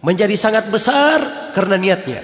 menjadi 0.00 0.38
sangat 0.38 0.70
besar 0.70 1.50
karena 1.52 1.76
niatnya. 1.76 2.22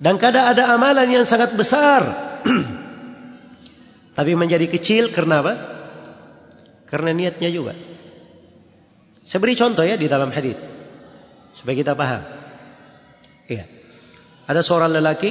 Dan 0.00 0.16
kadang 0.16 0.48
ada 0.48 0.72
amalan 0.72 1.04
yang 1.12 1.28
sangat 1.28 1.52
besar 1.52 2.00
tapi 4.16 4.32
menjadi 4.32 4.64
kecil 4.64 5.12
karena 5.12 5.44
apa? 5.44 5.54
Karena 6.88 7.12
niatnya 7.12 7.52
juga. 7.52 7.76
Saya 9.26 9.38
beri 9.44 9.54
contoh 9.60 9.84
ya 9.84 10.00
di 10.00 10.08
dalam 10.08 10.32
hadis 10.32 10.56
supaya 11.52 11.76
kita 11.76 11.92
paham. 11.92 12.39
Ada 14.50 14.66
seorang 14.66 14.90
lelaki 14.90 15.30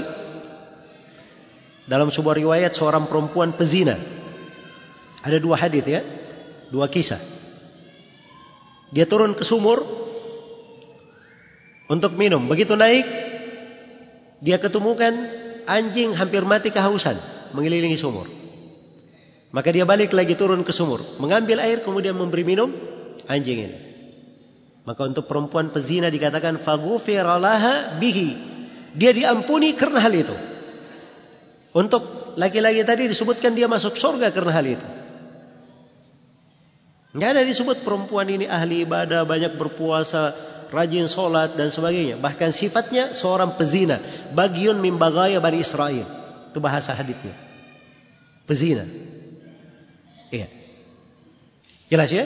dalam 1.91 2.07
sebuah 2.07 2.39
riwayat 2.39 2.71
seorang 2.71 3.11
perempuan 3.11 3.51
pezina. 3.51 3.99
Ada 5.27 5.43
dua 5.43 5.59
hadis 5.59 5.83
ya, 5.83 5.99
dua 6.71 6.87
kisah. 6.87 7.19
Dia 8.95 9.03
turun 9.03 9.35
ke 9.35 9.43
sumur 9.43 9.83
untuk 11.91 12.15
minum. 12.15 12.47
Begitu 12.47 12.79
naik, 12.79 13.03
dia 14.39 14.55
ketemukan 14.55 15.11
anjing 15.67 16.15
hampir 16.15 16.47
mati 16.47 16.71
kehausan 16.71 17.19
mengelilingi 17.51 17.99
sumur. 17.99 18.31
Maka 19.51 19.73
dia 19.75 19.83
balik 19.83 20.15
lagi 20.15 20.39
turun 20.39 20.63
ke 20.63 20.71
sumur, 20.71 21.03
mengambil 21.19 21.59
air 21.59 21.83
kemudian 21.83 22.15
memberi 22.15 22.47
minum 22.47 22.71
anjing 23.27 23.67
ini. 23.67 23.77
Maka 24.87 25.05
untuk 25.05 25.27
perempuan 25.27 25.75
pezina 25.75 26.07
dikatakan 26.07 26.61
faghfiralaha 26.61 27.99
bihi. 27.99 28.48
Dia 28.97 29.11
diampuni 29.13 29.77
karena 29.77 30.01
hal 30.01 30.13
itu. 30.13 30.35
Untuk 31.73 32.33
laki-laki 32.39 32.81
tadi 32.81 33.05
disebutkan 33.09 33.53
dia 33.53 33.69
masuk 33.69 33.93
surga 33.93 34.33
karena 34.33 34.51
hal 34.53 34.65
itu. 34.65 34.87
Tidak 37.09 37.25
ada 37.25 37.41
disebut 37.41 37.81
perempuan 37.81 38.29
ini 38.29 38.45
ahli 38.45 38.85
ibadah, 38.85 39.25
banyak 39.25 39.57
berpuasa, 39.57 40.33
rajin 40.69 41.09
solat 41.09 41.57
dan 41.57 41.73
sebagainya. 41.73 42.21
Bahkan 42.21 42.53
sifatnya 42.53 43.17
seorang 43.17 43.57
pezina. 43.57 43.97
Bagiun 44.33 44.77
min 44.77 45.01
bagaya 45.01 45.41
Bani 45.41 45.61
Israel. 45.61 46.05
Itu 46.49 46.61
bahasa 46.61 46.93
hadithnya. 46.93 47.33
Pezina. 48.45 48.85
Iya. 50.29 50.47
Jelas 51.89 52.09
ya? 52.13 52.25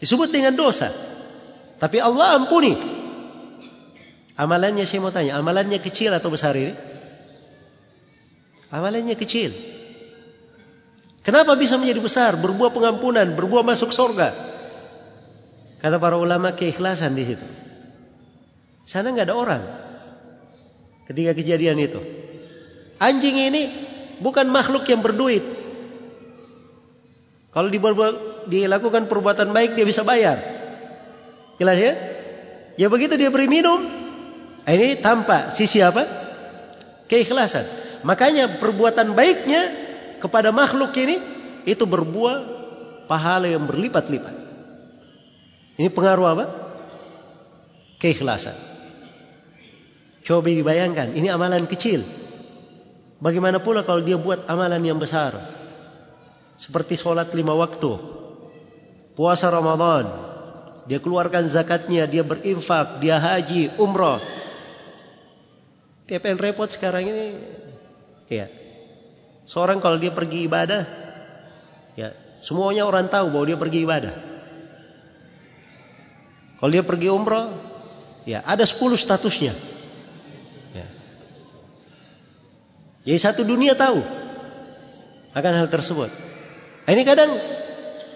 Disebut 0.00 0.28
dengan 0.28 0.52
dosa. 0.52 0.92
Tapi 1.80 1.96
Allah 2.00 2.36
ampuni. 2.36 2.76
Amalannya 4.32 4.88
saya 4.88 5.04
mau 5.04 5.12
tanya, 5.12 5.36
amalannya 5.36 5.76
kecil 5.76 6.12
atau 6.16 6.32
besar 6.32 6.56
ini? 6.56 6.72
Amalannya 8.72 9.12
kecil. 9.12 9.52
Kenapa 11.22 11.54
bisa 11.54 11.76
menjadi 11.76 12.00
besar? 12.00 12.34
Berbuah 12.40 12.72
pengampunan, 12.72 13.36
berbuah 13.36 13.62
masuk 13.62 13.92
surga. 13.92 14.32
Kata 15.78 16.00
para 16.00 16.16
ulama 16.16 16.56
keikhlasan 16.56 17.12
di 17.12 17.24
situ. 17.28 17.46
Sana 18.82 19.12
nggak 19.12 19.28
ada 19.28 19.36
orang. 19.36 19.62
Ketika 21.06 21.36
kejadian 21.36 21.78
itu. 21.78 22.00
Anjing 22.98 23.36
ini 23.38 23.62
bukan 24.18 24.48
makhluk 24.48 24.88
yang 24.88 25.04
berduit. 25.04 25.44
Kalau 27.52 27.68
dilakukan 28.48 29.06
perbuatan 29.12 29.52
baik 29.52 29.76
dia 29.76 29.84
bisa 29.84 30.02
bayar. 30.02 30.40
Jelas 31.60 31.76
ya? 31.76 31.92
Ya 32.80 32.88
begitu 32.88 33.14
dia 33.20 33.28
beri 33.28 33.46
minum. 33.46 34.01
Ini 34.62 35.02
tampak 35.02 35.50
sisi 35.50 35.82
apa? 35.82 36.06
Keikhlasan. 37.10 37.66
Makanya 38.06 38.58
perbuatan 38.62 39.14
baiknya 39.14 39.70
kepada 40.22 40.54
makhluk 40.54 40.94
ini 40.98 41.18
itu 41.66 41.82
berbuah 41.82 42.36
pahala 43.10 43.50
yang 43.50 43.66
berlipat-lipat. 43.66 44.34
Ini 45.78 45.88
pengaruh 45.90 46.26
apa? 46.30 46.44
Keikhlasan. 47.98 48.54
Coba 50.22 50.46
dibayangkan, 50.46 51.18
ini 51.18 51.26
amalan 51.26 51.66
kecil. 51.66 52.06
Bagaimana 53.18 53.58
pula 53.58 53.82
kalau 53.82 54.02
dia 54.02 54.18
buat 54.18 54.46
amalan 54.46 54.82
yang 54.82 54.98
besar? 54.98 55.34
Seperti 56.58 56.94
sholat 56.94 57.34
lima 57.34 57.54
waktu. 57.58 57.98
Puasa 59.18 59.50
Ramadan. 59.50 60.06
Dia 60.86 60.98
keluarkan 60.98 61.46
zakatnya, 61.46 62.10
dia 62.10 62.26
berinfak, 62.26 62.98
dia 62.98 63.18
haji, 63.18 63.78
umrah. 63.78 64.18
Tiap 66.12 66.28
yang 66.28 66.36
repot 66.36 66.68
sekarang 66.68 67.08
ini, 67.08 67.40
ya. 68.28 68.44
Seorang 69.48 69.80
kalau 69.80 69.96
dia 69.96 70.12
pergi 70.12 70.44
ibadah, 70.44 70.84
ya, 71.96 72.12
semuanya 72.44 72.84
orang 72.84 73.08
tahu 73.08 73.32
bahwa 73.32 73.48
dia 73.48 73.56
pergi 73.56 73.80
ibadah. 73.88 74.12
Kalau 76.60 76.68
dia 76.68 76.84
pergi 76.84 77.08
umrah, 77.08 77.48
ya, 78.28 78.44
ada 78.44 78.60
10 78.60 78.76
statusnya. 79.00 79.56
Ya. 80.76 80.86
Jadi 83.08 83.16
satu 83.16 83.48
dunia 83.48 83.72
tahu 83.72 84.04
akan 85.32 85.52
hal 85.64 85.72
tersebut. 85.72 86.12
Ini 86.92 87.08
kadang 87.08 87.40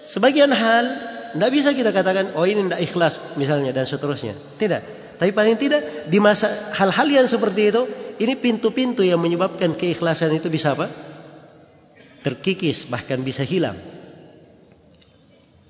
sebagian 0.05 0.53
hal 0.53 0.85
tidak 1.33 1.49
bisa 1.49 1.73
kita 1.73 1.89
katakan, 1.89 2.37
oh 2.37 2.45
ini 2.45 2.69
tidak 2.69 2.81
ikhlas 2.85 3.17
misalnya 3.41 3.73
dan 3.73 3.89
seterusnya. 3.89 4.37
Tidak. 4.61 5.06
Tapi 5.17 5.33
paling 5.33 5.57
tidak 5.57 6.09
di 6.09 6.21
masa 6.21 6.49
hal-hal 6.77 7.09
yang 7.09 7.25
seperti 7.25 7.73
itu, 7.73 7.83
ini 8.21 8.33
pintu-pintu 8.37 9.01
yang 9.01 9.17
menyebabkan 9.17 9.73
keikhlasan 9.73 10.33
itu 10.37 10.49
bisa 10.49 10.77
apa? 10.77 10.89
Terkikis, 12.21 12.85
bahkan 12.89 13.21
bisa 13.25 13.41
hilang. 13.41 13.77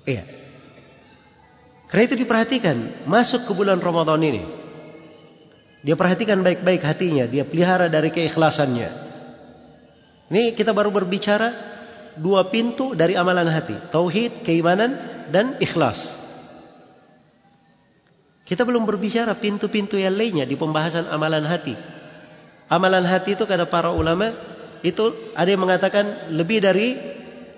Iya. 0.04 0.24
Karena 1.88 2.02
itu 2.04 2.16
diperhatikan, 2.20 3.08
masuk 3.08 3.48
ke 3.48 3.52
bulan 3.56 3.80
Ramadan 3.80 4.20
ini. 4.20 4.44
Dia 5.80 5.96
perhatikan 5.96 6.44
baik-baik 6.44 6.84
hatinya, 6.84 7.24
dia 7.24 7.48
pelihara 7.48 7.88
dari 7.88 8.12
keikhlasannya. 8.12 8.90
Ini 10.28 10.52
kita 10.52 10.76
baru 10.76 10.92
berbicara 10.92 11.56
dua 12.20 12.52
pintu 12.52 12.92
dari 12.92 13.16
amalan 13.16 13.48
hati, 13.48 13.72
tauhid, 13.88 14.44
keimanan 14.44 15.00
dan 15.32 15.56
ikhlas. 15.62 16.27
Kita 18.48 18.64
belum 18.64 18.88
berbicara 18.88 19.36
pintu-pintu 19.36 20.00
yang 20.00 20.16
lainnya 20.16 20.48
di 20.48 20.56
pembahasan 20.56 21.04
amalan 21.12 21.44
hati. 21.44 21.76
Amalan 22.72 23.04
hati 23.04 23.36
itu 23.36 23.44
kata 23.44 23.68
para 23.68 23.92
ulama 23.92 24.32
itu 24.80 25.12
ada 25.36 25.52
yang 25.52 25.60
mengatakan 25.60 26.32
lebih 26.32 26.64
dari 26.64 26.96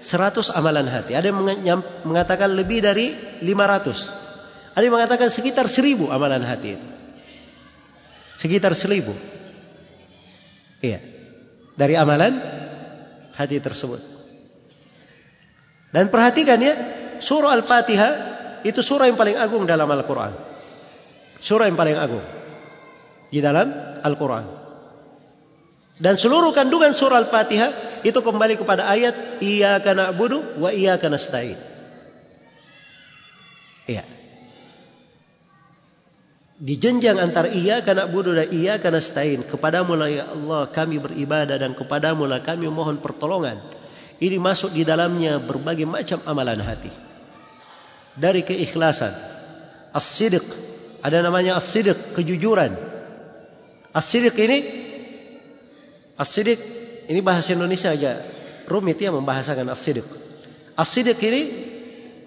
100 0.02 0.50
amalan 0.50 0.90
hati. 0.90 1.14
Ada 1.14 1.30
yang 1.30 1.78
mengatakan 2.02 2.50
lebih 2.58 2.82
dari 2.82 3.14
500. 3.38 4.74
Ada 4.74 4.82
yang 4.82 4.94
mengatakan 4.98 5.30
sekitar 5.30 5.70
1000 5.70 6.10
amalan 6.10 6.42
hati 6.42 6.74
itu. 6.74 6.88
Sekitar 8.34 8.74
1000. 8.74 9.14
Iya. 10.82 10.98
Dari 11.78 11.94
amalan 11.94 12.34
hati 13.38 13.62
tersebut. 13.62 14.02
Dan 15.94 16.10
perhatikan 16.10 16.58
ya, 16.58 16.74
surah 17.22 17.54
Al-Fatihah 17.54 18.12
itu 18.66 18.82
surah 18.82 19.06
yang 19.06 19.14
paling 19.14 19.38
agung 19.38 19.70
dalam 19.70 19.86
Al-Quran. 19.86 20.49
Surah 21.40 21.66
yang 21.66 21.80
paling 21.80 21.96
agung 21.96 22.22
di 23.32 23.40
dalam 23.40 23.72
Al-Quran. 24.04 24.60
Dan 26.00 26.16
seluruh 26.16 26.52
kandungan 26.56 26.96
surah 26.96 27.20
Al-Fatihah 27.20 28.00
itu 28.04 28.16
kembali 28.20 28.56
kepada 28.56 28.88
ayat 28.88 29.40
iyyaka 29.44 29.92
na'budu 29.92 30.60
wa 30.60 30.72
iyyaka 30.72 31.12
nasta'in. 31.12 31.60
Iya. 33.84 34.04
Di 36.60 36.76
jenjang 36.76 37.16
antara 37.20 37.48
iyyaka 37.48 37.92
na'budu 37.92 38.36
dan 38.36 38.48
iyyaka 38.48 38.88
nasta'in, 38.88 39.44
kepadamu 39.44 39.92
lah 39.96 40.08
ya 40.08 40.24
Allah 40.28 40.68
kami 40.72 41.00
beribadah 41.00 41.56
dan 41.56 41.76
kepadamu 41.76 42.24
lah 42.24 42.40
kami 42.40 42.68
mohon 42.68 43.00
pertolongan. 43.00 43.60
Ini 44.20 44.36
masuk 44.36 44.76
di 44.76 44.84
dalamnya 44.84 45.40
berbagai 45.40 45.88
macam 45.88 46.20
amalan 46.28 46.60
hati. 46.60 46.92
Dari 48.16 48.44
keikhlasan, 48.44 49.12
as-sidq, 49.96 50.44
ada 51.00 51.24
namanya 51.24 51.56
as-sidq, 51.56 52.16
kejujuran. 52.16 52.76
As-sidq 53.90 54.36
ini 54.38 54.58
As-sidik 56.20 56.60
ini 57.08 57.24
bahasa 57.24 57.56
Indonesia 57.56 57.88
aja 57.88 58.20
rumit 58.68 59.00
ya 59.00 59.08
membahasakan 59.08 59.72
as-sidik. 59.72 60.04
As-sidik 60.76 61.16
ini 61.24 61.42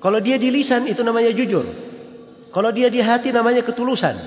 kalau 0.01 0.17
dia 0.17 0.41
di 0.41 0.49
lisan 0.49 0.89
itu 0.89 1.05
namanya 1.05 1.29
jujur. 1.29 1.61
Kalau 2.49 2.73
dia 2.73 2.89
di 2.89 3.05
hati 3.05 3.29
namanya 3.29 3.61
ketulusan. 3.61 4.17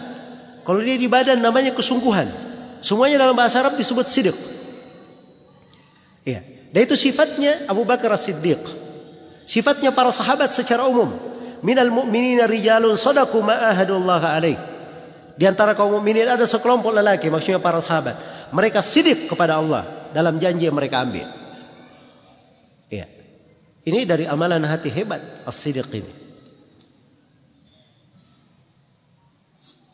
Kalau 0.62 0.78
dia 0.78 0.94
di 0.94 1.10
badan 1.10 1.42
namanya 1.42 1.74
kesungguhan. 1.74 2.30
Semuanya 2.78 3.26
dalam 3.26 3.34
bahasa 3.34 3.58
Arab 3.58 3.74
disebut 3.74 4.06
sidik. 4.06 4.38
Iya. 6.22 6.46
Dan 6.70 6.80
itu 6.86 6.94
sifatnya 6.94 7.66
Abu 7.66 7.82
Bakar 7.82 8.14
As-Siddiq. 8.14 8.62
Sifatnya 9.46 9.90
para 9.90 10.14
sahabat 10.14 10.54
secara 10.54 10.86
umum. 10.86 11.10
Minal 11.66 11.90
mu'minina 11.90 12.46
rijalun 12.46 12.94
sadaku 12.94 13.42
ma'ahadullah 13.42 14.22
alaih. 14.22 14.54
Di 15.36 15.44
antara 15.44 15.74
kaum 15.74 15.98
mukminin 15.98 16.30
ada 16.30 16.46
sekelompok 16.46 16.94
lelaki, 16.94 17.26
maksudnya 17.26 17.58
para 17.58 17.82
sahabat. 17.82 18.16
Mereka 18.54 18.80
sidik 18.80 19.26
kepada 19.26 19.58
Allah 19.58 19.84
dalam 20.14 20.38
janji 20.38 20.64
yang 20.64 20.78
mereka 20.78 21.02
ambil. 21.02 21.26
Ya. 22.88 23.10
Ini 23.82 24.06
dari 24.06 24.24
amalan 24.24 24.62
hati 24.62 24.94
hebat 24.94 25.20
as-sidiq 25.44 25.90
ini. 25.90 26.12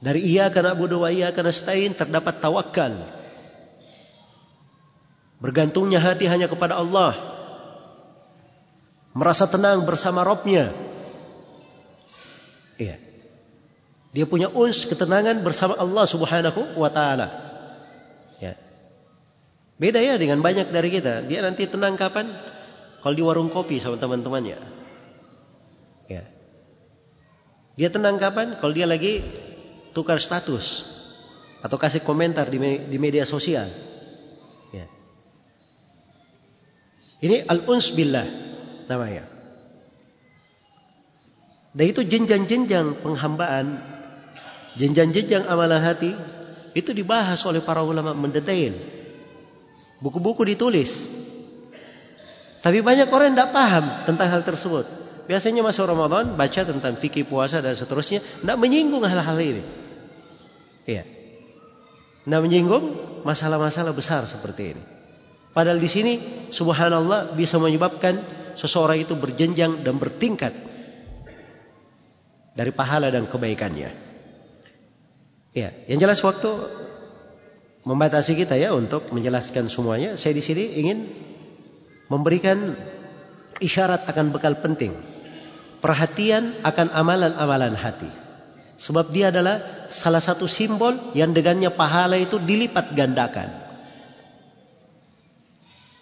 Dari 0.02 0.20
iya 0.20 0.52
karena 0.52 0.76
budu 0.76 1.02
wa 1.02 1.10
iya 1.10 1.32
karena 1.32 1.50
stain 1.50 1.96
terdapat 1.96 2.38
tawakal. 2.38 3.00
Bergantungnya 5.40 5.98
hati 5.98 6.28
hanya 6.28 6.46
kepada 6.46 6.78
Allah. 6.78 7.16
Merasa 9.16 9.48
tenang 9.48 9.82
bersama 9.88 10.22
Robnya. 10.22 10.91
Iya. 12.82 12.96
Dia 14.12 14.26
punya 14.28 14.50
uns 14.52 14.84
ketenangan 14.84 15.40
bersama 15.40 15.78
Allah 15.78 16.04
Subhanahu 16.04 16.76
wa 16.76 16.90
taala. 16.92 17.30
Ya. 18.42 18.58
Beda 19.78 20.02
ya 20.02 20.18
dengan 20.18 20.42
banyak 20.42 20.68
dari 20.68 20.90
kita. 20.92 21.24
Dia 21.24 21.40
nanti 21.40 21.64
tenang 21.70 21.94
kapan? 21.96 22.28
Kalau 23.00 23.14
di 23.14 23.24
warung 23.24 23.48
kopi 23.48 23.80
sama 23.80 23.96
teman-temannya. 23.96 24.58
Ya. 26.12 26.22
Dia 27.78 27.88
tenang 27.88 28.20
kapan? 28.20 28.60
Kalau 28.60 28.74
dia 28.76 28.84
lagi 28.84 29.24
tukar 29.96 30.20
status 30.20 30.84
atau 31.64 31.80
kasih 31.80 32.04
komentar 32.04 32.52
di, 32.52 32.60
di 32.84 32.98
media 33.00 33.24
sosial. 33.24 33.72
Ya. 34.76 34.86
Ini 37.24 37.48
al-uns 37.48 37.96
billah 37.96 38.28
namanya. 38.92 39.31
Dan 41.72 41.84
itu 41.88 42.04
jenjang-jenjang 42.04 43.00
penghambaan 43.00 43.92
jenjang-jenjang 44.76 45.48
amalan 45.48 45.80
hati 45.80 46.16
itu 46.72 46.90
dibahas 46.96 47.40
oleh 47.44 47.60
para 47.60 47.84
ulama 47.84 48.16
mendetail. 48.16 48.72
Buku-buku 50.00 50.42
ditulis. 50.48 51.04
Tapi 52.62 52.78
banyak 52.80 53.10
orang 53.10 53.34
tidak 53.34 53.50
paham 53.52 53.84
tentang 54.06 54.28
hal 54.32 54.42
tersebut. 54.46 54.86
Biasanya 55.26 55.62
masuk 55.62 55.86
Ramadan 55.86 56.34
baca 56.34 56.62
tentang 56.66 56.98
fikih 56.98 57.26
puasa 57.26 57.62
dan 57.62 57.78
seterusnya, 57.78 58.22
tidak 58.22 58.58
menyinggung 58.58 59.02
hal-hal 59.06 59.38
ini. 59.38 59.62
Iya. 60.86 61.06
Tidak 62.26 62.40
menyinggung 62.42 62.84
masalah-masalah 63.22 63.94
besar 63.94 64.26
seperti 64.26 64.74
ini. 64.74 64.82
Padahal 65.52 65.78
di 65.78 65.90
sini 65.90 66.12
subhanallah 66.50 67.36
bisa 67.36 67.60
menyebabkan 67.60 68.18
seseorang 68.56 69.04
itu 69.04 69.14
berjenjang 69.14 69.84
dan 69.84 70.00
bertingkat 70.00 70.54
dari 72.53 72.72
pahala 72.72 73.09
dan 73.09 73.24
kebaikannya. 73.28 73.90
Ya, 75.53 75.68
yang 75.88 76.00
jelas 76.00 76.20
waktu 76.24 76.48
membatasi 77.84 78.38
kita 78.38 78.57
ya 78.57 78.72
untuk 78.72 79.09
menjelaskan 79.12 79.68
semuanya. 79.68 80.16
Saya 80.16 80.32
di 80.36 80.44
sini 80.44 80.64
ingin 80.80 81.05
memberikan 82.09 82.72
isyarat 83.61 84.09
akan 84.09 84.32
bekal 84.32 84.57
penting. 84.61 84.96
Perhatian 85.82 86.55
akan 86.62 86.88
amalan-amalan 86.94 87.74
hati. 87.74 88.09
Sebab 88.80 89.12
dia 89.12 89.28
adalah 89.28 89.86
salah 89.92 90.22
satu 90.22 90.48
simbol 90.48 90.94
yang 91.12 91.34
dengannya 91.36 91.70
pahala 91.74 92.16
itu 92.16 92.38
dilipat 92.38 92.94
gandakan. 92.96 93.50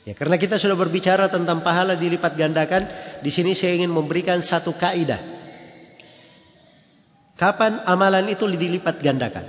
Ya, 0.09 0.17
karena 0.17 0.41
kita 0.41 0.57
sudah 0.57 0.79
berbicara 0.79 1.29
tentang 1.29 1.61
pahala 1.61 1.93
dilipat 1.93 2.33
gandakan, 2.39 2.89
di 3.21 3.29
sini 3.29 3.53
saya 3.53 3.77
ingin 3.77 3.93
memberikan 3.93 4.41
satu 4.41 4.73
kaidah 4.73 5.40
Kapan 7.41 7.81
amalan 7.89 8.29
itu 8.29 8.45
dilipat 8.45 9.01
gandakan? 9.01 9.49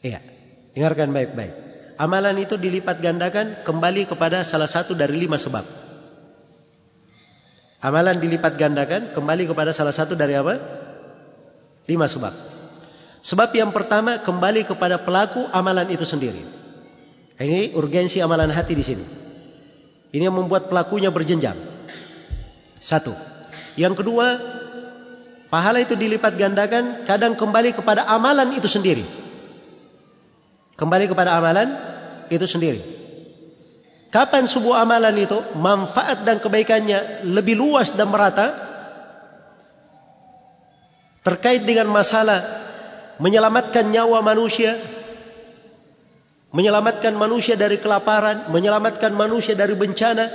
Iya, 0.00 0.24
dengarkan 0.72 1.12
baik-baik. 1.12 1.52
Amalan 2.00 2.40
itu 2.40 2.56
dilipat 2.56 3.04
gandakan 3.04 3.60
kembali 3.68 4.08
kepada 4.08 4.40
salah 4.48 4.64
satu 4.64 4.96
dari 4.96 5.20
lima 5.20 5.36
sebab. 5.36 5.60
Amalan 7.84 8.16
dilipat 8.16 8.56
gandakan 8.56 9.12
kembali 9.12 9.44
kepada 9.44 9.76
salah 9.76 9.92
satu 9.92 10.16
dari 10.16 10.32
apa? 10.32 10.56
Lima 11.84 12.08
sebab. 12.08 12.32
Sebab 13.20 13.52
yang 13.52 13.68
pertama 13.68 14.24
kembali 14.24 14.64
kepada 14.64 15.04
pelaku 15.04 15.44
amalan 15.52 15.92
itu 15.92 16.08
sendiri. 16.08 16.40
Ini 17.36 17.76
urgensi 17.76 18.24
amalan 18.24 18.48
hati 18.48 18.72
di 18.72 18.80
sini. 18.80 19.04
Ini 20.16 20.32
yang 20.32 20.36
membuat 20.40 20.72
pelakunya 20.72 21.12
berjenjang. 21.12 21.60
Satu. 22.80 23.12
Yang 23.76 24.00
kedua, 24.00 24.26
Pahala 25.54 25.86
itu 25.86 25.94
dilipat 25.94 26.34
gandakan 26.34 27.06
kadang 27.06 27.38
kembali 27.38 27.78
kepada 27.78 28.02
amalan 28.10 28.58
itu 28.58 28.66
sendiri. 28.66 29.06
Kembali 30.74 31.06
kepada 31.06 31.38
amalan 31.38 31.70
itu 32.26 32.42
sendiri. 32.42 32.82
Kapan 34.10 34.50
sebuah 34.50 34.82
amalan 34.82 35.14
itu 35.14 35.38
manfaat 35.54 36.26
dan 36.26 36.42
kebaikannya 36.42 37.30
lebih 37.30 37.54
luas 37.54 37.94
dan 37.94 38.10
merata 38.10 38.50
terkait 41.22 41.62
dengan 41.62 41.86
masalah 41.86 42.42
menyelamatkan 43.22 43.94
nyawa 43.94 44.26
manusia, 44.26 44.74
menyelamatkan 46.50 47.14
manusia 47.14 47.54
dari 47.54 47.78
kelaparan, 47.78 48.50
menyelamatkan 48.50 49.14
manusia 49.14 49.54
dari 49.54 49.78
bencana 49.78 50.34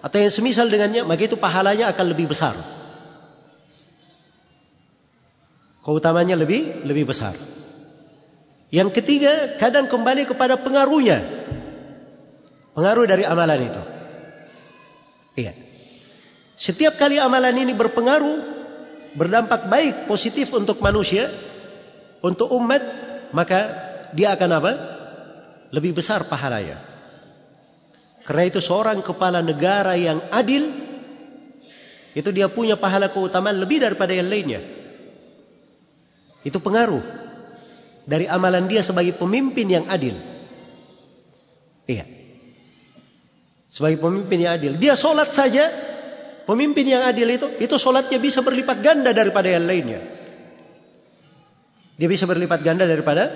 atau 0.00 0.16
yang 0.16 0.32
semisal 0.32 0.72
dengannya, 0.72 1.04
maka 1.04 1.28
itu 1.28 1.36
pahalanya 1.36 1.92
akan 1.92 2.08
lebih 2.08 2.32
besar. 2.32 2.79
Keutamanya 5.80 6.36
lebih 6.36 6.84
lebih 6.84 7.08
besar. 7.08 7.32
Yang 8.70 9.02
ketiga, 9.02 9.58
kadang 9.58 9.90
kembali 9.90 10.30
kepada 10.30 10.54
pengaruhnya. 10.60 11.18
Pengaruh 12.70 13.04
dari 13.08 13.26
amalan 13.26 13.66
itu. 13.66 13.82
Iya. 15.42 15.52
Setiap 16.54 16.94
kali 17.00 17.18
amalan 17.18 17.56
ini 17.56 17.74
berpengaruh, 17.74 18.38
berdampak 19.18 19.66
baik, 19.66 20.06
positif 20.06 20.54
untuk 20.54 20.78
manusia, 20.78 21.32
untuk 22.22 22.52
umat, 22.54 22.84
maka 23.34 23.74
dia 24.14 24.38
akan 24.38 24.50
apa? 24.62 24.72
Lebih 25.74 25.98
besar 25.98 26.22
pahalanya. 26.28 26.78
Karena 28.22 28.46
itu 28.46 28.62
seorang 28.62 29.02
kepala 29.02 29.42
negara 29.42 29.98
yang 29.98 30.22
adil, 30.30 30.70
itu 32.14 32.30
dia 32.30 32.46
punya 32.46 32.78
pahala 32.78 33.10
keutamaan 33.10 33.58
lebih 33.58 33.82
daripada 33.82 34.14
yang 34.14 34.30
lainnya. 34.30 34.79
Itu 36.46 36.58
pengaruh 36.60 37.02
dari 38.08 38.24
amalan 38.24 38.66
dia 38.66 38.80
sebagai 38.80 39.14
pemimpin 39.16 39.68
yang 39.68 39.86
adil. 39.86 40.16
Iya. 41.84 42.04
Sebagai 43.70 44.02
pemimpin 44.02 44.42
yang 44.42 44.56
adil. 44.56 44.74
Dia 44.80 44.98
solat 44.98 45.30
saja, 45.30 45.70
pemimpin 46.48 46.88
yang 46.88 47.06
adil 47.06 47.28
itu, 47.30 47.46
itu 47.62 47.76
solatnya 47.78 48.18
bisa 48.18 48.42
berlipat 48.42 48.82
ganda 48.82 49.14
daripada 49.14 49.46
yang 49.46 49.68
lainnya. 49.68 50.00
Dia 52.00 52.08
bisa 52.08 52.24
berlipat 52.24 52.64
ganda 52.64 52.88
daripada 52.88 53.28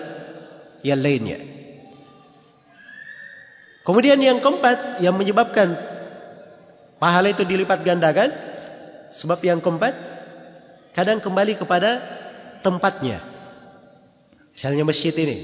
yang 0.81 0.99
lainnya. 1.05 1.39
Kemudian 3.85 4.17
yang 4.17 4.41
keempat 4.41 5.05
yang 5.05 5.13
menyebabkan 5.13 5.77
pahala 6.97 7.29
itu 7.29 7.45
dilipat 7.45 7.85
gandakan 7.85 8.33
sebab 9.13 9.37
yang 9.45 9.61
keempat 9.61 9.93
kadang 10.97 11.21
kembali 11.21 11.61
kepada 11.61 12.01
tempatnya. 12.65 13.21
Misalnya 14.49 14.89
masjid 14.89 15.13
ini. 15.13 15.37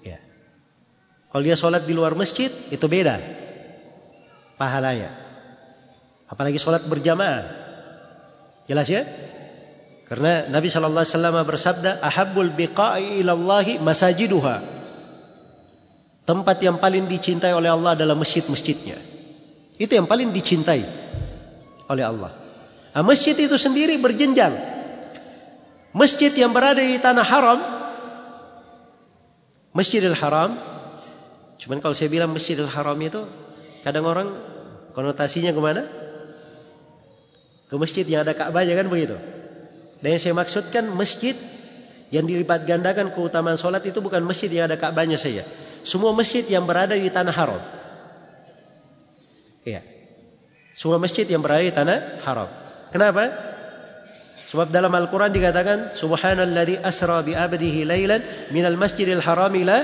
Ya. 0.00 0.18
Kalau 1.28 1.42
dia 1.44 1.54
sholat 1.60 1.84
di 1.84 1.92
luar 1.92 2.16
masjid 2.16 2.48
itu 2.72 2.86
beda 2.88 3.20
pahalanya. 4.56 5.12
Apalagi 6.24 6.56
sholat 6.56 6.88
berjamaah. 6.88 7.44
Jelas 8.64 8.88
ya? 8.88 9.04
Karena 10.08 10.48
Nabi 10.48 10.68
wasallam 10.72 11.36
bersabda, 11.44 12.00
"Ahabbul 12.00 12.52
biqa'i 12.52 13.20
ila 13.20 13.36
Allah 13.36 13.66
masajiduha." 13.80 14.56
Tempat 16.24 16.56
yang 16.64 16.80
paling 16.80 17.04
dicintai 17.04 17.52
oleh 17.52 17.68
Allah 17.68 17.92
adalah 17.92 18.16
masjid-masjidnya. 18.16 18.96
Itu 19.76 19.92
yang 19.92 20.08
paling 20.08 20.32
dicintai 20.32 20.80
oleh 21.88 22.04
Allah. 22.04 22.32
Nah, 22.96 23.02
masjid 23.04 23.36
itu 23.36 23.58
sendiri 23.60 24.00
berjenjang. 24.00 24.54
Masjid 25.94 26.34
yang 26.34 26.50
berada 26.50 26.82
di 26.82 26.98
tanah 26.98 27.22
haram, 27.22 27.60
Masjidil 29.74 30.14
Haram, 30.14 30.54
cuman 31.58 31.78
kalau 31.82 31.94
saya 31.94 32.10
bilang 32.10 32.30
Masjidil 32.30 32.66
Haram 32.66 32.98
itu, 32.98 33.26
kadang 33.82 34.06
orang 34.06 34.30
konotasinya 34.94 35.50
kemana? 35.50 35.86
Ke 37.66 37.74
masjid 37.74 38.06
yang 38.06 38.22
ada 38.22 38.38
Ka'bahnya 38.38 38.78
kan 38.78 38.86
begitu. 38.86 39.18
Dan 39.98 40.14
yang 40.14 40.22
saya 40.22 40.34
maksudkan 40.34 40.86
masjid 40.94 41.34
yang 42.14 42.22
dilipat 42.22 42.70
gandakan 42.70 43.10
keutamaan 43.10 43.58
solat 43.58 43.82
itu 43.82 43.98
bukan 43.98 44.22
masjid 44.22 44.46
yang 44.46 44.70
ada 44.70 44.78
Ka'bahnya 44.78 45.18
saja. 45.18 45.42
Semua 45.82 46.14
masjid 46.14 46.46
yang 46.46 46.66
berada 46.70 46.94
di 46.94 47.10
tanah 47.10 47.34
haram. 47.34 47.62
Iya. 49.66 49.82
Semua 50.78 51.02
masjid 51.02 51.26
yang 51.26 51.42
berada 51.42 51.66
di 51.66 51.74
tanah 51.74 52.22
haram. 52.22 52.48
Kenapa? 52.94 53.53
Sebab 54.54 54.70
dalam 54.70 54.94
Al-Quran 54.94 55.34
dikatakan 55.34 55.98
Subhanalladzi 55.98 56.78
asra 56.78 57.26
bi 57.26 57.34
abdihi 57.34 57.82
laylan 57.82 58.22
minal 58.54 58.78
masjidil 58.78 59.18
haram 59.18 59.50
ila 59.50 59.82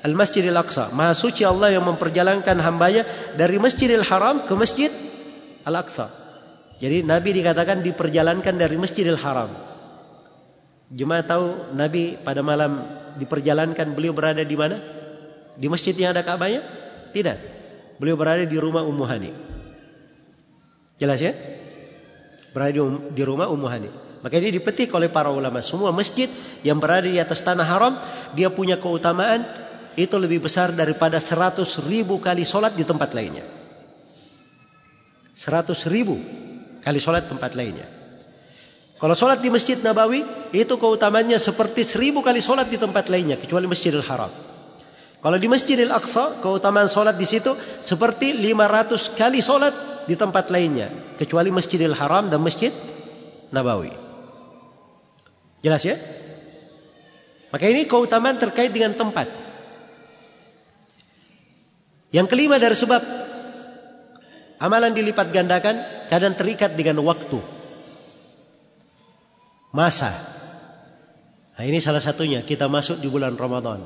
al-masjidil 0.00 0.56
aqsa. 0.56 0.88
Maha 0.96 1.12
suci 1.12 1.44
Allah 1.44 1.68
yang 1.76 1.84
memperjalankan 1.84 2.56
hambanya 2.64 3.04
dari 3.36 3.60
masjidil 3.60 4.00
haram 4.08 4.48
ke 4.48 4.56
masjid 4.56 4.88
al-aqsa. 5.68 6.24
Jadi 6.80 7.06
Nabi 7.06 7.30
dikatakan 7.36 7.86
diperjalankan 7.86 8.54
dari 8.58 8.74
Masjidil 8.74 9.16
Haram. 9.20 9.54
Jemaah 10.90 11.24
tahu 11.24 11.74
Nabi 11.74 12.18
pada 12.18 12.42
malam 12.42 12.82
diperjalankan 13.18 13.94
beliau 13.94 14.12
berada 14.12 14.42
di 14.42 14.56
mana? 14.58 14.82
Di 15.54 15.70
masjid 15.70 15.94
yang 15.94 16.12
ada 16.12 16.26
Ka'bahnya? 16.26 16.60
Tidak. 17.14 17.38
Beliau 18.02 18.18
berada 18.18 18.42
di 18.42 18.58
rumah 18.58 18.82
Ummu 18.82 19.04
Hani. 19.06 19.30
Jelas 20.98 21.22
ya? 21.22 21.32
Berada 22.54 22.86
di 23.10 23.22
rumah 23.26 23.50
Ummu 23.50 23.66
Hani. 23.66 23.90
Maka 24.24 24.40
ini 24.40 24.54
dipetik 24.54 24.88
oleh 24.94 25.12
para 25.12 25.28
ulama. 25.28 25.60
Semua 25.60 25.92
masjid 25.92 26.30
yang 26.64 26.80
berada 26.80 27.04
di 27.04 27.20
atas 27.20 27.44
tanah 27.44 27.66
haram, 27.66 27.98
dia 28.32 28.48
punya 28.48 28.80
keutamaan 28.80 29.44
itu 30.00 30.16
lebih 30.16 30.40
besar 30.40 30.72
daripada 30.72 31.20
seratus 31.20 31.82
ribu 31.84 32.22
kali 32.22 32.46
solat 32.46 32.72
di 32.72 32.88
tempat 32.88 33.12
lainnya. 33.12 33.44
Seratus 35.34 35.90
ribu 35.90 36.16
kali 36.80 37.02
solat 37.02 37.26
tempat 37.28 37.52
lainnya. 37.52 37.84
Kalau 38.96 39.12
solat 39.12 39.42
di 39.42 39.50
Masjid 39.50 39.76
Nabawi, 39.76 40.22
itu 40.54 40.74
keutamanya 40.78 41.36
seperti 41.36 41.84
seribu 41.84 42.24
kali 42.24 42.40
solat 42.40 42.70
di 42.70 42.78
tempat 42.78 43.10
lainnya, 43.12 43.36
kecuali 43.36 43.68
Masjidil 43.68 44.00
Haram. 44.06 44.30
Kalau 45.20 45.36
di 45.36 45.48
Masjidil 45.50 45.92
Aqsa, 45.92 46.40
keutamaan 46.40 46.88
solat 46.88 47.18
di 47.18 47.26
situ 47.28 47.52
seperti 47.84 48.32
500 48.32 49.18
kali 49.18 49.44
solat 49.44 49.93
di 50.04 50.14
tempat 50.14 50.48
lainnya, 50.52 50.88
kecuali 51.16 51.48
Masjidil 51.52 51.96
Haram 51.96 52.28
dan 52.28 52.40
Masjid 52.40 52.72
Nabawi. 53.50 53.92
Jelas 55.64 55.82
ya? 55.84 55.96
Maka 57.54 57.64
ini 57.70 57.86
keutamaan 57.86 58.36
terkait 58.36 58.74
dengan 58.74 58.92
tempat. 58.98 59.30
Yang 62.10 62.26
kelima 62.30 62.58
dari 62.58 62.74
sebab 62.74 63.24
Amalan 64.64 64.96
dilipat 64.96 65.28
gandakan 65.28 65.76
kadang 66.08 66.32
terikat 66.32 66.72
dengan 66.72 67.02
waktu. 67.04 67.36
Masa. 69.76 70.14
Nah, 71.58 71.64
ini 71.68 71.84
salah 71.84 72.00
satunya 72.00 72.40
kita 72.40 72.70
masuk 72.70 73.02
di 73.02 73.12
bulan 73.12 73.36
Ramadan. 73.36 73.84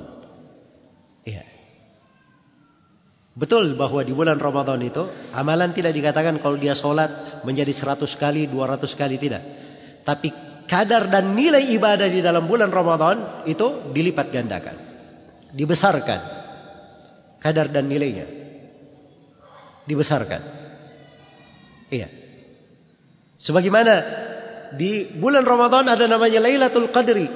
Iya. 1.26 1.57
Betul 3.38 3.78
bahwa 3.78 4.02
di 4.02 4.10
bulan 4.10 4.42
Ramadan 4.42 4.82
itu 4.82 5.06
amalan 5.30 5.70
tidak 5.70 5.94
dikatakan 5.94 6.42
kalau 6.42 6.58
dia 6.58 6.74
sholat 6.74 7.46
menjadi 7.46 7.70
100 7.70 8.02
kali, 8.18 8.50
200 8.50 8.98
kali 8.98 9.14
tidak. 9.14 9.46
Tapi 10.02 10.34
kadar 10.66 11.06
dan 11.06 11.38
nilai 11.38 11.70
ibadah 11.70 12.10
di 12.10 12.18
dalam 12.18 12.50
bulan 12.50 12.74
Ramadan 12.74 13.46
itu 13.46 13.94
dilipat 13.94 14.34
gandakan. 14.34 14.74
Dibesarkan. 15.54 16.20
Kadar 17.38 17.70
dan 17.70 17.86
nilainya. 17.86 18.26
Dibesarkan. 19.86 20.42
Iya. 21.94 22.10
Sebagaimana 23.38 23.94
di 24.74 25.06
bulan 25.14 25.46
Ramadan 25.46 25.86
ada 25.86 26.10
namanya 26.10 26.42
Lailatul 26.42 26.90
Qadri. 26.90 27.30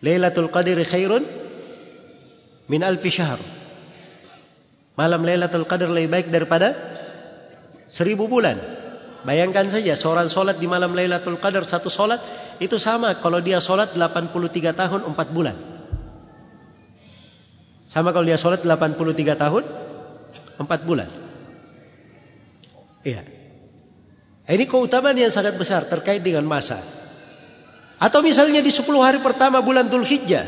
Lailatul 0.00 0.48
Qadri 0.48 0.80
khairun 0.80 1.22
min 2.72 2.80
alfi 2.80 3.12
syahr. 3.12 3.61
Malam 4.92 5.24
Lailatul 5.24 5.64
Qadar 5.64 5.88
lebih 5.88 6.12
baik 6.12 6.26
daripada 6.28 6.76
seribu 7.88 8.28
bulan. 8.28 8.60
Bayangkan 9.22 9.70
saja 9.70 9.94
seorang 9.94 10.26
solat 10.26 10.58
di 10.58 10.66
malam 10.66 10.92
Lailatul 10.92 11.38
Qadar 11.38 11.62
satu 11.62 11.86
solat 11.86 12.20
itu 12.58 12.76
sama 12.76 13.14
kalau 13.22 13.38
dia 13.38 13.62
solat 13.62 13.94
83 13.94 14.74
tahun 14.74 15.00
4 15.14 15.36
bulan. 15.36 15.56
Sama 17.86 18.10
kalau 18.10 18.26
dia 18.26 18.40
solat 18.40 18.66
83 18.66 19.36
tahun 19.38 19.62
4 20.58 20.88
bulan. 20.88 21.08
Iya. 23.06 23.22
Ini 24.42 24.64
keutamaan 24.66 25.14
yang 25.14 25.30
sangat 25.30 25.54
besar 25.54 25.86
terkait 25.86 26.20
dengan 26.20 26.42
masa. 26.44 26.82
Atau 28.02 28.26
misalnya 28.26 28.58
di 28.58 28.74
10 28.74 28.82
hari 28.98 29.22
pertama 29.22 29.62
bulan 29.62 29.86
Dhul 29.86 30.02
Hijjah. 30.02 30.42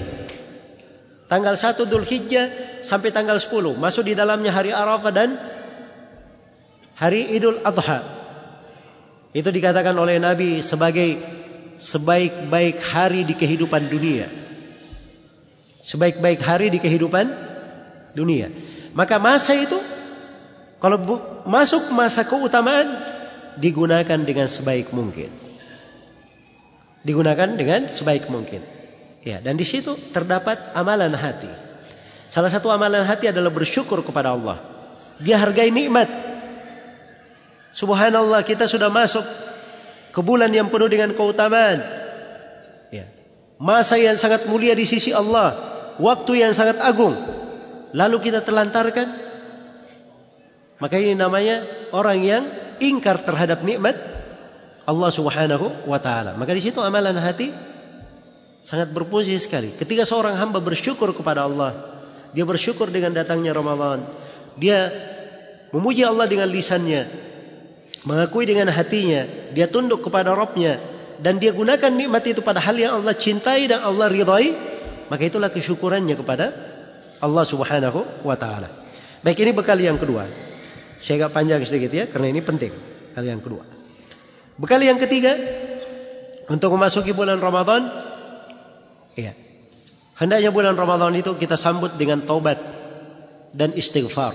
Tanggal 1.25 1.57
1 1.57 1.89
Dhul 1.89 2.05
Hijjah 2.05 2.47
sampai 2.85 3.09
tanggal 3.09 3.41
10. 3.41 3.81
Masuk 3.81 4.05
di 4.05 4.12
dalamnya 4.12 4.53
hari 4.53 4.77
Arafah 4.77 5.12
dan 5.12 5.41
hari 6.95 7.33
Idul 7.33 7.64
Adha. 7.64 8.05
Itu 9.35 9.51
dikatakan 9.51 9.97
oleh 9.97 10.20
Nabi 10.20 10.61
sebagai 10.61 11.18
sebaik-baik 11.81 12.79
hari 12.85 13.25
di 13.27 13.35
kehidupan 13.35 13.89
dunia. 13.89 14.29
Sebaik-baik 15.85 16.41
hari 16.45 16.70
di 16.70 16.79
kehidupan 16.79 17.27
dunia. 18.14 18.49
Maka 18.95 19.18
masa 19.18 19.59
itu 19.59 19.77
kalau 20.79 21.01
masuk 21.49 21.91
masa 21.97 22.22
keutamaan 22.22 22.95
digunakan 23.59 24.20
dengan 24.22 24.47
sebaik 24.47 24.93
mungkin. 24.95 25.33
Digunakan 27.05 27.59
dengan 27.59 27.91
sebaik 27.91 28.31
mungkin. 28.33 28.74
Ya, 29.25 29.41
dan 29.41 29.57
di 29.57 29.64
situ 29.64 29.97
terdapat 30.12 30.77
amalan 30.77 31.16
hati. 31.16 31.49
Salah 32.29 32.53
satu 32.53 32.68
amalan 32.68 33.09
hati 33.09 33.33
adalah 33.33 33.49
bersyukur 33.49 34.05
kepada 34.05 34.37
Allah. 34.37 34.61
Dia 35.16 35.41
hargai 35.41 35.72
nikmat. 35.72 36.07
Subhanallah 37.72 38.45
kita 38.45 38.68
sudah 38.68 38.93
masuk 38.93 39.25
ke 40.12 40.20
bulan 40.20 40.53
yang 40.53 40.68
penuh 40.68 40.93
dengan 40.93 41.16
keutamaan. 41.16 41.81
Ya. 42.93 43.09
Masa 43.57 43.97
yang 43.97 44.20
sangat 44.20 44.45
mulia 44.45 44.77
di 44.77 44.85
sisi 44.85 45.11
Allah, 45.16 45.57
waktu 45.97 46.45
yang 46.45 46.53
sangat 46.53 46.85
agung. 46.85 47.16
Lalu 47.97 48.29
kita 48.29 48.45
telantarkan 48.45 49.25
maka 50.83 50.99
ini 50.99 51.16
namanya 51.16 51.64
orang 51.97 52.18
yang 52.20 52.45
ingkar 52.83 53.22
terhadap 53.22 53.62
nikmat 53.62 53.95
Allah 54.85 55.11
Subhanahu 55.14 55.89
wa 55.89 55.99
taala. 56.03 56.37
Maka 56.37 56.53
di 56.53 56.61
situ 56.61 56.83
amalan 56.83 57.16
hati 57.16 57.49
Sangat 58.65 58.97
berfungsi 58.97 59.37
sekali. 59.37 59.77
Ketika 59.77 60.09
seorang 60.09 60.41
hamba 60.41 60.65
bersyukur 60.65 61.12
kepada 61.12 61.45
Allah, 61.45 62.01
dia 62.33 62.49
bersyukur 62.49 62.89
dengan 62.89 63.12
datangnya 63.12 63.53
Ramadan, 63.53 64.09
dia 64.57 64.89
memuji 65.69 66.01
Allah 66.01 66.25
dengan 66.25 66.49
lisannya, 66.49 67.05
mengakui 68.09 68.49
dengan 68.49 68.73
hatinya, 68.73 69.29
dia 69.53 69.69
tunduk 69.69 70.09
kepada 70.09 70.33
Rabbnya, 70.33 70.81
dan 71.21 71.37
dia 71.37 71.53
gunakan 71.53 71.93
nikmat 71.93 72.25
itu 72.25 72.41
pada 72.41 72.59
hal 72.59 72.75
yang 72.75 73.05
Allah 73.05 73.12
cintai 73.12 73.69
dan 73.69 73.85
Allah 73.85 74.09
ridai, 74.09 74.57
maka 75.12 75.23
itulah 75.29 75.53
kesyukurannya 75.53 76.17
kepada 76.17 76.57
Allah 77.21 77.45
Subhanahu 77.45 78.25
wa 78.25 78.37
taala. 78.41 78.73
Baik 79.21 79.45
ini 79.45 79.53
bekal 79.53 79.77
yang 79.77 80.01
kedua. 80.01 80.25
Saya 81.05 81.25
agak 81.25 81.37
panjang 81.37 81.61
sedikit 81.69 81.93
ya 81.93 82.09
karena 82.09 82.33
ini 82.33 82.41
penting. 82.41 82.73
Bekal 83.12 83.25
yang 83.29 83.45
kedua. 83.45 83.65
Bekal 84.57 84.81
yang 84.81 84.97
ketiga 84.97 85.37
untuk 86.49 86.73
memasuki 86.73 87.12
bulan 87.12 87.41
Ramadan 87.41 87.89
Ya. 89.15 89.33
Hendaknya 90.15 90.55
bulan 90.55 90.79
Ramadan 90.79 91.15
itu 91.19 91.35
kita 91.35 91.59
sambut 91.59 91.99
dengan 91.99 92.23
taubat 92.23 92.59
dan 93.55 93.75
istighfar. 93.75 94.35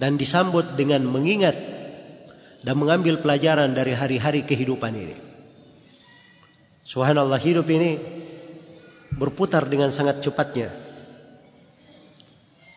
Dan 0.00 0.16
disambut 0.16 0.80
dengan 0.80 1.04
mengingat 1.04 1.54
dan 2.64 2.74
mengambil 2.76 3.20
pelajaran 3.20 3.76
dari 3.76 3.92
hari-hari 3.92 4.42
kehidupan 4.42 4.96
ini. 4.96 5.16
Subhanallah 6.88 7.38
hidup 7.38 7.68
ini 7.68 8.00
berputar 9.14 9.68
dengan 9.68 9.92
sangat 9.92 10.24
cepatnya. 10.24 10.72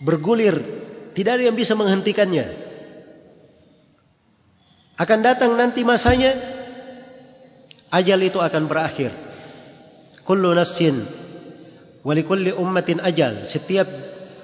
Bergulir, 0.04 0.60
tidak 1.16 1.40
ada 1.40 1.44
yang 1.48 1.56
bisa 1.56 1.74
menghentikannya. 1.80 2.52
Akan 5.00 5.26
datang 5.26 5.56
nanti 5.58 5.82
masanya 5.88 6.36
ajal 7.94 8.20
itu 8.26 8.42
akan 8.42 8.66
berakhir. 8.66 9.14
Kullu 10.26 10.58
nafsin 10.58 11.06
wa 12.02 12.12
likulli 12.18 12.50
ummatin 12.50 12.98
ajal. 13.00 13.46
Setiap 13.46 13.86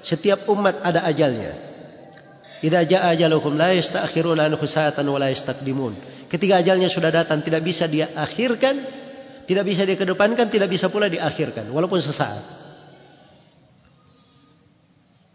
setiap 0.06 0.46
umat 0.46 0.80
ada 0.86 1.02
ajalnya. 1.04 1.52
Idza 2.60 2.84
jaa 2.86 3.10
ajaluhum 3.16 3.56
la 3.56 3.72
yasta'khiruna 3.72 4.46
anhu 4.46 4.64
sa'atan 4.64 5.04
wa 5.08 5.18
la 5.18 5.32
yastaqdimun. 5.32 5.96
Ketika 6.30 6.62
ajalnya 6.62 6.86
sudah 6.86 7.10
datang 7.10 7.42
tidak 7.42 7.66
bisa 7.66 7.90
dia 7.90 8.06
akhirkan, 8.14 8.78
tidak 9.48 9.64
bisa 9.66 9.82
dia 9.82 9.98
kedepankan, 9.98 10.46
tidak 10.46 10.70
bisa 10.70 10.86
pula 10.92 11.10
diakhirkan 11.10 11.66
walaupun 11.72 11.98
sesaat. 11.98 12.62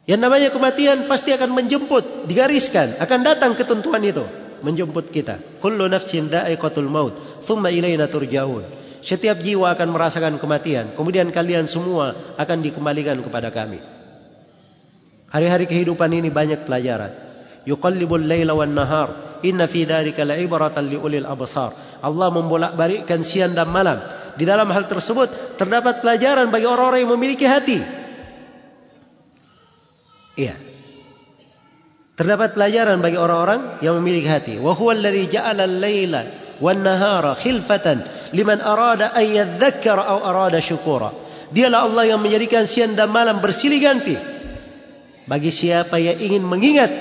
Yang 0.05 0.22
namanya 0.22 0.49
kematian 0.53 1.09
pasti 1.09 1.34
akan 1.34 1.49
menjemput, 1.49 2.30
digariskan, 2.30 3.01
akan 3.01 3.20
datang 3.26 3.57
ketentuan 3.57 4.05
itu 4.05 4.22
menjemput 4.66 5.13
kita. 5.13 5.38
Kullu 5.61 5.86
nafsin 5.86 6.26
da'iqatul 6.34 6.89
maut, 6.89 7.13
thumma 7.45 7.70
ilaina 7.70 8.09
turja'un. 8.09 8.66
Setiap 9.05 9.38
jiwa 9.38 9.70
akan 9.78 9.93
merasakan 9.93 10.41
kematian, 10.41 10.97
kemudian 10.97 11.30
kalian 11.30 11.70
semua 11.70 12.18
akan 12.41 12.57
dikembalikan 12.66 13.22
kepada 13.22 13.53
kami. 13.53 13.78
Hari-hari 15.30 15.70
kehidupan 15.70 16.09
ini 16.09 16.34
banyak 16.34 16.66
pelajaran. 16.66 17.13
Yuqallibul 17.70 18.26
laila 18.26 18.57
wan 18.57 18.74
nahar, 18.74 19.38
inna 19.45 19.70
fi 19.70 19.86
dzalika 19.86 20.26
la'ibratan 20.26 20.89
liulil 20.89 21.30
absar. 21.30 22.01
Allah 22.01 22.34
membolak-balikkan 22.34 23.22
siang 23.22 23.53
dan 23.53 23.70
malam. 23.70 24.01
Di 24.36 24.43
dalam 24.43 24.68
hal 24.74 24.89
tersebut 24.89 25.57
terdapat 25.61 26.01
pelajaran 26.01 26.49
bagi 26.49 26.66
orang-orang 26.66 27.05
yang 27.05 27.13
memiliki 27.13 27.45
hati. 27.45 27.80
Iya. 30.36 30.64
Terdapat 32.16 32.55
pelajaran 32.55 33.03
bagi 33.03 33.20
orang-orang 33.20 33.84
yang 33.84 33.99
memiliki 33.99 34.32
hati. 34.32 34.55
Wa 34.55 34.72
huwa 34.72 34.95
alladhi 34.95 35.28
ja'ala 35.28 35.68
al-laila 35.68 36.24
wan 36.63 36.80
nahara 36.80 37.36
khilfatan 37.36 38.07
liman 38.32 38.63
arada 38.63 39.11
an 39.11 39.26
yadhakkara 39.28 39.99
aw 39.99 40.20
arada 40.24 40.63
syukura. 40.63 41.11
Dialah 41.51 41.84
Allah 41.84 42.16
yang 42.16 42.24
menjadikan 42.24 42.63
siang 42.66 42.95
dan 42.95 43.11
malam 43.11 43.43
bersilih 43.43 43.84
ganti 43.84 44.16
bagi 45.28 45.51
siapa 45.51 45.99
yang 45.99 46.16
ingin 46.16 46.43
mengingat 46.47 46.91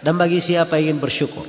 dan 0.00 0.16
bagi 0.16 0.40
siapa 0.40 0.80
yang 0.80 0.96
ingin 0.96 1.00
bersyukur. 1.04 1.46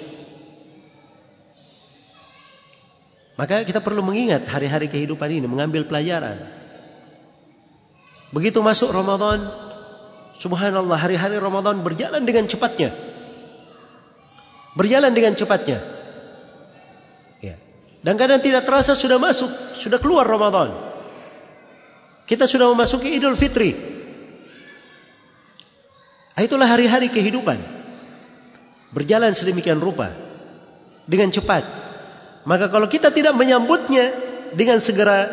Maka 3.34 3.66
kita 3.66 3.82
perlu 3.82 4.06
mengingat 4.06 4.46
hari-hari 4.46 4.92
kehidupan 4.92 5.26
ini, 5.26 5.50
mengambil 5.50 5.90
pelajaran. 5.90 6.38
Begitu 8.30 8.62
masuk 8.62 8.94
Ramadan, 8.94 9.50
Subhanallah 10.34 10.98
hari-hari 10.98 11.38
Ramadan 11.38 11.86
berjalan 11.86 12.26
dengan 12.26 12.50
cepatnya. 12.50 12.90
Berjalan 14.74 15.14
dengan 15.14 15.38
cepatnya. 15.38 15.80
Ya. 17.38 17.56
Dan 18.02 18.18
kadang 18.18 18.42
tidak 18.42 18.66
terasa 18.66 18.98
sudah 18.98 19.22
masuk, 19.22 19.50
sudah 19.78 20.02
keluar 20.02 20.26
Ramadan. 20.26 20.74
Kita 22.26 22.50
sudah 22.50 22.74
memasuki 22.74 23.14
Idul 23.14 23.38
Fitri. 23.38 23.78
Itulah 26.34 26.66
hari-hari 26.66 27.14
kehidupan. 27.14 27.62
Berjalan 28.90 29.38
sedemikian 29.38 29.78
rupa. 29.78 30.10
Dengan 31.06 31.30
cepat. 31.30 31.62
Maka 32.50 32.74
kalau 32.74 32.90
kita 32.90 33.14
tidak 33.14 33.38
menyambutnya 33.38 34.10
dengan 34.58 34.82
segera. 34.82 35.30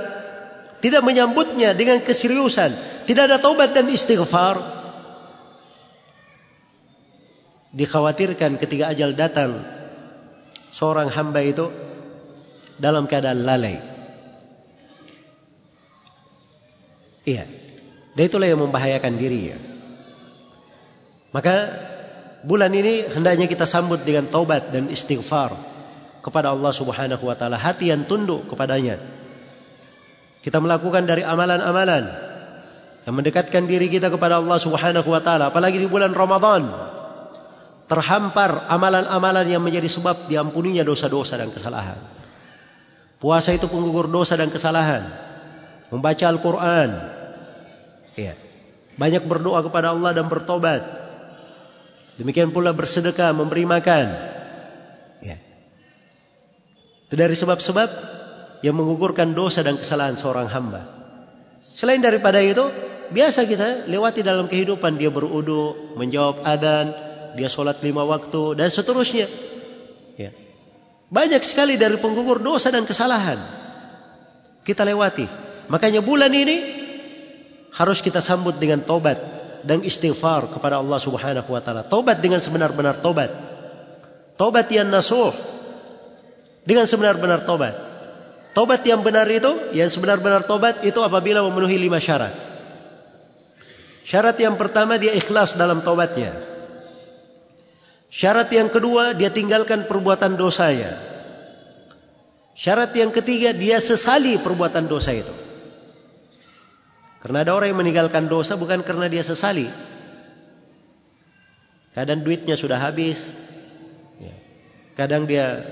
Tidak 0.84 1.00
menyambutnya 1.00 1.72
dengan 1.72 2.04
keseriusan. 2.04 2.76
Tidak 3.08 3.22
ada 3.24 3.40
taubat 3.40 3.72
dan 3.72 3.88
istighfar 3.88 4.79
dikhawatirkan 7.70 8.58
ketika 8.58 8.90
ajal 8.90 9.14
datang 9.14 9.62
seorang 10.74 11.10
hamba 11.10 11.42
itu 11.42 11.70
dalam 12.80 13.06
keadaan 13.06 13.46
lalai. 13.46 13.78
Iya. 17.26 17.44
Dan 18.16 18.22
itulah 18.26 18.48
yang 18.48 18.58
membahayakan 18.58 19.14
diri 19.14 19.54
ya. 19.54 19.58
Maka 21.30 21.70
bulan 22.42 22.74
ini 22.74 23.06
hendaknya 23.06 23.46
kita 23.46 23.70
sambut 23.70 24.02
dengan 24.02 24.26
taubat 24.26 24.74
dan 24.74 24.90
istighfar 24.90 25.54
kepada 26.20 26.50
Allah 26.50 26.72
Subhanahu 26.74 27.22
wa 27.22 27.36
taala, 27.38 27.54
hati 27.54 27.94
yang 27.94 28.02
tunduk 28.02 28.50
kepadanya. 28.50 28.98
Kita 30.40 30.58
melakukan 30.58 31.06
dari 31.06 31.22
amalan-amalan 31.22 32.04
yang 33.06 33.14
mendekatkan 33.14 33.68
diri 33.68 33.86
kita 33.86 34.10
kepada 34.10 34.42
Allah 34.42 34.58
Subhanahu 34.58 35.06
wa 35.06 35.22
taala, 35.22 35.54
apalagi 35.54 35.78
di 35.78 35.86
bulan 35.86 36.10
Ramadan 36.10 36.66
terhampar 37.90 38.70
amalan-amalan 38.70 39.50
yang 39.50 39.58
menjadi 39.66 39.90
sebab 39.90 40.30
diampuninya 40.30 40.86
dosa-dosa 40.86 41.34
dan 41.34 41.50
kesalahan. 41.50 41.98
Puasa 43.18 43.50
itu 43.50 43.66
penggugur 43.66 44.06
dosa 44.06 44.38
dan 44.38 44.46
kesalahan. 44.46 45.10
Membaca 45.90 46.24
Al-Quran. 46.30 46.88
Ya. 48.14 48.38
Banyak 48.94 49.26
berdoa 49.26 49.66
kepada 49.66 49.90
Allah 49.90 50.14
dan 50.14 50.30
bertobat. 50.30 50.86
Demikian 52.14 52.54
pula 52.54 52.70
bersedekah, 52.70 53.34
memberi 53.34 53.66
makan. 53.66 54.06
Ya. 55.26 55.36
Itu 57.10 57.18
dari 57.18 57.34
sebab-sebab 57.34 57.90
yang 58.62 58.78
menggugurkan 58.78 59.34
dosa 59.34 59.66
dan 59.66 59.82
kesalahan 59.82 60.14
seorang 60.14 60.46
hamba. 60.46 60.86
Selain 61.74 61.98
daripada 61.98 62.38
itu, 62.38 62.70
biasa 63.10 63.50
kita 63.50 63.90
lewati 63.90 64.22
dalam 64.22 64.46
kehidupan. 64.46 64.94
Dia 64.94 65.10
berudu, 65.10 65.96
menjawab 65.98 66.46
adan, 66.46 67.09
dia 67.40 67.48
sholat 67.48 67.80
lima 67.80 68.04
waktu 68.04 68.60
dan 68.60 68.68
seterusnya. 68.68 69.24
Ya. 70.20 70.36
Banyak 71.08 71.40
sekali 71.48 71.80
dari 71.80 71.96
penggugur 71.96 72.44
dosa 72.44 72.68
dan 72.68 72.84
kesalahan 72.84 73.40
kita 74.68 74.84
lewati. 74.84 75.24
Makanya 75.72 76.04
bulan 76.04 76.28
ini 76.36 76.60
harus 77.72 78.04
kita 78.04 78.20
sambut 78.20 78.60
dengan 78.60 78.84
tobat 78.84 79.16
dan 79.64 79.80
istighfar 79.80 80.52
kepada 80.52 80.84
Allah 80.84 81.00
Subhanahu 81.00 81.48
wa 81.48 81.64
taala. 81.64 81.88
Tobat 81.88 82.20
dengan 82.20 82.44
sebenar-benar 82.44 83.00
tobat. 83.00 83.32
Tobat 84.36 84.68
yang 84.68 84.92
nasuh 84.92 85.32
dengan 86.68 86.84
sebenar-benar 86.84 87.48
tobat. 87.48 87.72
Tobat 88.50 88.82
yang 88.82 89.00
benar 89.06 89.30
itu, 89.30 89.72
yang 89.72 89.88
sebenar-benar 89.88 90.44
tobat 90.44 90.82
itu 90.82 90.98
apabila 91.00 91.40
memenuhi 91.46 91.78
lima 91.78 92.02
syarat. 92.02 92.34
Syarat 94.04 94.34
yang 94.42 94.58
pertama 94.58 94.98
dia 94.98 95.14
ikhlas 95.14 95.54
dalam 95.54 95.86
tobatnya. 95.86 96.34
Syarat 98.10 98.50
yang 98.50 98.68
kedua 98.68 99.14
dia 99.14 99.30
tinggalkan 99.30 99.86
perbuatan 99.86 100.34
dosanya. 100.34 100.98
Syarat 102.58 102.90
yang 102.98 103.14
ketiga 103.14 103.54
dia 103.54 103.78
sesali 103.78 104.36
perbuatan 104.36 104.90
dosa 104.90 105.14
itu. 105.14 105.32
Karena 107.22 107.46
ada 107.46 107.54
orang 107.54 107.70
yang 107.70 107.80
meninggalkan 107.80 108.26
dosa 108.26 108.58
bukan 108.58 108.82
karena 108.82 109.06
dia 109.06 109.22
sesali. 109.22 109.70
Kadang 111.94 112.26
duitnya 112.26 112.58
sudah 112.58 112.82
habis. 112.82 113.30
Ya. 114.18 114.34
Kadang 114.98 115.30
dia 115.30 115.62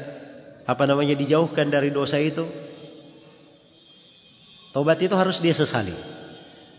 apa 0.68 0.84
namanya 0.84 1.18
dijauhkan 1.18 1.72
dari 1.72 1.90
dosa 1.90 2.22
itu. 2.22 2.46
Taubat 4.76 5.00
itu 5.00 5.16
harus 5.16 5.40
dia 5.40 5.56
sesali. 5.56 5.96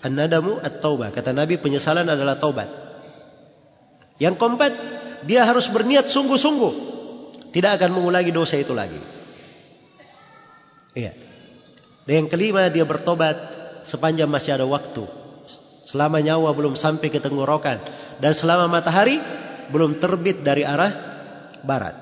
An-nadamu 0.06 0.62
at-taubah. 0.62 1.12
Kata 1.12 1.36
Nabi 1.36 1.60
penyesalan 1.60 2.08
adalah 2.08 2.40
taubat. 2.40 2.70
Yang 4.22 4.36
keempat, 4.38 4.74
dia 5.26 5.44
harus 5.44 5.68
berniat 5.72 6.08
sungguh-sungguh 6.08 6.90
tidak 7.50 7.82
akan 7.82 7.98
mengulangi 7.98 8.30
dosa 8.30 8.62
itu 8.62 8.78
lagi. 8.78 9.00
Iya. 10.94 11.14
Dan 12.06 12.26
yang 12.26 12.28
kelima 12.30 12.70
dia 12.70 12.86
bertobat 12.86 13.38
sepanjang 13.86 14.30
masih 14.30 14.58
ada 14.58 14.66
waktu. 14.66 15.06
Selama 15.86 16.22
nyawa 16.22 16.54
belum 16.54 16.78
sampai 16.78 17.10
ke 17.10 17.18
tenggorokan 17.18 17.82
dan 18.22 18.32
selama 18.38 18.70
matahari 18.70 19.18
belum 19.74 19.98
terbit 19.98 20.46
dari 20.46 20.62
arah 20.62 20.94
barat. 21.66 21.98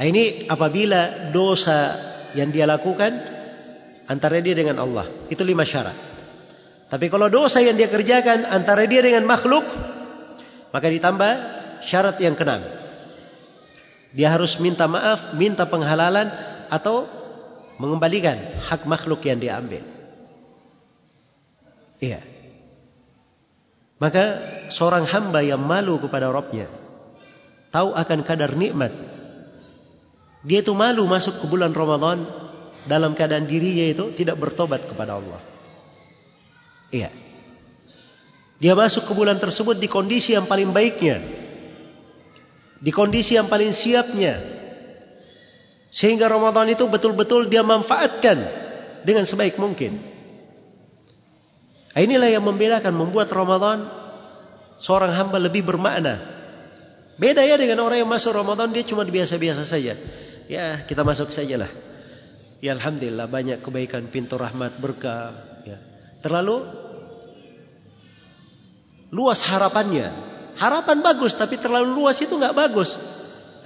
Ini 0.00 0.48
apabila 0.48 1.32
dosa 1.32 1.92
yang 2.32 2.48
dia 2.52 2.64
lakukan 2.64 3.20
antara 4.08 4.40
dia 4.40 4.56
dengan 4.56 4.80
Allah. 4.80 5.04
Itu 5.28 5.44
lima 5.44 5.64
syarat. 5.64 5.96
Tapi 6.88 7.06
kalau 7.12 7.28
dosa 7.28 7.60
yang 7.60 7.76
dia 7.76 7.86
kerjakan 7.86 8.48
antara 8.48 8.88
dia 8.88 9.04
dengan 9.04 9.28
makhluk, 9.28 9.62
maka 10.70 10.86
ditambah 10.86 11.32
syarat 11.84 12.16
yang 12.22 12.34
keenam. 12.38 12.62
Dia 14.10 14.34
harus 14.34 14.58
minta 14.58 14.90
maaf, 14.90 15.34
minta 15.38 15.66
penghalalan 15.70 16.30
atau 16.66 17.06
mengembalikan 17.78 18.36
hak 18.66 18.86
makhluk 18.86 19.22
yang 19.22 19.38
dia 19.38 19.58
ambil. 19.58 19.82
Iya. 22.02 22.20
Maka 24.00 24.40
seorang 24.72 25.04
hamba 25.04 25.44
yang 25.44 25.60
malu 25.60 26.00
kepada 26.00 26.32
Rabbnya 26.32 26.66
tahu 27.70 27.94
akan 27.94 28.20
kadar 28.26 28.56
nikmat. 28.56 28.90
Dia 30.40 30.64
itu 30.64 30.72
malu 30.72 31.04
masuk 31.04 31.44
ke 31.44 31.46
bulan 31.46 31.76
Ramadan 31.76 32.24
dalam 32.88 33.12
keadaan 33.12 33.44
dirinya 33.44 33.92
itu 33.92 34.08
tidak 34.16 34.40
bertobat 34.40 34.80
kepada 34.88 35.20
Allah. 35.20 35.40
Iya. 36.90 37.12
Dia 38.60 38.76
masuk 38.76 39.08
ke 39.08 39.12
bulan 39.16 39.40
tersebut 39.40 39.80
di 39.80 39.88
kondisi 39.88 40.36
yang 40.36 40.44
paling 40.44 40.70
baiknya. 40.76 41.24
Di 42.76 42.92
kondisi 42.92 43.40
yang 43.40 43.48
paling 43.48 43.72
siapnya. 43.72 44.36
Sehingga 45.88 46.28
Ramadan 46.28 46.68
itu 46.68 46.84
betul-betul 46.86 47.48
dia 47.48 47.64
manfaatkan 47.64 48.36
dengan 49.02 49.24
sebaik 49.24 49.56
mungkin. 49.56 49.96
Inilah 51.96 52.30
yang 52.30 52.44
membedakan 52.46 52.94
membuat 52.94 53.32
Ramadan 53.34 53.88
seorang 54.78 55.10
hamba 55.16 55.42
lebih 55.42 55.66
bermakna. 55.66 56.22
Beda 57.20 57.44
ya 57.44 57.60
dengan 57.60 57.84
orang 57.84 58.00
yang 58.00 58.08
masuk 58.08 58.32
Ramadan 58.32 58.72
dia 58.72 58.86
cuma 58.86 59.02
biasa-biasa 59.04 59.66
saja. 59.66 59.98
Ya 60.46 60.80
kita 60.86 61.04
masuk 61.04 61.34
sajalah. 61.34 61.68
Ya 62.64 62.76
Alhamdulillah 62.76 63.28
banyak 63.28 63.60
kebaikan 63.60 64.08
pintu 64.08 64.40
rahmat 64.40 64.76
berkah. 64.80 65.32
Ya. 65.66 65.76
Terlalu 66.24 66.64
luas 69.10 69.42
harapannya. 69.46 70.10
Harapan 70.58 71.02
bagus 71.04 71.34
tapi 71.38 71.56
terlalu 71.56 71.94
luas 71.94 72.18
itu 72.18 72.34
nggak 72.34 72.56
bagus. 72.56 72.98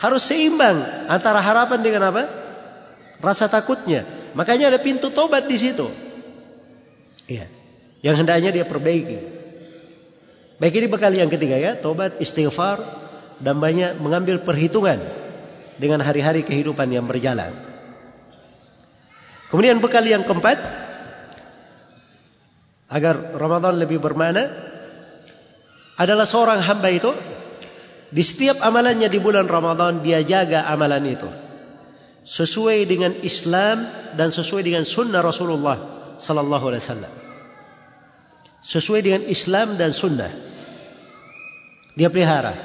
Harus 0.01 0.27
seimbang 0.27 1.09
antara 1.09 1.41
harapan 1.41 1.81
dengan 1.81 2.13
apa? 2.13 2.29
Rasa 3.23 3.49
takutnya. 3.49 4.05
Makanya 4.35 4.75
ada 4.75 4.81
pintu 4.83 5.09
tobat 5.15 5.47
di 5.47 5.57
situ. 5.57 5.87
Iya 7.25 7.47
yang 8.05 8.21
hendaknya 8.21 8.53
dia 8.53 8.69
perbaiki. 8.69 9.19
Baik 10.61 10.77
ini 10.77 10.87
bekal 10.93 11.17
yang 11.17 11.33
ketiga 11.33 11.57
ya, 11.57 11.73
tobat, 11.81 12.21
istighfar 12.21 12.85
dan 13.41 13.57
banyak 13.57 13.97
mengambil 13.99 14.45
perhitungan 14.45 15.01
dengan 15.81 16.05
hari-hari 16.05 16.45
kehidupan 16.45 16.93
yang 16.93 17.09
berjalan. 17.09 17.51
Kemudian 19.49 19.81
bekal 19.81 20.05
yang 20.05 20.23
keempat 20.23 20.61
agar 22.93 23.35
Ramadan 23.35 23.81
lebih 23.81 23.99
bermakna 23.99 24.53
adalah 25.99 26.27
seorang 26.27 26.61
hamba 26.63 26.91
itu 26.91 27.11
di 28.15 28.23
setiap 28.23 28.63
amalannya 28.63 29.11
di 29.11 29.19
bulan 29.19 29.47
Ramadan 29.47 30.03
dia 30.03 30.23
jaga 30.23 30.67
amalan 30.71 31.07
itu 31.07 31.29
sesuai 32.25 32.89
dengan 32.89 33.13
Islam 33.21 33.85
dan 34.17 34.33
sesuai 34.33 34.63
dengan 34.65 34.83
sunnah 34.87 35.21
Rasulullah 35.21 35.77
sallallahu 36.19 36.65
alaihi 36.73 36.83
wasallam 36.83 37.15
sesuai 38.65 39.01
dengan 39.05 39.23
Islam 39.29 39.77
dan 39.77 39.93
Sunnah. 39.93 40.33
Dia 41.95 42.09
pelihara. 42.09 42.57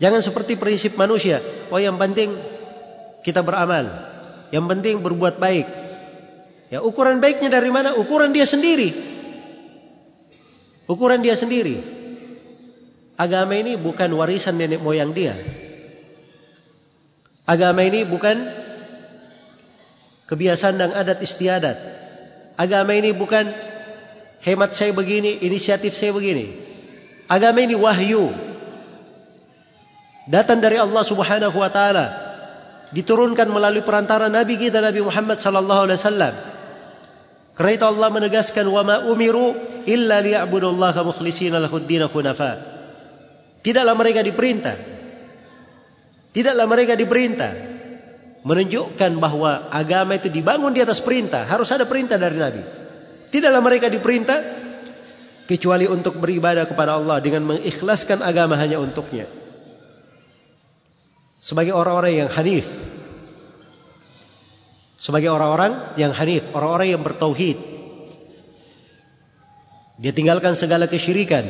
Jangan 0.00 0.24
seperti 0.24 0.56
prinsip 0.56 0.96
manusia. 0.96 1.44
Oh 1.68 1.76
yang 1.76 2.00
penting 2.00 2.32
kita 3.20 3.44
beramal. 3.44 3.86
Yang 4.50 4.64
penting 4.66 4.94
berbuat 5.04 5.36
baik. 5.36 5.68
Ya 6.72 6.80
ukuran 6.80 7.20
baiknya 7.20 7.52
dari 7.52 7.68
mana? 7.68 7.94
Ukuran 7.94 8.32
dia 8.32 8.48
sendiri. 8.48 8.90
Ukuran 10.88 11.20
dia 11.22 11.36
sendiri. 11.36 11.99
Agama 13.20 13.52
ini 13.52 13.76
bukan 13.76 14.08
warisan 14.16 14.56
nenek 14.56 14.80
moyang 14.80 15.12
dia. 15.12 15.36
Agama 17.44 17.84
ini 17.84 18.08
bukan 18.08 18.48
kebiasaan 20.24 20.80
dan 20.80 20.96
adat 20.96 21.20
istiadat. 21.20 21.76
Agama 22.56 22.96
ini 22.96 23.12
bukan 23.12 23.44
hemat 24.40 24.72
saya 24.72 24.96
begini, 24.96 25.36
inisiatif 25.44 25.92
saya 25.92 26.16
begini. 26.16 26.48
Agama 27.28 27.60
ini 27.60 27.76
wahyu. 27.76 28.32
Datang 30.24 30.64
dari 30.64 30.80
Allah 30.80 31.04
Subhanahu 31.04 31.60
wa 31.60 31.68
taala. 31.68 32.06
Diturunkan 32.96 33.52
melalui 33.52 33.84
perantara 33.84 34.32
nabi 34.32 34.56
kita 34.56 34.80
Nabi 34.80 35.04
Muhammad 35.04 35.36
sallallahu 35.36 35.92
alaihi 35.92 36.00
wasallam. 36.00 36.34
Karena 37.52 37.72
itu 37.76 37.84
Allah 37.84 38.08
menegaskan 38.08 38.64
wa 38.64 38.80
ma 38.80 38.96
umiru 39.04 39.52
illa 39.84 40.24
liya'budullaha 40.24 41.04
mukhlishina 41.04 41.60
lahud-din 41.60 42.08
hunafa. 42.08 42.69
Tidaklah 43.60 43.94
mereka 43.96 44.20
diperintah. 44.24 44.76
Tidaklah 46.30 46.66
mereka 46.70 46.94
diperintah 46.96 47.52
menunjukkan 48.40 49.20
bahawa 49.20 49.68
agama 49.68 50.16
itu 50.16 50.32
dibangun 50.32 50.72
di 50.72 50.80
atas 50.80 51.04
perintah, 51.04 51.44
harus 51.44 51.68
ada 51.68 51.84
perintah 51.84 52.16
dari 52.16 52.40
nabi. 52.40 52.62
Tidaklah 53.28 53.60
mereka 53.60 53.92
diperintah 53.92 54.38
kecuali 55.44 55.84
untuk 55.84 56.16
beribadah 56.18 56.64
kepada 56.64 56.96
Allah 56.96 57.20
dengan 57.20 57.44
mengikhlaskan 57.44 58.24
agama 58.24 58.56
hanya 58.56 58.80
untuknya. 58.80 59.28
Sebagai 61.40 61.76
orang-orang 61.76 62.24
yang 62.24 62.30
hanif. 62.32 62.68
Sebagai 65.00 65.32
orang-orang 65.32 65.96
yang 65.96 66.12
hanif, 66.12 66.44
orang-orang 66.52 66.92
yang 66.92 67.02
bertauhid. 67.02 67.56
Dia 70.00 70.12
tinggalkan 70.16 70.56
segala 70.56 70.88
kesyirikan 70.88 71.44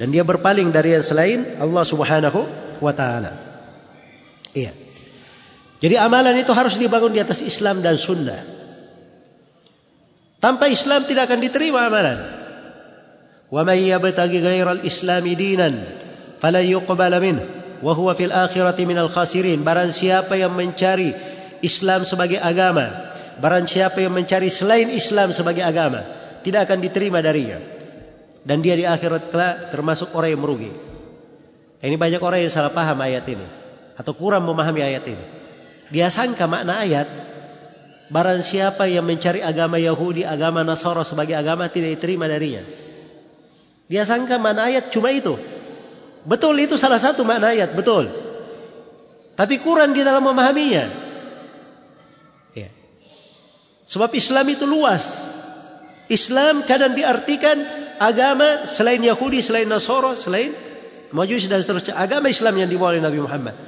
dan 0.00 0.08
dia 0.08 0.24
berpaling 0.24 0.72
dari 0.72 0.96
yang 0.96 1.04
selain 1.04 1.44
Allah 1.60 1.84
Subhanahu 1.84 2.40
wa 2.80 2.92
taala. 2.96 3.36
Iya. 4.56 4.72
Jadi 5.84 5.94
amalan 6.00 6.40
itu 6.40 6.56
harus 6.56 6.80
dibangun 6.80 7.12
di 7.12 7.20
atas 7.20 7.44
Islam 7.44 7.84
dan 7.84 8.00
sunnah. 8.00 8.40
Tanpa 10.40 10.72
Islam 10.72 11.04
tidak 11.04 11.28
akan 11.28 11.44
diterima 11.44 11.84
amalan. 11.84 12.16
Wa 13.52 13.60
may 13.60 13.92
yabtaghi 13.92 14.40
ghairal 14.40 14.80
Islam 14.88 15.28
dinan 15.36 15.84
fala 16.40 16.64
yuqbal 16.64 17.12
min 17.20 17.36
wa 17.84 17.92
huwa 17.92 18.16
fil 18.16 18.32
akhirati 18.32 18.88
minal 18.88 19.12
khasirin. 19.12 19.60
Barang 19.60 19.92
siapa 19.92 20.32
yang 20.40 20.56
mencari 20.56 21.12
Islam 21.60 22.08
sebagai 22.08 22.40
agama, 22.40 23.12
barang 23.36 23.68
siapa 23.68 24.00
yang 24.00 24.16
mencari 24.16 24.48
selain 24.48 24.88
Islam 24.88 25.36
sebagai 25.36 25.60
agama, 25.60 26.08
tidak 26.40 26.72
akan 26.72 26.80
diterima 26.80 27.20
darinya. 27.20 27.79
Dan 28.40 28.64
dia 28.64 28.76
di 28.76 28.88
akhirat 28.88 29.28
kelak 29.28 29.54
termasuk 29.68 30.16
orang 30.16 30.32
yang 30.32 30.42
merugi. 30.42 30.72
Ini 31.80 31.96
banyak 31.96 32.20
orang 32.20 32.40
yang 32.44 32.52
salah 32.52 32.72
paham 32.72 33.00
ayat 33.00 33.24
ini 33.28 33.46
atau 33.96 34.12
kurang 34.16 34.48
memahami 34.48 34.80
ayat 34.84 35.04
ini. 35.08 35.24
Dia 35.92 36.08
sangka 36.08 36.48
makna 36.48 36.80
ayat 36.80 37.08
Barang 38.10 38.42
siapa 38.42 38.90
yang 38.90 39.06
mencari 39.06 39.38
agama 39.38 39.78
Yahudi, 39.78 40.26
agama 40.26 40.66
Nasara 40.66 41.06
sebagai 41.06 41.38
agama 41.38 41.70
tidak 41.70 41.94
diterima 41.94 42.26
darinya. 42.26 42.66
Dia 43.86 44.02
sangka 44.02 44.34
mana 44.34 44.66
ayat 44.66 44.90
cuma 44.90 45.14
itu. 45.14 45.38
Betul 46.26 46.58
itu 46.58 46.74
salah 46.74 46.98
satu 46.98 47.22
makna 47.22 47.54
ayat, 47.54 47.70
betul. 47.78 48.10
Tapi 49.38 49.62
kurang 49.62 49.94
di 49.94 50.02
dalam 50.02 50.26
memahaminya. 50.26 50.90
Ya. 52.58 52.70
Sebab 53.86 54.10
Islam 54.10 54.46
itu 54.50 54.66
luas. 54.66 55.30
Islam 56.10 56.66
kadang 56.66 56.98
diartikan 56.98 57.62
agama 58.00 58.64
selain 58.64 59.04
Yahudi, 59.04 59.44
selain 59.44 59.68
Nasara, 59.68 60.16
selain 60.16 60.56
Majusi 61.10 61.50
dan 61.50 61.58
seterusnya. 61.58 61.98
Agama 61.98 62.30
Islam 62.30 62.54
yang 62.54 62.70
dibawa 62.70 62.94
oleh 62.94 63.02
Nabi 63.02 63.18
Muhammad. 63.18 63.58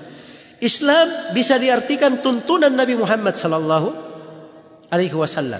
Islam 0.62 1.34
bisa 1.34 1.58
diartikan 1.58 2.22
tuntunan 2.22 2.70
Nabi 2.70 2.94
Muhammad 2.94 3.34
sallallahu 3.34 3.90
alaihi 4.94 5.14
wasallam. 5.18 5.58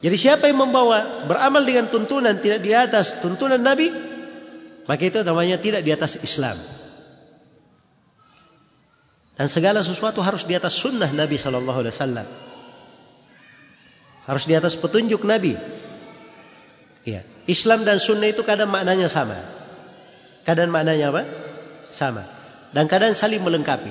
Jadi 0.00 0.16
siapa 0.16 0.48
yang 0.48 0.64
membawa 0.64 1.28
beramal 1.28 1.60
dengan 1.68 1.92
tuntunan 1.92 2.32
tidak 2.40 2.64
di 2.64 2.72
atas 2.72 3.20
tuntunan 3.20 3.60
Nabi, 3.60 3.92
maka 4.88 5.02
itu 5.04 5.20
namanya 5.20 5.60
tidak 5.60 5.84
di 5.84 5.92
atas 5.92 6.16
Islam. 6.24 6.56
Dan 9.36 9.52
segala 9.52 9.84
sesuatu 9.84 10.24
harus 10.24 10.48
di 10.48 10.56
atas 10.56 10.80
sunnah 10.80 11.12
Nabi 11.12 11.36
sallallahu 11.36 11.84
alaihi 11.84 11.92
wasallam. 11.92 12.26
Harus 14.24 14.44
di 14.48 14.56
atas 14.56 14.80
petunjuk 14.80 15.28
Nabi. 15.28 15.60
Ya. 17.04 17.20
Islam 17.50 17.82
dan 17.82 17.98
sunnah 17.98 18.30
itu 18.30 18.46
kadang 18.46 18.70
maknanya 18.70 19.10
sama. 19.10 19.34
Kadang 20.46 20.70
maknanya 20.70 21.10
apa? 21.10 21.22
Sama. 21.90 22.22
Dan 22.70 22.86
kadang 22.86 23.12
saling 23.18 23.42
melengkapi. 23.42 23.90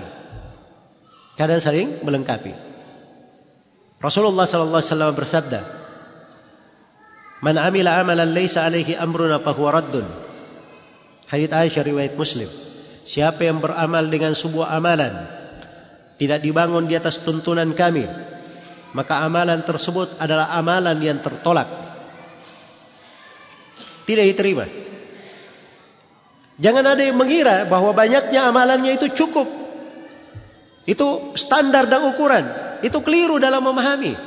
Kadang 1.36 1.60
saling 1.60 1.99
melengkapi. 1.99 2.56
Rasulullah 3.99 4.48
sallallahu 4.48 4.80
alaihi 4.80 4.91
wasallam 4.95 5.11
bersabda, 5.11 5.60
"Man 7.44 7.60
'amila 7.60 7.99
'amalan 7.99 8.31
laysa 8.31 8.64
'alaihi 8.64 8.95
amruna 8.95 9.44
fahuwa 9.44 9.76
raddun." 9.76 10.07
Hadits 11.27 11.52
Aisyah 11.52 11.84
riwayat 11.84 12.15
Muslim. 12.15 12.48
Siapa 13.03 13.44
yang 13.44 13.60
beramal 13.60 14.07
dengan 14.07 14.31
sebuah 14.34 14.72
amalan 14.72 15.27
tidak 16.15 16.40
dibangun 16.41 16.88
di 16.88 16.95
atas 16.95 17.22
tuntunan 17.22 17.76
kami, 17.76 18.07
maka 18.95 19.23
amalan 19.23 19.61
tersebut 19.68 20.15
adalah 20.18 20.56
amalan 20.56 20.98
yang 20.99 21.19
tertolak. 21.19 21.89
Tidak 24.10 24.26
diterima. 24.26 24.65
Jangan 26.57 26.81
ada 26.98 27.06
yang 27.06 27.14
mengira 27.14 27.69
bahawa 27.69 27.94
banyaknya 27.94 28.49
amalannya 28.49 28.98
itu 28.98 29.14
cukup. 29.14 29.45
Itu 30.90 31.38
standar 31.38 31.86
dan 31.86 32.10
ukuran. 32.10 32.49
Itu 32.81 33.06
keliru 33.06 33.38
dalam 33.38 33.61
memahami. 33.61 34.18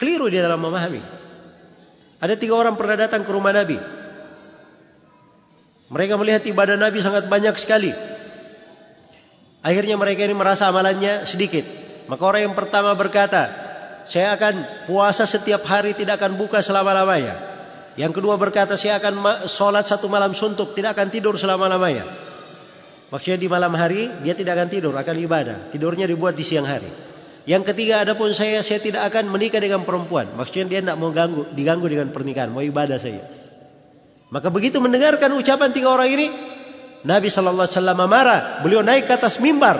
Keliru 0.00 0.32
dia 0.32 0.40
dalam 0.40 0.64
memahami. 0.64 1.04
Ada 2.16 2.40
tiga 2.40 2.56
orang 2.56 2.80
pernah 2.80 2.96
datang 2.96 3.28
ke 3.28 3.30
rumah 3.30 3.52
Nabi. 3.52 3.76
Mereka 5.92 6.16
melihat 6.16 6.42
ibadah 6.48 6.80
Nabi 6.80 7.04
sangat 7.04 7.28
banyak 7.28 7.52
sekali. 7.60 7.92
Akhirnya 9.60 10.00
mereka 10.00 10.24
ini 10.24 10.32
merasa 10.32 10.72
amalannya 10.72 11.28
sedikit. 11.28 11.68
Maka 12.08 12.22
orang 12.24 12.48
yang 12.48 12.56
pertama 12.56 12.96
berkata, 12.96 13.52
saya 14.08 14.32
akan 14.32 14.88
puasa 14.88 15.28
setiap 15.28 15.60
hari 15.68 15.92
tidak 15.92 16.24
akan 16.24 16.40
buka 16.40 16.64
selama-lamanya. 16.64 17.55
Yang 17.96 18.20
kedua 18.20 18.36
berkata, 18.36 18.76
saya 18.76 19.00
akan 19.00 19.48
sholat 19.48 19.88
satu 19.88 20.12
malam 20.12 20.36
suntuk, 20.36 20.76
tidak 20.76 21.00
akan 21.00 21.08
tidur 21.08 21.40
selama-lamanya. 21.40 22.04
Maksudnya 23.08 23.38
di 23.40 23.48
malam 23.48 23.72
hari 23.72 24.12
dia 24.20 24.36
tidak 24.36 24.60
akan 24.60 24.68
tidur, 24.68 24.92
akan 24.92 25.16
ibadah. 25.16 25.72
Tidurnya 25.72 26.04
dibuat 26.04 26.36
di 26.36 26.44
siang 26.44 26.68
hari. 26.68 26.88
Yang 27.46 27.72
ketiga, 27.72 28.02
adapun 28.02 28.34
saya, 28.34 28.60
saya 28.60 28.82
tidak 28.82 29.06
akan 29.06 29.30
menikah 29.30 29.62
dengan 29.62 29.86
perempuan. 29.86 30.28
Maksudnya 30.34 30.66
dia 30.66 30.80
tidak 30.82 30.98
mau 30.98 31.14
ganggu, 31.14 31.46
diganggu 31.54 31.86
dengan 31.86 32.10
pernikahan, 32.10 32.50
mau 32.50 32.60
ibadah 32.60 32.98
saja. 32.98 33.22
Maka 34.28 34.50
begitu 34.50 34.82
mendengarkan 34.82 35.30
ucapan 35.38 35.70
tiga 35.70 35.94
orang 35.94 36.10
ini, 36.10 36.26
Nabi 37.06 37.30
sallallahu 37.30 37.70
alaihi 37.70 37.78
wasallam 37.78 38.00
marah. 38.10 38.40
Beliau 38.66 38.82
naik 38.82 39.06
ke 39.06 39.14
atas 39.14 39.38
mimbar 39.38 39.78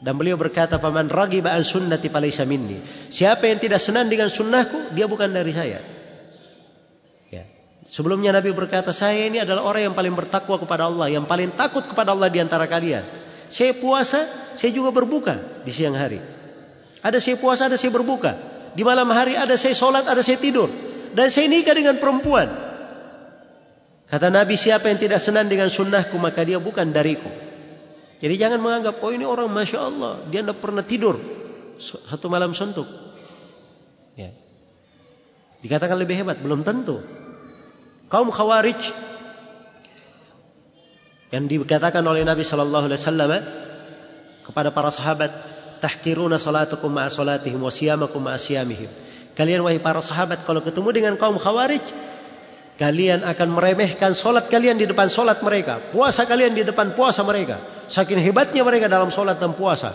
dan 0.00 0.14
beliau 0.16 0.40
berkata, 0.40 0.80
"Faman 0.80 1.12
ragiba 1.12 1.52
an 1.52 1.60
sunnati 1.60 2.08
falaysa 2.08 2.48
minni." 2.48 2.80
Siapa 3.12 3.44
yang 3.44 3.60
tidak 3.60 3.82
senang 3.82 4.08
dengan 4.08 4.32
sunnahku, 4.32 4.96
dia 4.96 5.04
bukan 5.04 5.28
dari 5.28 5.52
saya. 5.52 5.97
Ya. 7.88 7.94
Sebelumnya 7.94 8.36
Nabi 8.36 8.52
berkata, 8.52 8.92
"Saya 8.92 9.32
ini 9.32 9.40
adalah 9.40 9.64
orang 9.64 9.88
yang 9.88 9.96
paling 9.96 10.12
bertakwa 10.12 10.60
kepada 10.60 10.84
Allah, 10.92 11.08
yang 11.08 11.24
paling 11.24 11.56
takut 11.56 11.82
kepada 11.88 12.12
Allah 12.12 12.28
di 12.28 12.38
antara 12.38 12.68
kalian." 12.68 13.02
Saya 13.48 13.72
puasa, 13.72 14.28
saya 14.60 14.68
juga 14.76 14.92
berbuka 14.92 15.64
di 15.64 15.72
siang 15.72 15.96
hari. 15.96 16.20
Ada 17.00 17.16
saya 17.16 17.40
puasa, 17.40 17.72
ada 17.72 17.80
saya 17.80 17.88
berbuka. 17.88 18.36
Di 18.76 18.84
malam 18.84 19.08
hari 19.08 19.40
ada 19.40 19.56
saya 19.56 19.72
solat, 19.72 20.04
ada 20.04 20.20
saya 20.20 20.36
tidur. 20.36 20.68
Dan 21.16 21.32
saya 21.32 21.48
nikah 21.48 21.72
dengan 21.72 21.96
perempuan. 21.96 22.68
Kata 24.08 24.28
Nabi 24.32 24.56
siapa 24.56 24.88
yang 24.88 25.00
tidak 25.00 25.20
senang 25.20 25.48
dengan 25.48 25.68
sunnahku 25.68 26.16
maka 26.20 26.44
dia 26.44 26.56
bukan 26.60 26.92
dariku. 26.92 27.28
Jadi 28.18 28.34
jangan 28.40 28.58
menganggap 28.58 28.98
oh 29.04 29.12
ini 29.12 29.22
orang 29.28 29.46
masya 29.52 29.78
Allah 29.84 30.24
dia 30.26 30.42
tidak 30.42 30.58
pernah 30.58 30.82
tidur 30.82 31.20
satu 31.78 32.26
malam 32.32 32.56
suntuk. 32.56 32.88
Ya. 34.16 34.32
Dikatakan 35.60 36.00
lebih 36.00 36.24
hebat 36.24 36.40
belum 36.40 36.64
tentu. 36.64 37.04
Kaum 38.08 38.32
khawarij 38.32 38.80
yang 41.28 41.44
dikatakan 41.44 42.00
oleh 42.08 42.24
Nabi 42.24 42.40
Sallallahu 42.40 42.88
Alaihi 42.88 43.00
Wasallam 43.00 43.32
kepada 44.48 44.72
para 44.72 44.88
sahabat 44.88 45.28
tahkiruna 45.84 46.40
salatukum 46.40 46.88
ma'a 46.88 47.12
salatihim 47.12 47.60
wa 47.60 47.68
siyamakum 47.68 48.24
ma'a 48.24 48.40
siyamihim. 48.40 48.88
Kalian 49.36 49.60
wahai 49.60 49.78
para 49.78 50.00
sahabat 50.00 50.42
kalau 50.48 50.64
ketemu 50.64 50.88
dengan 50.90 51.14
kaum 51.20 51.36
khawarij 51.36 51.84
Kalian 52.78 53.26
akan 53.26 53.58
meremehkan 53.58 54.14
solat 54.14 54.46
kalian 54.46 54.78
di 54.78 54.86
depan 54.86 55.10
solat 55.10 55.42
mereka. 55.42 55.82
Puasa 55.90 56.30
kalian 56.30 56.54
di 56.54 56.62
depan 56.62 56.94
puasa 56.94 57.26
mereka. 57.26 57.58
Saking 57.90 58.22
hebatnya 58.22 58.62
mereka 58.62 58.86
dalam 58.86 59.10
solat 59.10 59.42
dan 59.42 59.50
puasa. 59.58 59.90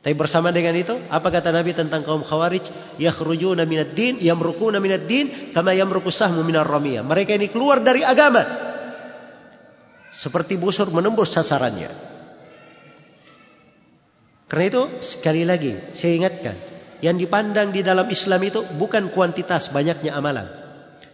Tapi 0.00 0.16
bersama 0.16 0.48
dengan 0.48 0.72
itu, 0.72 0.96
apa 1.12 1.28
kata 1.28 1.52
Nabi 1.52 1.76
tentang 1.76 2.00
kaum 2.00 2.24
khawarij? 2.24 2.96
Yakhrujuna 2.96 3.68
minad 3.68 3.92
din, 3.92 4.16
yamrukuna 4.16 4.80
minad 4.80 5.04
din, 5.04 5.52
kama 5.52 5.76
yamruku 5.76 6.08
sahmu 6.08 6.40
minar 6.40 6.64
ramiyah. 6.64 7.04
Mereka 7.04 7.36
ini 7.36 7.52
keluar 7.52 7.84
dari 7.84 8.00
agama. 8.00 8.40
Seperti 10.16 10.56
busur 10.56 10.88
menembus 10.88 11.36
sasarannya. 11.36 11.92
Karena 14.48 14.64
itu, 14.72 14.82
sekali 15.04 15.44
lagi, 15.44 15.76
saya 15.92 16.16
ingatkan. 16.16 16.56
Yang 17.04 17.28
dipandang 17.28 17.68
di 17.68 17.84
dalam 17.84 18.08
Islam 18.08 18.40
itu 18.40 18.64
bukan 18.80 19.12
kuantitas 19.12 19.68
banyaknya 19.68 20.16
amalan. 20.16 20.48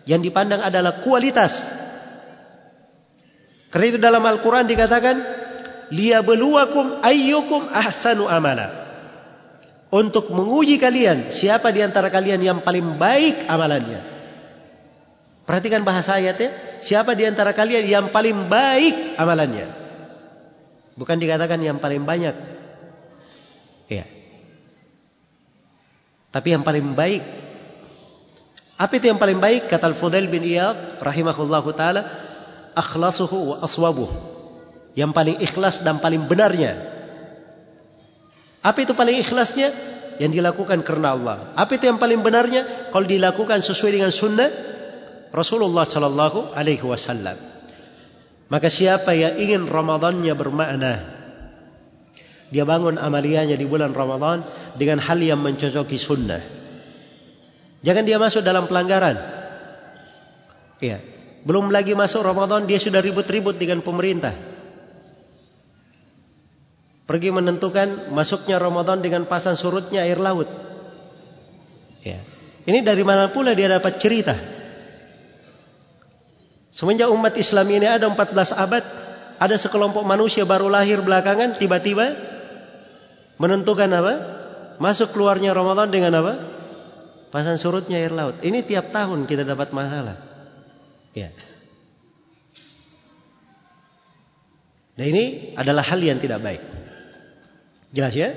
Yang 0.06 0.30
dipandang 0.30 0.62
adalah 0.62 1.02
kualitas. 1.02 1.74
Karena 3.74 3.86
itu 3.90 3.98
dalam 3.98 4.22
Al-Quran 4.22 4.70
dikatakan, 4.70 5.35
liyabluwakum 5.92 7.02
ayyukum 7.02 7.66
ahsanu 7.70 8.26
amala. 8.26 8.86
Untuk 9.90 10.34
menguji 10.34 10.82
kalian, 10.82 11.30
siapa 11.30 11.70
di 11.70 11.80
antara 11.80 12.10
kalian 12.10 12.42
yang 12.42 12.58
paling 12.60 12.98
baik 12.98 13.46
amalannya. 13.46 14.02
Perhatikan 15.46 15.86
bahasa 15.86 16.18
ayatnya, 16.18 16.50
siapa 16.82 17.14
di 17.14 17.22
antara 17.22 17.54
kalian 17.54 17.86
yang 17.86 18.06
paling 18.10 18.50
baik 18.50 19.14
amalannya. 19.14 19.70
Bukan 20.98 21.22
dikatakan 21.22 21.62
yang 21.62 21.78
paling 21.78 22.02
banyak. 22.02 22.34
Ya. 23.86 24.04
Tapi 26.34 26.48
yang 26.50 26.66
paling 26.66 26.98
baik 26.98 27.22
apa 28.76 28.92
itu 29.00 29.08
yang 29.08 29.16
paling 29.16 29.40
baik? 29.40 29.72
Kata 29.72 29.88
Al-Fudail 29.88 30.28
bin 30.28 30.44
Iyad 30.44 31.00
rahimahullahu 31.00 31.72
taala, 31.72 32.12
akhlasuhu 32.76 33.56
wa 33.56 33.64
aswabuh. 33.64 34.35
Yang 34.96 35.10
paling 35.12 35.36
ikhlas 35.44 35.84
dan 35.84 36.00
paling 36.00 36.24
benarnya. 36.24 36.80
Apa 38.64 38.82
itu 38.82 38.96
paling 38.96 39.20
ikhlasnya? 39.20 39.70
Yang 40.16 40.40
dilakukan 40.40 40.80
karena 40.80 41.12
Allah. 41.12 41.52
Apa 41.52 41.76
itu 41.76 41.84
yang 41.84 42.00
paling 42.00 42.24
benarnya? 42.24 42.90
Kalau 42.90 43.04
dilakukan 43.04 43.60
sesuai 43.60 44.00
dengan 44.00 44.08
sunnah 44.08 44.48
Rasulullah 45.30 45.84
sallallahu 45.84 46.56
alaihi 46.56 46.80
wasallam. 46.80 47.36
Maka 48.48 48.72
siapa 48.72 49.12
yang 49.12 49.36
ingin 49.36 49.68
Ramadannya 49.68 50.32
bermakna 50.32 51.16
dia 52.46 52.62
bangun 52.62 52.94
amaliannya 52.94 53.58
di 53.58 53.66
bulan 53.66 53.90
Ramadan 53.90 54.46
dengan 54.78 55.02
hal 55.02 55.18
yang 55.18 55.42
mencocoki 55.42 55.98
sunnah. 55.98 56.38
Jangan 57.82 58.06
dia 58.06 58.22
masuk 58.22 58.46
dalam 58.46 58.70
pelanggaran. 58.70 59.18
Ya. 60.78 61.02
Belum 61.46 61.70
lagi 61.70 61.94
masuk 61.94 62.22
Ramadan 62.26 62.66
dia 62.66 62.78
sudah 62.78 63.02
ribut-ribut 63.02 63.58
dengan 63.58 63.82
pemerintah. 63.82 64.34
Pergi 67.06 67.30
menentukan 67.30 68.10
masuknya 68.10 68.58
Ramadan 68.58 68.98
dengan 68.98 69.30
pasang 69.30 69.54
surutnya 69.54 70.02
air 70.02 70.18
laut. 70.18 70.50
Ya. 72.02 72.18
Ini 72.66 72.82
dari 72.82 73.06
mana 73.06 73.30
pula 73.30 73.54
dia 73.54 73.70
dapat 73.70 74.02
cerita? 74.02 74.34
Semenjak 76.74 77.08
umat 77.14 77.32
Islam 77.38 77.66
ini 77.70 77.86
ada 77.86 78.10
14 78.10 78.52
abad, 78.58 78.84
ada 79.38 79.56
sekelompok 79.56 80.02
manusia 80.02 80.42
baru 80.42 80.66
lahir 80.66 80.98
belakangan 81.00 81.54
tiba-tiba 81.54 82.18
menentukan 83.38 83.88
apa? 83.94 84.14
Masuk 84.82 85.14
keluarnya 85.14 85.54
Ramadan 85.54 85.88
dengan 85.94 86.12
apa? 86.20 86.34
Pasang 87.30 87.56
surutnya 87.56 88.02
air 88.02 88.10
laut. 88.10 88.42
Ini 88.42 88.66
tiap 88.66 88.90
tahun 88.90 89.30
kita 89.30 89.46
dapat 89.46 89.70
masalah. 89.70 90.18
Ya. 91.14 91.30
Nah 94.96 95.06
ini 95.06 95.54
adalah 95.56 95.86
hal 95.86 96.02
yang 96.02 96.18
tidak 96.20 96.44
baik. 96.44 96.75
Jelas 97.96 98.12
ya? 98.12 98.36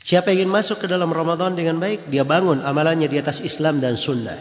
Siapa 0.00 0.32
yang 0.32 0.48
ingin 0.48 0.52
masuk 0.56 0.80
ke 0.80 0.86
dalam 0.88 1.12
Ramadan 1.12 1.52
dengan 1.52 1.76
baik, 1.76 2.08
dia 2.08 2.24
bangun 2.24 2.64
amalannya 2.64 3.12
di 3.12 3.20
atas 3.20 3.44
Islam 3.44 3.82
dan 3.84 4.00
Sunnah. 4.00 4.40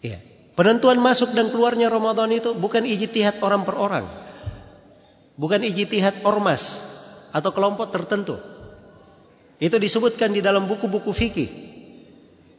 Ya. 0.00 0.16
Penentuan 0.56 0.96
masuk 0.96 1.36
dan 1.36 1.52
keluarnya 1.52 1.92
Ramadan 1.92 2.32
itu 2.32 2.56
bukan 2.56 2.88
ijtihad 2.88 3.44
orang 3.44 3.68
per 3.68 3.76
orang. 3.76 4.06
Bukan 5.36 5.60
ijtihad 5.60 6.24
ormas 6.24 6.86
atau 7.36 7.50
kelompok 7.52 7.92
tertentu. 7.92 8.40
Itu 9.60 9.76
disebutkan 9.76 10.32
di 10.32 10.40
dalam 10.40 10.64
buku-buku 10.64 11.12
fikih 11.12 11.50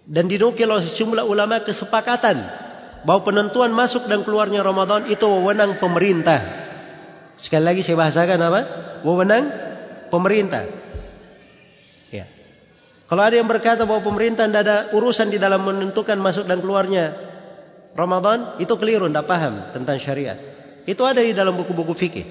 dan 0.05 0.29
dinukil 0.29 0.69
oleh 0.69 0.85
sejumlah 0.85 1.25
ulama 1.25 1.65
kesepakatan 1.65 2.37
bahawa 3.07 3.21
penentuan 3.25 3.73
masuk 3.73 4.05
dan 4.05 4.21
keluarnya 4.21 4.61
Ramadan 4.61 5.09
itu 5.09 5.25
wewenang 5.25 5.81
pemerintah. 5.81 6.69
Sekali 7.41 7.65
lagi 7.65 7.81
saya 7.81 7.97
bahasakan 7.97 8.37
apa? 8.37 8.61
Wewenang 9.01 9.49
pemerintah. 10.13 10.61
Ya. 12.13 12.29
Kalau 13.09 13.23
ada 13.25 13.33
yang 13.33 13.49
berkata 13.49 13.89
bahawa 13.89 14.05
pemerintah 14.05 14.45
tidak 14.45 14.61
ada 14.61 14.77
urusan 14.93 15.33
di 15.33 15.41
dalam 15.41 15.65
menentukan 15.65 16.21
masuk 16.21 16.45
dan 16.45 16.61
keluarnya 16.61 17.17
Ramadan, 17.97 18.61
itu 18.61 18.71
keliru, 18.77 19.09
tidak 19.09 19.25
paham 19.25 19.73
tentang 19.73 19.97
syariat. 19.97 20.37
Itu 20.85 21.01
ada 21.01 21.25
di 21.25 21.33
dalam 21.33 21.57
buku-buku 21.57 21.97
fikih. 21.97 22.27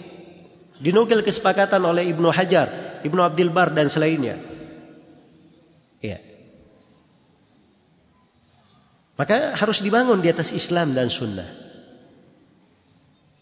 Dinukil 0.78 1.26
kesepakatan 1.26 1.82
oleh 1.84 2.06
Ibnu 2.08 2.30
Hajar, 2.30 3.02
Ibnu 3.02 3.20
Abdul 3.20 3.50
Bar 3.52 3.74
dan 3.74 3.90
selainnya. 3.90 4.40
Ya. 6.00 6.22
Maka 9.20 9.52
harus 9.52 9.84
dibangun 9.84 10.24
di 10.24 10.32
atas 10.32 10.54
Islam 10.56 10.96
dan 10.96 11.12
Sunnah. 11.12 11.59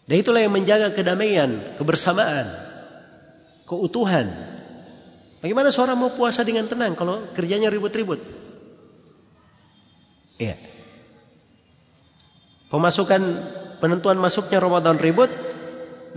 Dan 0.09 0.25
itulah 0.25 0.41
yang 0.41 0.49
menjaga 0.49 0.89
kedamaian, 0.89 1.77
kebersamaan, 1.77 2.49
keutuhan. 3.69 4.25
Bagaimana 5.37 5.69
seorang 5.69 6.01
mau 6.01 6.09
puasa 6.17 6.41
dengan 6.41 6.65
tenang 6.65 6.97
kalau 6.97 7.29
kerjanya 7.37 7.69
ribut-ribut? 7.69 8.17
Iya. 10.41 10.57
Pemasukan 12.73 13.21
penentuan 13.77 14.17
masuknya 14.17 14.57
Ramadan 14.57 14.97
ribut 14.97 15.29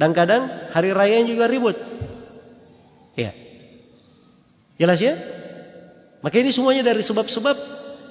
dan 0.01 0.16
kadang 0.16 0.48
hari 0.73 0.97
raya 0.97 1.20
juga 1.28 1.44
ribut. 1.44 1.77
Iya. 3.12 3.36
Jelas 4.81 5.05
ya? 5.05 5.20
Maka 6.24 6.40
ini 6.40 6.48
semuanya 6.48 6.81
dari 6.81 7.05
sebab-sebab 7.05 7.56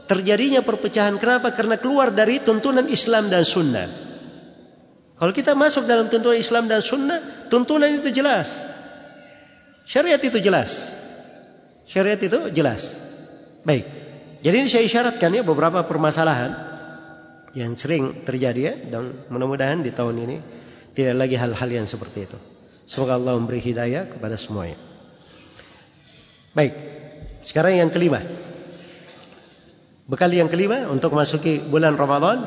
terjadinya 0.05 0.61
perpecahan. 0.61 1.17
Kenapa? 1.17 1.49
Karena 1.57 1.81
keluar 1.81 2.13
dari 2.13 2.37
tuntunan 2.37 2.85
Islam 2.85 3.33
dan 3.33 3.41
Sunnah. 3.41 4.10
Kalau 5.21 5.37
kita 5.37 5.53
masuk 5.53 5.85
dalam 5.85 6.09
tuntunan 6.09 6.33
Islam 6.33 6.65
dan 6.65 6.81
Sunnah, 6.81 7.21
tuntunan 7.45 7.93
itu 7.93 8.09
jelas. 8.09 8.57
Syariat 9.85 10.17
itu 10.17 10.41
jelas. 10.41 10.89
Syariat 11.85 12.17
itu 12.17 12.49
jelas. 12.49 12.97
Baik. 13.61 13.85
Jadi 14.41 14.55
ini 14.57 14.65
saya 14.65 14.81
isyaratkan 14.81 15.29
ya 15.29 15.45
beberapa 15.45 15.85
permasalahan 15.85 16.57
yang 17.53 17.77
sering 17.77 18.25
terjadi 18.25 18.61
ya 18.65 18.73
dan 18.97 19.13
mudah-mudahan 19.29 19.85
di 19.85 19.93
tahun 19.93 20.25
ini 20.25 20.37
tidak 20.97 21.13
lagi 21.21 21.37
hal-hal 21.37 21.69
yang 21.69 21.85
seperti 21.85 22.25
itu. 22.25 22.41
Semoga 22.89 23.21
Allah 23.21 23.37
memberi 23.37 23.61
hidayah 23.61 24.09
kepada 24.09 24.33
semuanya. 24.41 24.81
Baik. 26.57 26.73
Sekarang 27.45 27.77
yang 27.77 27.93
kelima. 27.93 28.25
Bekal 30.09 30.33
yang 30.33 30.49
kelima 30.49 30.89
untuk 30.89 31.13
masuki 31.13 31.61
bulan 31.61 31.93
Ramadan 31.93 32.41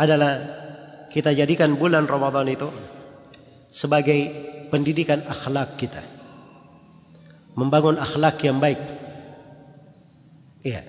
adalah 0.00 0.61
kita 1.12 1.36
jadikan 1.36 1.76
bulan 1.76 2.08
Ramadan 2.08 2.48
itu 2.48 2.72
sebagai 3.68 4.32
pendidikan 4.72 5.20
akhlak 5.28 5.76
kita. 5.76 6.00
Membangun 7.52 8.00
akhlak 8.00 8.40
yang 8.40 8.56
baik. 8.64 8.80
Iya. 10.64 10.80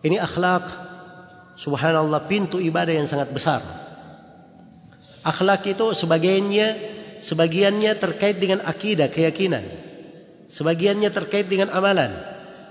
Ini 0.00 0.16
akhlak 0.24 0.64
subhanallah 1.60 2.24
pintu 2.24 2.56
ibadah 2.56 2.96
yang 2.96 3.04
sangat 3.04 3.28
besar. 3.28 3.60
Akhlak 5.20 5.68
itu 5.68 5.92
sebagiannya 5.92 6.96
sebagiannya 7.20 7.92
terkait 8.00 8.40
dengan 8.40 8.64
akidah, 8.64 9.12
keyakinan. 9.12 9.64
Sebagiannya 10.48 11.10
terkait 11.12 11.50
dengan 11.50 11.68
amalan. 11.76 12.14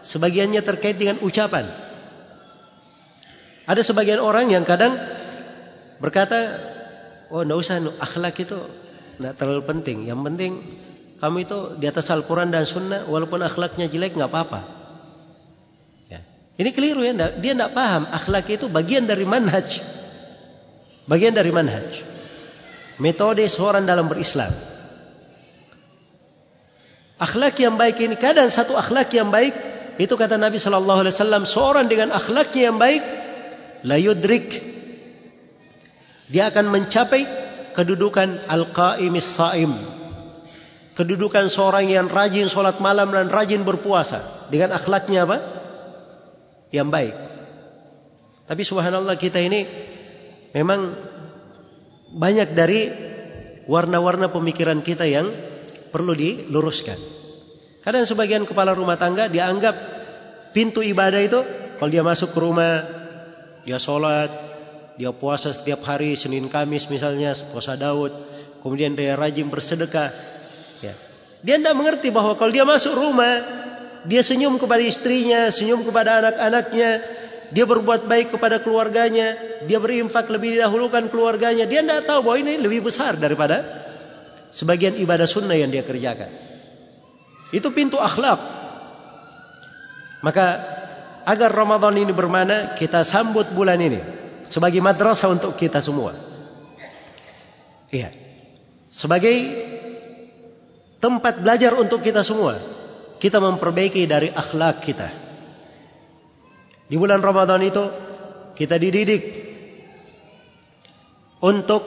Sebagiannya 0.02 0.62
terkait 0.66 0.98
dengan 0.98 1.22
ucapan. 1.22 1.68
Ada 3.66 3.82
sebagian 3.82 4.22
orang 4.22 4.54
yang 4.54 4.62
kadang 4.62 4.96
berkata, 6.00 6.60
oh 7.32 7.42
tidak 7.44 7.58
usah, 7.60 7.76
akhlak 8.02 8.36
itu 8.42 8.58
tidak 9.18 9.34
terlalu 9.40 9.64
penting. 9.64 9.98
Yang 10.08 10.20
penting 10.28 10.52
kamu 11.20 11.38
itu 11.48 11.58
di 11.80 11.86
atas 11.88 12.12
Al-Quran 12.12 12.52
dan 12.52 12.68
Sunnah, 12.68 13.08
walaupun 13.08 13.40
akhlaknya 13.40 13.88
jelek 13.88 14.20
nggak 14.20 14.30
apa-apa. 14.30 14.62
Ya. 16.12 16.20
Ini 16.60 16.70
keliru 16.76 17.02
ya, 17.02 17.16
dia 17.16 17.54
tidak 17.56 17.72
paham 17.72 18.06
akhlak 18.12 18.52
itu 18.52 18.68
bagian 18.68 19.08
dari 19.08 19.24
manhaj. 19.24 19.80
Bagian 21.08 21.32
dari 21.32 21.56
manhaj. 21.56 22.04
Metode 23.00 23.44
seorang 23.48 23.88
dalam 23.88 24.12
berislam. 24.12 24.52
Akhlak 27.16 27.56
yang 27.64 27.80
baik 27.80 27.96
ini 28.04 28.20
kadang 28.20 28.52
satu 28.52 28.76
akhlak 28.76 29.08
yang 29.16 29.32
baik 29.32 29.56
itu 29.96 30.12
kata 30.20 30.36
Nabi 30.36 30.60
sallallahu 30.60 31.08
alaihi 31.08 31.16
wasallam 31.16 31.48
seorang 31.48 31.88
dengan 31.88 32.12
akhlaknya 32.12 32.68
yang 32.68 32.76
baik 32.76 33.00
la 33.88 33.96
yudrik 33.96 34.75
dia 36.32 36.50
akan 36.50 36.74
mencapai 36.74 37.28
kedudukan 37.76 38.50
al-qaimis 38.50 39.28
saim 39.28 39.74
kedudukan 40.96 41.52
seorang 41.52 41.92
yang 41.92 42.08
rajin 42.08 42.48
solat 42.48 42.80
malam 42.80 43.12
dan 43.12 43.28
rajin 43.28 43.68
berpuasa. 43.68 44.24
Dengan 44.48 44.74
akhlaknya 44.80 45.28
apa? 45.28 45.38
Yang 46.72 46.90
baik. 46.90 47.16
Tapi 48.48 48.62
subhanallah 48.64 49.20
kita 49.20 49.44
ini 49.44 49.68
memang 50.56 50.96
banyak 52.16 52.56
dari 52.56 52.88
warna-warna 53.68 54.32
pemikiran 54.32 54.80
kita 54.80 55.04
yang 55.04 55.28
perlu 55.92 56.16
diluruskan. 56.16 56.98
Kadang 57.84 58.08
sebagian 58.08 58.48
kepala 58.48 58.74
rumah 58.74 58.96
tangga 58.96 59.28
dianggap 59.28 59.76
pintu 60.56 60.82
ibadah 60.82 61.22
itu 61.22 61.44
kalau 61.76 61.92
dia 61.92 62.02
masuk 62.02 62.32
ke 62.32 62.40
rumah 62.40 62.82
dia 63.68 63.82
sholat, 63.82 64.32
dia 64.96 65.12
puasa 65.12 65.52
setiap 65.52 65.84
hari 65.84 66.16
Senin 66.16 66.48
Kamis 66.48 66.88
misalnya 66.88 67.36
puasa 67.52 67.76
Daud, 67.76 68.16
kemudian 68.64 68.96
dia 68.96 69.20
rajin 69.20 69.52
bersedekah. 69.52 70.16
Ya. 70.80 70.96
Dia 71.44 71.56
tidak 71.60 71.76
mengerti 71.76 72.16
bahwa 72.16 72.40
kalau 72.40 72.52
dia 72.56 72.64
masuk 72.64 72.96
rumah 72.96 73.44
dia 74.08 74.24
senyum 74.24 74.56
kepada 74.56 74.80
istrinya, 74.80 75.52
senyum 75.52 75.84
kepada 75.84 76.24
anak-anaknya, 76.24 77.04
dia 77.52 77.66
berbuat 77.68 78.08
baik 78.08 78.40
kepada 78.40 78.64
keluarganya, 78.64 79.36
dia 79.68 79.84
berinfak 79.84 80.32
lebih 80.32 80.64
dahulukan 80.64 81.12
keluarganya. 81.12 81.68
Dia 81.68 81.84
tidak 81.84 82.08
tahu 82.08 82.32
bahwa 82.32 82.38
ini 82.40 82.56
lebih 82.62 82.88
besar 82.88 83.20
daripada 83.20 83.68
sebagian 84.56 84.96
ibadah 84.96 85.28
sunnah 85.28 85.60
yang 85.60 85.74
dia 85.76 85.84
kerjakan. 85.84 86.32
Itu 87.52 87.76
pintu 87.76 88.00
akhlak. 88.00 88.40
Maka 90.24 90.46
agar 91.28 91.52
Ramadan 91.52 92.00
ini 92.00 92.16
bermana, 92.16 92.74
kita 92.80 93.04
sambut 93.04 93.52
bulan 93.52 93.78
ini 93.84 94.25
sebagai 94.50 94.82
madrasah 94.82 95.32
untuk 95.32 95.58
kita 95.58 95.82
semua. 95.82 96.14
Iya. 97.92 98.10
Sebagai 98.92 99.36
tempat 101.00 101.42
belajar 101.42 101.76
untuk 101.78 102.02
kita 102.02 102.26
semua. 102.26 102.58
Kita 103.22 103.40
memperbaiki 103.40 104.04
dari 104.06 104.30
akhlak 104.30 104.84
kita. 104.84 105.08
Di 106.86 106.96
bulan 107.00 107.24
Ramadan 107.24 107.62
itu 107.66 107.84
kita 108.54 108.78
dididik 108.78 109.24
untuk 111.42 111.82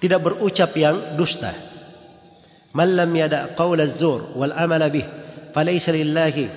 tidak 0.00 0.20
berucap 0.20 0.76
yang 0.76 1.16
dusta. 1.16 1.52
Man 2.76 2.92
lam 2.92 3.08
yada 3.16 3.56
qaul 3.56 3.80
az-zur 3.80 4.36
wal 4.36 4.52
amal 4.52 4.84
bih 4.92 5.04
falaysa 5.56 5.96
lillahi 5.96 6.52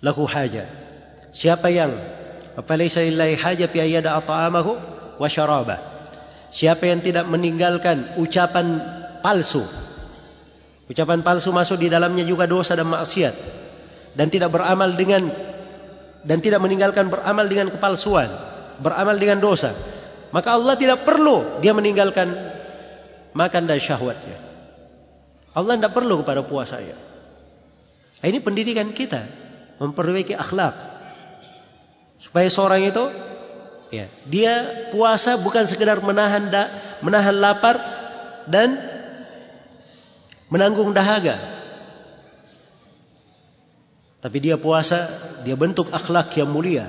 lahu 0.00 0.24
haja. 0.24 0.79
Siapa 1.30 1.70
yang 1.70 1.94
falaysa 2.58 3.06
lillahi 3.06 3.38
haja 3.38 3.66
fi 3.70 3.78
ayyada 3.82 4.18
ta'amahu 4.18 4.72
wa 5.16 5.28
syarabah. 5.30 5.78
Siapa 6.50 6.90
yang 6.90 7.00
tidak 7.00 7.30
meninggalkan 7.30 8.18
ucapan 8.18 8.82
palsu. 9.22 9.62
Ucapan 10.90 11.22
palsu 11.22 11.54
masuk 11.54 11.78
di 11.78 11.86
dalamnya 11.86 12.26
juga 12.26 12.50
dosa 12.50 12.74
dan 12.74 12.90
maksiat 12.90 13.34
dan 14.18 14.26
tidak 14.26 14.50
beramal 14.50 14.90
dengan 14.98 15.30
dan 16.26 16.42
tidak 16.42 16.58
meninggalkan 16.58 17.06
beramal 17.06 17.46
dengan 17.46 17.70
kepalsuan, 17.70 18.26
beramal 18.82 19.14
dengan 19.14 19.38
dosa 19.38 19.70
maka 20.30 20.54
Allah 20.54 20.78
tidak 20.78 21.02
perlu 21.02 21.58
dia 21.58 21.74
meninggalkan 21.74 22.30
makan 23.34 23.62
dan 23.66 23.78
syahwatnya. 23.78 24.38
Allah 25.50 25.74
tidak 25.78 25.94
perlu 25.94 26.22
kepada 26.22 26.46
puasanya. 26.46 26.94
Ini 28.22 28.38
pendidikan 28.38 28.94
kita 28.94 29.26
memperbaiki 29.82 30.38
akhlak 30.38 30.74
supaya 32.20 32.46
seorang 32.52 32.84
itu 32.84 33.04
ya 33.90 34.06
dia 34.28 34.54
puasa 34.94 35.40
bukan 35.40 35.66
sekedar 35.66 35.98
menahan 36.04 36.52
da, 36.52 36.68
menahan 37.00 37.36
lapar 37.40 37.80
dan 38.46 38.76
menanggung 40.52 40.92
dahaga. 40.92 41.38
Tapi 44.20 44.36
dia 44.36 44.60
puasa, 44.60 45.08
dia 45.48 45.56
bentuk 45.56 45.88
akhlak 45.88 46.28
yang 46.36 46.52
mulia. 46.52 46.84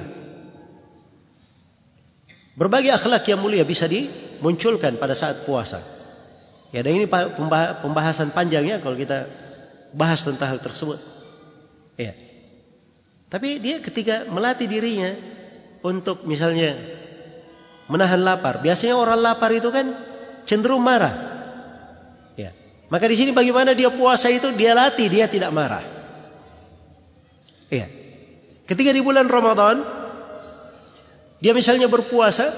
Berbagai 2.60 2.92
akhlak 2.92 3.24
yang 3.32 3.40
mulia 3.40 3.64
bisa 3.64 3.88
dimunculkan 3.88 5.00
pada 5.00 5.16
saat 5.16 5.48
puasa. 5.48 5.80
Ya, 6.76 6.84
dan 6.84 7.00
ini 7.00 7.08
pembahasan 7.80 8.36
panjangnya 8.36 8.84
kalau 8.84 9.00
kita 9.00 9.32
bahas 9.96 10.20
tentang 10.28 10.56
hal 10.56 10.60
tersebut. 10.60 11.00
Ya. 11.96 12.12
Tapi 13.32 13.64
dia 13.64 13.80
ketika 13.80 14.28
melatih 14.28 14.68
dirinya 14.68 15.16
untuk 15.88 16.28
misalnya 16.28 16.76
menahan 17.88 18.20
lapar. 18.20 18.60
Biasanya 18.60 19.00
orang 19.00 19.24
lapar 19.24 19.56
itu 19.56 19.72
kan 19.72 19.96
cenderung 20.44 20.84
marah. 20.84 21.16
Ya. 22.36 22.52
Maka 22.92 23.08
di 23.08 23.16
sini 23.16 23.32
bagaimana 23.32 23.72
dia 23.72 23.88
puasa 23.88 24.28
itu 24.28 24.52
dia 24.60 24.76
latih 24.76 25.08
dia 25.08 25.32
tidak 25.32 25.56
marah. 25.56 25.80
Ya. 27.72 27.88
Ketika 28.68 28.92
di 28.92 29.00
bulan 29.00 29.32
Ramadan 29.32 29.80
dia 31.40 31.56
misalnya 31.56 31.88
berpuasa 31.88 32.52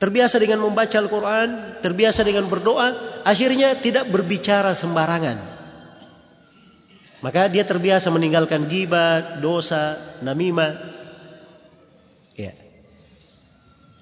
terbiasa 0.00 0.40
dengan 0.40 0.64
membaca 0.64 0.96
Al-Quran, 0.96 1.76
terbiasa 1.84 2.24
dengan 2.24 2.48
berdoa, 2.48 3.20
akhirnya 3.20 3.76
tidak 3.76 4.08
berbicara 4.08 4.72
sembarangan. 4.72 5.59
Maka 7.20 7.52
dia 7.52 7.68
terbiasa 7.68 8.08
meninggalkan 8.08 8.64
gibat, 8.64 9.44
dosa, 9.44 9.96
namimah. 10.24 10.72
Ya. 12.32 12.56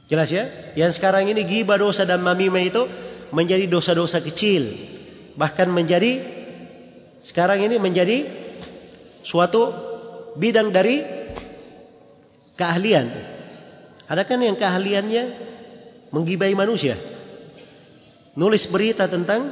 Jelas 0.07 0.31
ya? 0.31 0.47
Yang 0.79 1.03
sekarang 1.03 1.27
ini 1.27 1.43
gibat, 1.43 1.83
dosa 1.83 2.07
dan 2.07 2.23
namimah 2.23 2.63
itu 2.63 2.87
menjadi 3.35 3.67
dosa-dosa 3.67 4.23
kecil. 4.23 4.71
Bahkan 5.35 5.69
menjadi 5.71 6.23
sekarang 7.27 7.67
ini 7.67 7.83
menjadi 7.83 8.25
suatu 9.27 9.75
bidang 10.39 10.71
dari 10.71 11.03
keahlian. 12.55 13.11
Adakah 14.09 14.41
yang 14.41 14.57
keahliannya 14.57 15.25
menggibai 16.15 16.55
manusia. 16.57 16.97
Nulis 18.39 18.71
berita 18.71 19.11
tentang 19.11 19.51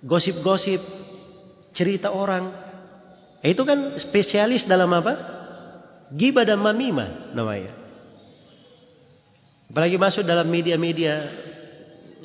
gosip-gosip, 0.00 0.80
cerita 1.72 2.12
orang. 2.12 2.50
Itu 3.40 3.64
kan 3.64 3.96
spesialis 3.96 4.68
dalam 4.68 4.92
apa? 4.92 5.16
Gibah 6.12 6.44
dan 6.44 6.60
mamima 6.60 7.08
namanya. 7.32 7.72
Apalagi 9.70 9.96
masuk 9.96 10.26
dalam 10.26 10.50
media-media 10.50 11.22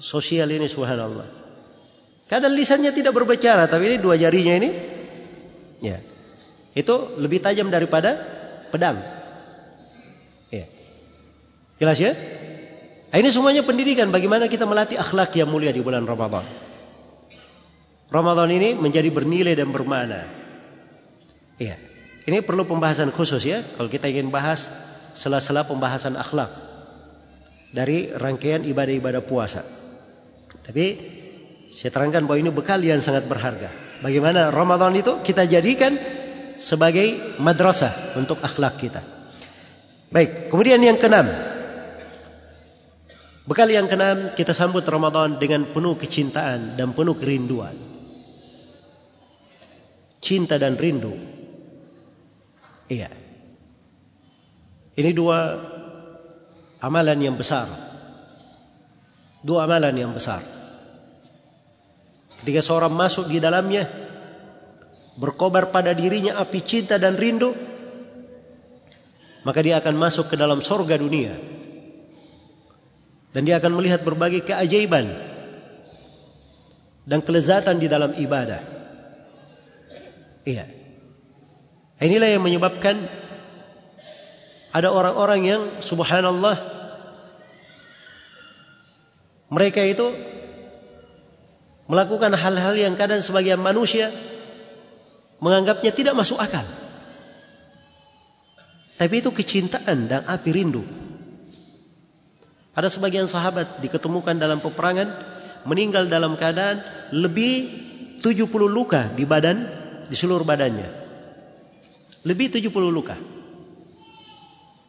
sosial 0.01 0.49
ini 0.49 0.65
subhanallah. 0.65 1.29
Kadang 2.25 2.57
lisannya 2.57 2.89
tidak 2.89 3.13
berbicara 3.13 3.69
tapi 3.69 3.93
ini 3.93 3.97
dua 4.01 4.17
jarinya 4.17 4.53
ini 4.57 4.69
ya. 5.85 6.01
Itu 6.73 7.15
lebih 7.21 7.39
tajam 7.39 7.69
daripada 7.69 8.17
pedang. 8.73 8.97
Ya. 10.49 10.65
Jelas 11.79 12.01
ya? 12.01 12.11
Ini 13.15 13.29
semuanya 13.31 13.63
pendidikan 13.63 14.11
bagaimana 14.11 14.51
kita 14.51 14.67
melatih 14.67 14.99
akhlak 14.99 15.31
yang 15.39 15.47
mulia 15.47 15.71
di 15.71 15.79
bulan 15.79 16.03
Ramadan. 16.03 16.43
Ramadan 18.15 18.47
ini 18.47 18.79
menjadi 18.79 19.11
bernilai 19.11 19.59
dan 19.59 19.75
bermakna. 19.75 20.23
Iya. 21.59 21.75
Ini 22.25 22.39
perlu 22.47 22.63
pembahasan 22.63 23.11
khusus 23.11 23.43
ya 23.43 23.61
kalau 23.75 23.91
kita 23.91 24.07
ingin 24.07 24.31
bahas 24.31 24.71
sela-sela 25.13 25.67
pembahasan 25.67 26.15
akhlak 26.15 26.49
dari 27.75 28.07
rangkaian 28.15 28.63
ibadah-ibadah 28.63 29.19
puasa. 29.27 29.67
Tapi 30.63 30.85
saya 31.67 31.91
terangkan 31.91 32.23
bahwa 32.23 32.39
ini 32.39 32.51
bekal 32.55 32.79
yang 32.79 33.03
sangat 33.03 33.27
berharga. 33.27 33.67
Bagaimana 33.99 34.47
Ramadan 34.47 34.95
itu 34.95 35.19
kita 35.19 35.43
jadikan 35.43 35.99
sebagai 36.55 37.37
madrasah 37.43 38.15
untuk 38.15 38.39
akhlak 38.39 38.79
kita. 38.79 39.03
Baik, 40.09 40.47
kemudian 40.47 40.79
yang 40.79 40.95
keenam, 40.95 41.27
Bekal 43.45 43.69
yang 43.69 43.85
keenam 43.85 44.33
kita 44.33 44.57
sambut 44.57 44.81
Ramadan 44.89 45.37
dengan 45.37 45.69
penuh 45.69 45.93
kecintaan 46.01 46.81
dan 46.81 46.97
penuh 46.97 47.13
kerinduan. 47.13 47.94
Cinta 50.25 50.57
dan 50.57 50.73
rindu. 50.73 51.13
Iya. 52.89 53.13
Ini 54.97 55.11
dua 55.13 55.61
amalan 56.81 57.19
yang 57.21 57.37
besar. 57.37 57.69
Dua 59.45 59.69
amalan 59.69 59.93
yang 59.93 60.17
besar. 60.17 60.41
Ketika 62.41 62.65
seorang 62.65 62.89
masuk 62.89 63.29
di 63.29 63.37
dalamnya 63.37 63.85
berkobar 65.21 65.69
pada 65.69 65.93
dirinya 65.93 66.41
api 66.41 66.59
cinta 66.65 66.99
dan 66.99 67.15
rindu 67.15 67.55
maka 69.47 69.61
dia 69.63 69.79
akan 69.79 69.95
masuk 69.95 70.27
ke 70.27 70.35
dalam 70.35 70.59
sorga 70.59 70.99
dunia 70.99 71.37
dan 73.31 73.47
dia 73.47 73.61
akan 73.61 73.79
melihat 73.79 74.03
berbagai 74.03 74.43
keajaiban 74.43 75.07
dan 77.05 77.19
kelezatan 77.21 77.79
di 77.79 77.87
dalam 77.87 78.17
ibadah. 78.17 78.74
Iya. 80.45 80.69
Inilah 81.99 82.29
yang 82.29 82.45
menyebabkan 82.45 83.01
ada 84.69 84.93
orang-orang 84.93 85.41
yang 85.47 85.61
subhanallah 85.81 86.59
mereka 89.49 89.81
itu 89.81 90.11
melakukan 91.89 92.33
hal-hal 92.35 92.75
yang 92.77 92.93
kadang 92.93 93.23
sebagian 93.25 93.61
manusia 93.61 94.13
menganggapnya 95.39 95.91
tidak 95.95 96.13
masuk 96.13 96.37
akal. 96.37 96.65
Tapi 98.95 99.15
itu 99.19 99.31
kecintaan 99.31 100.07
dan 100.07 100.21
api 100.27 100.49
rindu. 100.55 100.83
Ada 102.75 102.91
sebagian 102.91 103.27
sahabat 103.27 103.79
diketemukan 103.79 104.35
dalam 104.35 104.59
peperangan 104.59 105.07
meninggal 105.63 106.11
dalam 106.11 106.35
keadaan 106.35 106.83
lebih 107.15 107.71
70 108.19 108.51
luka 108.67 109.07
di 109.15 109.23
badan 109.23 109.84
di 110.09 110.15
seluruh 110.17 110.45
badannya. 110.45 110.89
Lebih 112.25 112.57
70 112.57 112.89
luka. 112.89 113.15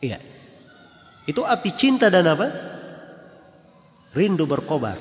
Iya. 0.01 0.21
Itu 1.29 1.43
api 1.45 1.71
cinta 1.75 2.09
dan 2.09 2.25
apa? 2.29 2.49
Rindu 4.17 4.49
berkobar. 4.49 4.97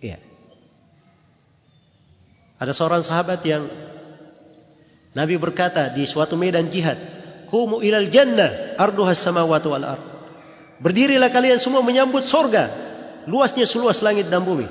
Iya. 0.00 0.16
Ada 2.56 2.72
seorang 2.72 3.04
sahabat 3.04 3.44
yang 3.44 3.68
Nabi 5.12 5.36
berkata 5.40 5.92
di 5.92 6.04
suatu 6.04 6.36
medan 6.36 6.68
jihad, 6.68 6.96
"Kumu 7.48 7.80
ilal 7.80 8.08
jannah 8.08 8.76
arduhas 8.80 9.20
samawati 9.20 9.68
wal 9.68 9.84
ardh." 9.84 10.06
Berdirilah 10.80 11.32
kalian 11.32 11.56
semua 11.56 11.80
menyambut 11.80 12.28
sorga. 12.28 12.68
Luasnya 13.24 13.64
seluas 13.64 14.04
langit 14.04 14.28
dan 14.28 14.44
bumi. 14.44 14.68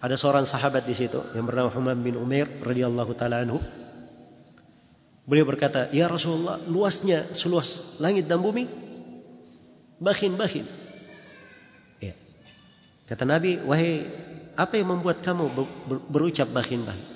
Ada 0.00 0.16
seorang 0.16 0.48
sahabat 0.48 0.88
di 0.88 0.96
situ 0.96 1.20
yang 1.36 1.44
bernama 1.44 1.68
Humam 1.68 2.00
bin 2.00 2.16
Umair 2.16 2.48
radhiyallahu 2.64 3.12
taala 3.12 3.44
anhu. 3.44 3.60
Beliau 5.28 5.44
berkata, 5.44 5.92
"Ya 5.92 6.08
Rasulullah, 6.08 6.56
luasnya 6.64 7.28
seluas 7.36 8.00
langit 8.00 8.24
dan 8.24 8.40
bumi?" 8.40 8.64
Bahin, 10.00 10.40
bahin. 10.40 10.64
Ya. 12.00 12.16
Kata 13.12 13.28
Nabi, 13.28 13.60
"Wahai, 13.60 14.08
apa 14.56 14.80
yang 14.80 14.96
membuat 14.96 15.20
kamu 15.20 15.52
berucap 16.08 16.48
bahin, 16.48 16.80
bahin?" 16.88 17.06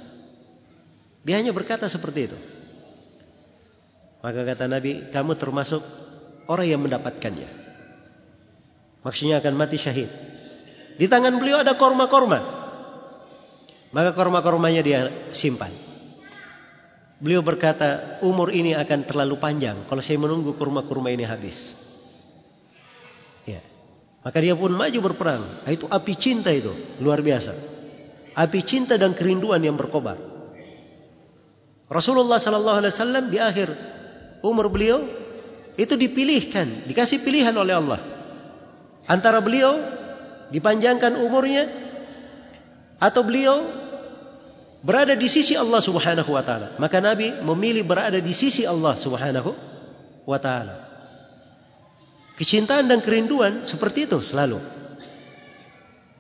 Dia 1.25 1.41
hanya 1.41 1.57
berkata 1.57 1.89
seperti 1.89 2.29
itu. 2.29 2.39
Maka 4.21 4.45
kata 4.45 4.69
Nabi, 4.69 5.09
kamu 5.09 5.41
termasuk 5.41 5.81
orang 6.53 6.69
yang 6.69 6.81
mendapatkannya. 6.85 7.49
Maksudnya 9.05 9.41
akan 9.41 9.57
mati 9.57 9.77
syahid. 9.81 10.13
Di 11.01 11.09
tangan 11.09 11.37
beliau 11.41 11.61
ada 11.61 11.77
korma-korma. 11.77 12.64
Maka 13.95 14.11
korma-kormanya 14.11 14.83
dia 14.83 15.07
simpan. 15.31 15.71
Beliau 17.23 17.47
berkata, 17.47 18.19
umur 18.27 18.51
ini 18.51 18.75
akan 18.75 19.07
terlalu 19.07 19.39
panjang 19.39 19.79
kalau 19.87 20.03
saya 20.03 20.19
menunggu 20.19 20.59
kurma-kurma 20.59 21.15
ini 21.15 21.23
habis. 21.23 21.79
Ya. 23.47 23.63
Maka 24.27 24.43
dia 24.43 24.59
pun 24.59 24.75
maju 24.75 24.99
berperang. 24.99 25.47
Itu 25.71 25.87
api 25.87 26.13
cinta 26.19 26.51
itu, 26.51 26.75
luar 26.99 27.23
biasa. 27.23 27.55
Api 28.35 28.61
cinta 28.67 28.99
dan 28.99 29.15
kerinduan 29.15 29.63
yang 29.63 29.79
berkobar. 29.79 30.19
Rasulullah 31.87 32.43
sallallahu 32.43 32.83
alaihi 32.83 32.93
wasallam 32.99 33.25
di 33.31 33.39
akhir 33.39 33.71
umur 34.43 34.75
beliau 34.75 35.07
itu 35.79 35.95
dipilihkan, 35.95 36.91
dikasih 36.91 37.23
pilihan 37.23 37.55
oleh 37.55 37.79
Allah. 37.79 38.03
Antara 39.07 39.39
beliau 39.39 39.79
dipanjangkan 40.51 41.15
umurnya 41.15 41.71
atau 43.05 43.21
beliau 43.21 43.61
berada 44.81 45.13
di 45.13 45.29
sisi 45.29 45.53
Allah 45.53 45.85
Subhanahu 45.85 46.33
wa 46.33 46.41
taala. 46.41 46.73
Maka 46.81 47.05
Nabi 47.05 47.37
memilih 47.45 47.85
berada 47.85 48.17
di 48.17 48.33
sisi 48.33 48.65
Allah 48.65 48.97
Subhanahu 48.97 49.53
wa 50.25 50.39
taala. 50.41 50.81
Kecintaan 52.41 52.89
dan 52.89 53.05
kerinduan 53.05 53.69
seperti 53.69 54.09
itu 54.09 54.25
selalu. 54.25 54.57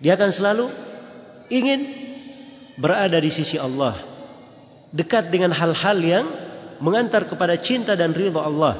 Dia 0.04 0.20
akan 0.20 0.30
selalu 0.30 0.66
ingin 1.48 1.88
berada 2.76 3.16
di 3.16 3.32
sisi 3.32 3.56
Allah. 3.56 3.96
Dekat 4.92 5.32
dengan 5.32 5.50
hal-hal 5.56 5.98
yang 6.04 6.26
mengantar 6.78 7.24
kepada 7.26 7.56
cinta 7.56 7.96
dan 7.96 8.12
ridha 8.12 8.44
Allah. 8.44 8.78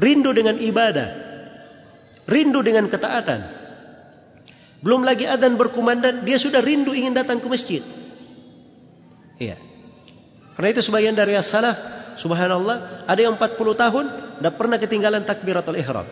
Rindu 0.00 0.32
dengan 0.32 0.56
ibadah. 0.58 1.12
Rindu 2.26 2.64
dengan 2.64 2.90
ketaatan. 2.90 3.65
Belum 4.86 5.02
lagi 5.02 5.26
adzan 5.26 5.58
berkumandang, 5.58 6.22
dia 6.22 6.38
sudah 6.38 6.62
rindu 6.62 6.94
ingin 6.94 7.10
datang 7.10 7.42
ke 7.42 7.50
masjid. 7.50 7.82
Iya. 9.42 9.58
Karena 10.54 10.68
itu 10.70 10.78
sebagian 10.86 11.18
dari 11.18 11.34
as-salaf, 11.34 11.74
subhanallah, 12.22 13.02
ada 13.10 13.18
yang 13.18 13.34
40 13.34 13.58
tahun 13.74 14.04
tidak 14.38 14.54
pernah 14.54 14.78
ketinggalan 14.78 15.26
takbiratul 15.26 15.74
ihram. 15.74 16.06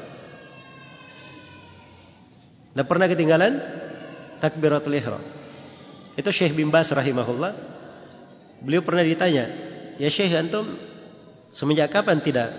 Tidak 2.75 2.87
pernah 2.91 3.07
ketinggalan 3.07 3.63
takbiratul 4.43 4.99
ihram. 4.99 5.23
Itu 6.19 6.35
Syekh 6.35 6.59
bin 6.59 6.75
Bas 6.75 6.91
rahimahullah. 6.91 7.55
Beliau 8.59 8.83
pernah 8.83 9.07
ditanya, 9.07 9.55
Ya 10.03 10.11
Syekh 10.11 10.35
antum 10.35 10.67
semenjak 11.55 11.95
kapan 11.95 12.19
tidak 12.19 12.51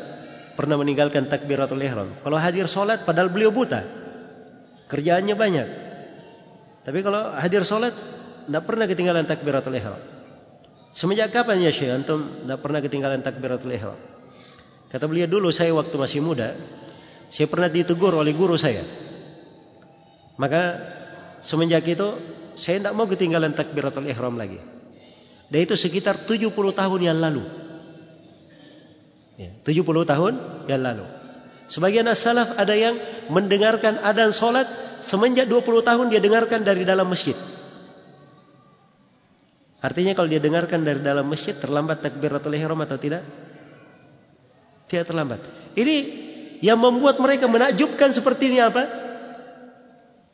pernah 0.55 0.79
meninggalkan 0.79 1.27
takbiratul 1.27 1.83
ihram. 1.83 2.07
Kalau 2.23 2.39
hadir 2.39 2.71
solat 2.71 3.03
padahal 3.03 3.27
beliau 3.27 3.51
buta. 3.51 3.83
Kerjaannya 4.87 5.35
banyak. 5.35 5.84
Tapi 6.85 7.01
kalau 7.01 7.33
hadir 7.33 7.65
solat 7.65 7.97
tidak 8.45 8.63
pernah 8.69 8.85
ketinggalan 8.85 9.25
takbiratul 9.25 9.73
ihram. 9.73 9.97
Semenjak 10.93 11.33
kapan 11.33 11.65
ya 11.65 11.73
Syekh 11.73 11.91
antum 11.91 12.45
tidak 12.45 12.61
pernah 12.61 12.79
ketinggalan 12.79 13.25
takbiratul 13.25 13.73
ihram? 13.73 13.97
Kata 14.93 15.09
beliau 15.09 15.25
dulu 15.25 15.49
saya 15.49 15.73
waktu 15.73 15.97
masih 15.97 16.21
muda, 16.21 16.53
saya 17.33 17.49
pernah 17.49 17.67
ditegur 17.67 18.13
oleh 18.13 18.31
guru 18.31 18.55
saya. 18.55 18.85
Maka 20.37 20.77
semenjak 21.41 21.89
itu 21.89 22.15
saya 22.53 22.79
tidak 22.79 22.93
mau 22.93 23.09
ketinggalan 23.09 23.57
takbiratul 23.57 24.05
ihram 24.05 24.37
lagi. 24.37 24.61
Dan 25.49 25.59
itu 25.65 25.73
sekitar 25.73 26.29
70 26.29 26.53
tahun 26.53 27.01
yang 27.01 27.17
lalu. 27.17 27.43
Ya, 29.35 29.51
70 29.67 29.83
tahun 30.05 30.33
yang 30.69 30.81
lalu. 30.85 31.05
Sebagian 31.65 32.05
as-salaf 32.05 32.55
ada 32.61 32.77
yang 32.77 32.95
mendengarkan 33.33 33.99
adan 34.05 34.31
solat 34.31 34.69
semenjak 35.01 35.47
20 35.47 35.83
tahun 35.83 36.05
dia 36.11 36.21
dengarkan 36.21 36.61
dari 36.63 36.83
dalam 36.83 37.07
masjid. 37.07 37.35
Artinya 39.85 40.17
kalau 40.17 40.25
dia 40.25 40.41
dengarkan 40.41 40.81
dari 40.81 40.97
dalam 40.97 41.29
masjid 41.29 41.53
terlambat 41.53 42.01
takbiratul 42.01 42.57
ihram 42.57 42.81
atau 42.81 42.97
tidak? 42.97 43.21
Tidak 44.89 45.05
terlambat. 45.05 45.45
Ini 45.77 45.95
yang 46.65 46.81
membuat 46.81 47.21
mereka 47.21 47.45
menakjubkan 47.45 48.09
seperti 48.09 48.49
ini 48.49 48.59
apa? 48.65 48.83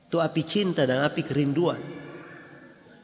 Itu 0.08 0.24
api 0.24 0.42
cinta 0.48 0.88
dan 0.88 1.04
api 1.04 1.22
kerinduan. 1.28 1.80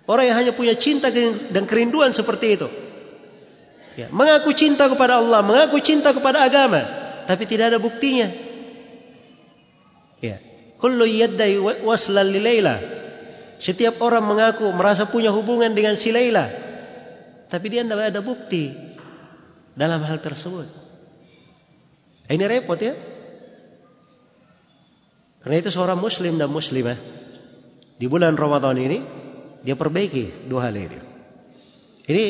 Orang 0.08 0.24
yang 0.24 0.40
hanya 0.40 0.54
punya 0.56 0.72
cinta 0.80 1.12
dan 1.12 1.68
kerinduan 1.68 2.16
seperti 2.16 2.56
itu. 2.56 2.68
Ya, 4.00 4.08
mengaku 4.14 4.56
cinta 4.56 4.88
kepada 4.88 5.20
Allah, 5.20 5.44
mengaku 5.44 5.84
cinta 5.84 6.16
kepada 6.16 6.48
agama, 6.48 6.80
tapi 7.28 7.44
tidak 7.44 7.76
ada 7.76 7.80
buktinya. 7.82 8.32
Ya. 10.24 10.47
Kullu 10.78 11.06
yaddai 11.10 11.58
waslan 11.82 12.30
li 12.30 12.40
Laila. 12.42 12.78
Setiap 13.58 13.98
orang 14.06 14.22
mengaku 14.22 14.70
merasa 14.70 15.10
punya 15.10 15.34
hubungan 15.34 15.74
dengan 15.74 15.98
si 15.98 16.14
Laila, 16.14 16.46
tapi 17.50 17.74
dia 17.74 17.82
tidak 17.82 18.14
ada 18.14 18.22
bukti 18.22 18.70
dalam 19.74 20.06
hal 20.06 20.22
tersebut. 20.22 20.70
Ini 22.30 22.46
repot 22.46 22.78
ya. 22.78 22.94
Karena 25.42 25.58
itu 25.58 25.74
seorang 25.74 25.98
muslim 25.98 26.38
dan 26.38 26.54
muslimah 26.54 27.00
di 27.98 28.06
bulan 28.06 28.38
Ramadan 28.38 28.78
ini 28.78 29.00
dia 29.66 29.74
perbaiki 29.74 30.46
dua 30.46 30.70
hal 30.70 30.76
ini. 30.78 31.00
Ini 32.08 32.26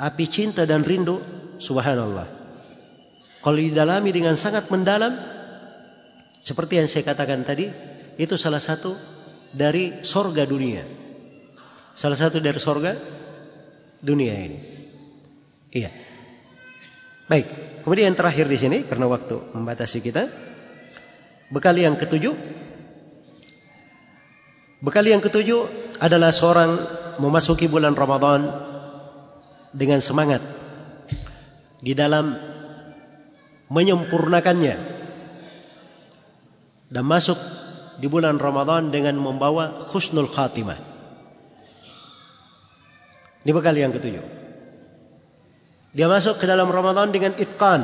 api 0.00 0.24
cinta 0.26 0.64
dan 0.64 0.82
rindu, 0.82 1.20
subhanallah. 1.60 2.26
Kalau 3.44 3.58
didalami 3.60 4.10
dengan 4.10 4.34
sangat 4.40 4.72
mendalam, 4.72 5.14
seperti 6.44 6.76
yang 6.76 6.88
saya 6.92 7.08
katakan 7.08 7.40
tadi, 7.40 7.72
itu 8.20 8.36
salah 8.36 8.60
satu 8.60 8.92
dari 9.48 10.04
sorga 10.04 10.44
dunia. 10.44 10.84
Salah 11.96 12.20
satu 12.20 12.36
dari 12.36 12.60
sorga 12.60 12.92
dunia 14.04 14.36
ini. 14.36 14.60
Iya. 15.72 15.88
Baik. 17.32 17.48
Kemudian 17.80 18.12
yang 18.12 18.18
terakhir 18.20 18.44
di 18.44 18.60
sini, 18.60 18.78
karena 18.84 19.08
waktu 19.08 19.40
membatasi 19.56 20.04
kita, 20.04 20.28
bekal 21.48 21.72
yang 21.80 21.96
ketujuh. 21.96 22.36
Bekal 24.84 25.08
yang 25.08 25.24
ketujuh 25.24 25.64
adalah 25.96 26.28
seorang 26.28 26.76
memasuki 27.24 27.72
bulan 27.72 27.96
Ramadan 27.96 28.52
dengan 29.72 30.04
semangat 30.04 30.44
di 31.80 31.96
dalam 31.96 32.36
menyempurnakannya 33.72 34.93
dan 36.94 37.02
masuk 37.02 37.34
di 37.98 38.06
bulan 38.06 38.38
Ramadan 38.38 38.94
dengan 38.94 39.18
membawa 39.18 39.90
khusnul 39.90 40.30
khatimah. 40.30 40.78
Ini 43.42 43.50
bekal 43.50 43.74
yang 43.74 43.90
ketujuh. 43.90 44.22
Dia 45.94 46.06
masuk 46.06 46.38
ke 46.38 46.46
dalam 46.46 46.70
Ramadan 46.70 47.10
dengan 47.10 47.34
itqan. 47.34 47.82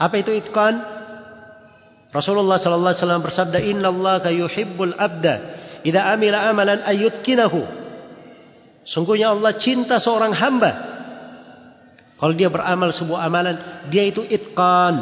Apa 0.00 0.14
itu 0.16 0.32
itqan? 0.32 0.80
Rasulullah 2.10 2.56
sallallahu 2.56 2.90
alaihi 2.90 3.02
wasallam 3.04 3.24
bersabda, 3.24 3.58
"Inna 3.60 3.92
Allah 3.92 4.24
yuhibbul 4.32 4.96
abda 4.96 5.64
Idza 5.84 6.00
amila 6.00 6.48
amalan 6.48 6.80
ayyutkinahu. 6.80 7.60
Sungguhnya 8.88 9.36
Allah 9.36 9.52
cinta 9.52 10.00
seorang 10.00 10.32
hamba. 10.32 10.72
Kalau 12.16 12.32
dia 12.32 12.48
beramal 12.48 12.88
sebuah 12.88 13.28
amalan, 13.28 13.60
dia 13.92 14.08
itu 14.08 14.24
itqan. 14.24 14.96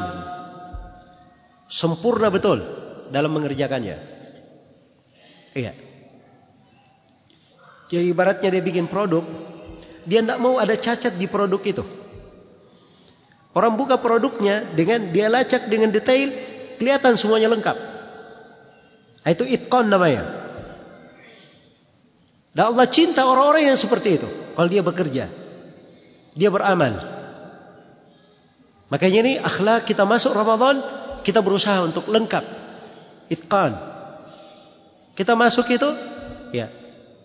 Sempurna 1.73 2.29
betul 2.29 2.61
dalam 3.09 3.33
mengerjakannya. 3.33 3.97
Iya. 5.57 5.73
Jadi 7.89 8.13
ibaratnya 8.13 8.53
dia 8.53 8.61
bikin 8.61 8.93
produk, 8.93 9.25
dia 10.05 10.21
tidak 10.21 10.37
mau 10.37 10.61
ada 10.61 10.77
cacat 10.77 11.17
di 11.17 11.25
produk 11.25 11.61
itu. 11.65 11.85
Orang 13.57 13.81
buka 13.81 13.97
produknya 14.01 14.69
dengan 14.77 15.13
dia 15.17 15.33
lacak 15.33 15.69
dengan 15.73 15.89
detail, 15.89 16.29
kelihatan 16.77 17.17
semuanya 17.17 17.49
lengkap. 17.53 17.77
Itu 19.29 19.45
itqan 19.49 19.89
namanya. 19.89 20.29
Dan 22.53 22.69
Allah 22.69 22.85
cinta 22.89 23.25
orang-orang 23.25 23.73
yang 23.73 23.81
seperti 23.81 24.21
itu. 24.21 24.29
Kalau 24.29 24.69
dia 24.69 24.85
bekerja. 24.85 25.25
Dia 26.37 26.49
beramal. 26.53 27.01
Makanya 28.93 29.19
ini 29.25 29.33
akhlak 29.41 29.89
kita 29.89 30.05
masuk 30.05 30.37
Ramadan. 30.37 30.85
Kita 31.23 31.41
berusaha 31.41 31.83
untuk 31.87 32.11
lengkap. 32.11 32.45
Itqan. 33.31 33.73
Kita 35.17 35.39
masuk 35.39 35.71
itu. 35.71 35.91
ya 36.53 36.69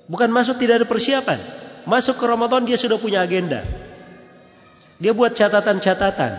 Bukan 0.07 0.31
masuk 0.31 0.55
tidak 0.61 0.83
ada 0.83 0.87
persiapan. 0.87 1.39
Masuk 1.83 2.15
ke 2.19 2.25
Ramadan 2.27 2.63
dia 2.63 2.79
sudah 2.79 2.95
punya 2.95 3.23
agenda. 3.23 3.63
Dia 4.97 5.11
buat 5.11 5.35
catatan-catatan. 5.35 6.33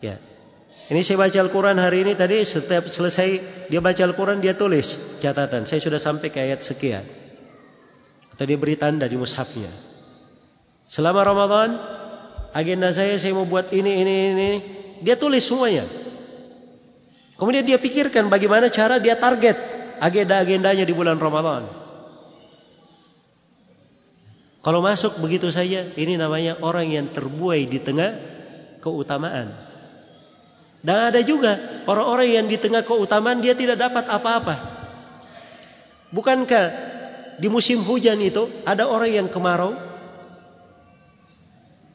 Ya. 0.00 0.16
Ini 0.90 1.06
saya 1.06 1.22
baca 1.22 1.38
Al-Quran 1.38 1.78
hari 1.78 2.02
ini 2.02 2.18
tadi 2.18 2.42
setiap 2.42 2.90
selesai 2.90 3.28
dia 3.70 3.78
baca 3.78 4.02
Al-Quran 4.02 4.42
dia 4.42 4.58
tulis 4.58 4.98
catatan. 5.22 5.62
Saya 5.62 5.78
sudah 5.78 6.02
sampai 6.02 6.34
ke 6.34 6.42
ayat 6.42 6.66
sekian 6.66 7.06
atau 8.34 8.48
dia 8.48 8.56
beri 8.56 8.74
tanda 8.74 9.04
di 9.04 9.20
mushafnya. 9.20 9.68
Selama 10.88 11.20
Ramadan, 11.22 11.76
agenda 12.56 12.88
saya 12.90 13.20
saya 13.20 13.36
mau 13.36 13.44
buat 13.44 13.68
ini 13.70 14.02
ini 14.02 14.14
ini. 14.32 14.50
Dia 15.04 15.20
tulis 15.20 15.44
semuanya. 15.44 15.84
Kemudian 17.40 17.64
dia 17.64 17.80
pikirkan 17.80 18.28
bagaimana 18.28 18.68
cara 18.68 19.00
dia 19.00 19.16
target 19.16 19.56
agenda-agendanya 19.96 20.84
di 20.84 20.92
bulan 20.92 21.16
Ramadan. 21.16 21.64
Kalau 24.60 24.84
masuk 24.84 25.24
begitu 25.24 25.48
saja, 25.48 25.88
ini 25.96 26.20
namanya 26.20 26.60
orang 26.60 26.92
yang 26.92 27.08
terbuai 27.08 27.64
di 27.64 27.80
tengah 27.80 28.12
keutamaan. 28.84 29.56
Dan 30.84 31.12
ada 31.12 31.20
juga 31.24 31.56
orang-orang 31.88 32.28
yang 32.28 32.44
di 32.44 32.60
tengah 32.60 32.84
keutamaan 32.84 33.40
dia 33.40 33.56
tidak 33.56 33.80
dapat 33.80 34.04
apa-apa. 34.04 34.56
Bukankah 36.12 36.66
di 37.40 37.48
musim 37.48 37.80
hujan 37.80 38.20
itu 38.20 38.52
ada 38.68 38.84
orang 38.84 39.16
yang 39.16 39.28
kemarau? 39.32 39.72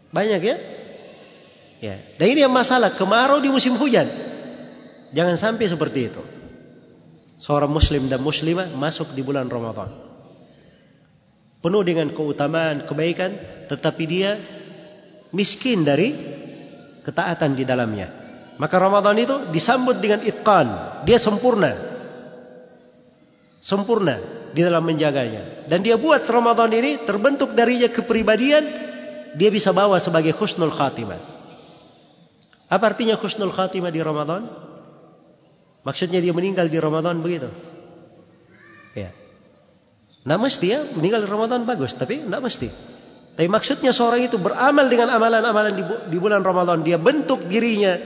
Banyak 0.10 0.42
ya? 0.42 0.58
Ya. 1.86 2.02
Dan 2.18 2.34
ini 2.34 2.50
yang 2.50 2.54
masalah 2.54 2.90
kemarau 2.98 3.46
di 3.46 3.54
musim 3.54 3.78
hujan. 3.78 4.25
Jangan 5.14 5.38
sampai 5.38 5.66
seperti 5.70 6.00
itu. 6.10 6.24
Seorang 7.44 7.70
muslim 7.70 8.10
dan 8.10 8.24
muslimah 8.24 8.72
masuk 8.74 9.14
di 9.14 9.22
bulan 9.22 9.52
Ramadan. 9.52 9.92
Penuh 11.62 11.84
dengan 11.86 12.10
keutamaan, 12.14 12.86
kebaikan, 12.86 13.36
tetapi 13.70 14.04
dia 14.06 14.38
miskin 15.34 15.86
dari 15.86 16.14
ketaatan 17.06 17.54
di 17.54 17.68
dalamnya. 17.68 18.10
Maka 18.56 18.80
Ramadan 18.80 19.20
itu 19.20 19.36
disambut 19.52 20.00
dengan 20.00 20.24
itqan, 20.24 20.68
dia 21.04 21.20
sempurna. 21.20 21.76
Sempurna 23.60 24.22
di 24.56 24.62
dalam 24.64 24.86
menjaganya. 24.88 25.68
Dan 25.68 25.84
dia 25.84 26.00
buat 26.00 26.24
Ramadan 26.24 26.72
ini 26.72 27.04
terbentuk 27.04 27.52
darinya 27.58 27.92
kepribadian 27.92 28.64
dia 29.36 29.52
bisa 29.52 29.76
bawa 29.76 30.00
sebagai 30.00 30.32
khusnul 30.32 30.72
khatimah. 30.72 31.20
Apa 32.72 32.96
artinya 32.96 33.20
khusnul 33.20 33.52
khatimah 33.52 33.92
di 33.92 34.00
Ramadan? 34.00 34.48
Maksudnya 35.86 36.18
dia 36.18 36.34
meninggal 36.34 36.66
di 36.66 36.82
Ramadan 36.82 37.22
begitu. 37.22 37.46
Ya. 38.98 39.14
Tidak 40.26 40.40
mesti 40.42 40.66
ya, 40.66 40.82
meninggal 40.98 41.22
di 41.22 41.30
Ramadan 41.30 41.62
bagus, 41.70 41.94
tapi 41.94 42.26
tidak 42.26 42.42
mesti. 42.42 42.74
Tapi 43.36 43.46
maksudnya 43.52 43.94
seorang 43.94 44.26
itu 44.26 44.42
beramal 44.42 44.90
dengan 44.90 45.14
amalan-amalan 45.14 45.78
di 46.10 46.18
bulan 46.18 46.42
Ramadan. 46.42 46.82
Dia 46.82 46.98
bentuk 46.98 47.46
dirinya. 47.46 48.00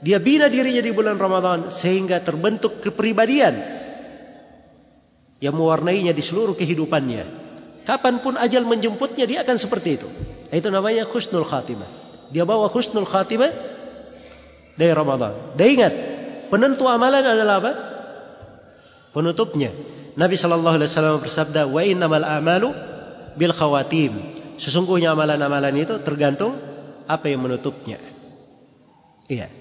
Dia 0.00 0.22
bina 0.22 0.46
dirinya 0.46 0.80
di 0.80 0.94
bulan 0.94 1.20
Ramadan. 1.20 1.68
Sehingga 1.68 2.22
terbentuk 2.22 2.80
kepribadian 2.80 3.58
yang 5.42 5.52
mewarnainya 5.52 6.16
di 6.16 6.22
seluruh 6.22 6.56
kehidupannya. 6.56 7.44
Kapanpun 7.84 8.38
ajal 8.40 8.64
menjemputnya 8.64 9.26
dia 9.28 9.42
akan 9.42 9.58
seperti 9.58 10.00
itu. 10.00 10.08
Itu 10.54 10.70
namanya 10.70 11.10
khusnul 11.10 11.44
khatimah. 11.44 11.90
Dia 12.30 12.46
bawa 12.46 12.70
khusnul 12.70 13.04
khatimah 13.04 13.50
dari 14.78 14.92
Ramadan. 14.94 15.58
Dan 15.58 15.66
ingat, 15.74 15.92
penentu 16.48 16.86
amalan 16.86 17.22
adalah 17.22 17.62
apa? 17.62 17.72
Penutupnya. 19.12 19.72
Nabi 20.16 20.36
sallallahu 20.36 20.80
alaihi 20.80 20.88
wasallam 20.88 21.20
bersabda, 21.20 21.68
"Wa 21.68 21.84
innamal 21.84 22.24
a'malu 22.24 22.72
bil 23.36 23.52
khawatim." 23.52 24.16
Sesungguhnya 24.56 25.12
amalan-amalan 25.12 25.76
itu 25.76 26.00
tergantung 26.00 26.56
apa 27.04 27.28
yang 27.28 27.44
menutupnya. 27.44 28.00
Iya. 29.28 29.52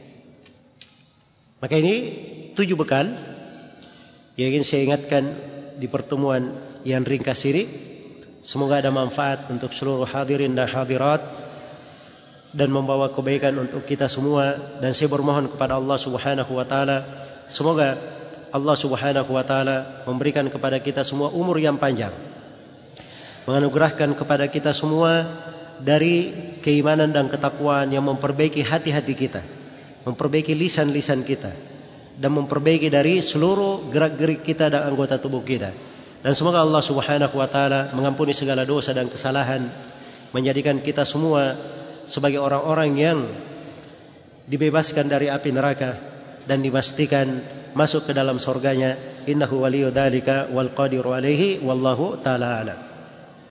Maka 1.59 1.75
ini 1.75 1.95
tujuh 2.55 2.79
bekal 2.79 3.11
yang 4.39 4.47
ingin 4.55 4.63
saya 4.63 4.81
ingatkan 4.87 5.23
di 5.75 5.87
pertemuan 5.91 6.55
yang 6.87 7.03
ringkas 7.03 7.43
ini. 7.47 7.67
Semoga 8.45 8.79
ada 8.79 8.93
manfaat 8.93 9.49
untuk 9.49 9.73
seluruh 9.73 10.05
hadirin 10.05 10.53
dan 10.53 10.69
hadirat 10.69 11.19
dan 12.55 12.71
membawa 12.71 13.11
kebaikan 13.11 13.51
untuk 13.59 13.83
kita 13.83 14.07
semua 14.07 14.55
dan 14.79 14.95
saya 14.95 15.11
bermohon 15.11 15.51
kepada 15.51 15.75
Allah 15.75 15.99
Subhanahu 15.99 16.55
wa 16.55 16.63
taala 16.63 17.03
semoga 17.51 17.99
Allah 18.55 18.75
Subhanahu 18.79 19.27
wa 19.27 19.43
taala 19.43 20.07
memberikan 20.07 20.47
kepada 20.47 20.79
kita 20.79 21.03
semua 21.03 21.35
umur 21.35 21.59
yang 21.59 21.75
panjang 21.75 22.15
menganugerahkan 23.45 24.17
kepada 24.17 24.49
kita 24.49 24.73
semua 24.73 25.27
dari 25.79 26.33
keimanan 26.65 27.13
dan 27.13 27.29
ketakwaan 27.29 27.93
yang 27.93 28.05
memperbaiki 28.05 28.65
hati-hati 28.65 29.13
kita, 29.13 29.41
memperbaiki 30.07 30.57
lisan-lisan 30.57 31.21
kita, 31.21 31.53
dan 32.17 32.31
memperbaiki 32.33 32.89
dari 32.89 33.21
seluruh 33.21 33.89
gerak-gerik 33.93 34.41
kita 34.41 34.73
dan 34.73 34.89
anggota 34.89 35.21
tubuh 35.21 35.45
kita. 35.45 35.69
Dan 36.25 36.33
semoga 36.33 36.65
Allah 36.65 36.81
Subhanahu 36.81 37.35
wa 37.37 37.45
taala 37.45 37.93
mengampuni 37.93 38.33
segala 38.33 38.65
dosa 38.65 38.97
dan 38.97 39.05
kesalahan, 39.11 39.61
menjadikan 40.33 40.81
kita 40.81 41.05
semua 41.05 41.53
sebagai 42.05 42.41
orang-orang 42.41 42.91
yang 42.97 43.19
dibebaskan 44.45 45.09
dari 45.09 45.29
api 45.29 45.49
neraka 45.49 45.97
dan 46.45 46.61
dipastikan 46.61 47.41
masuk 47.73 48.09
ke 48.09 48.11
dalam 48.13 48.37
surganya. 48.37 48.97
Innahu 49.25 49.65
waliyyu 49.65 49.89
dzalika 49.89 50.53
wal 50.53 50.69
qadiru 50.69 51.17
alaihi 51.17 51.59
wallahu 51.65 52.21
taala 52.21 52.61
alam. 52.61 52.84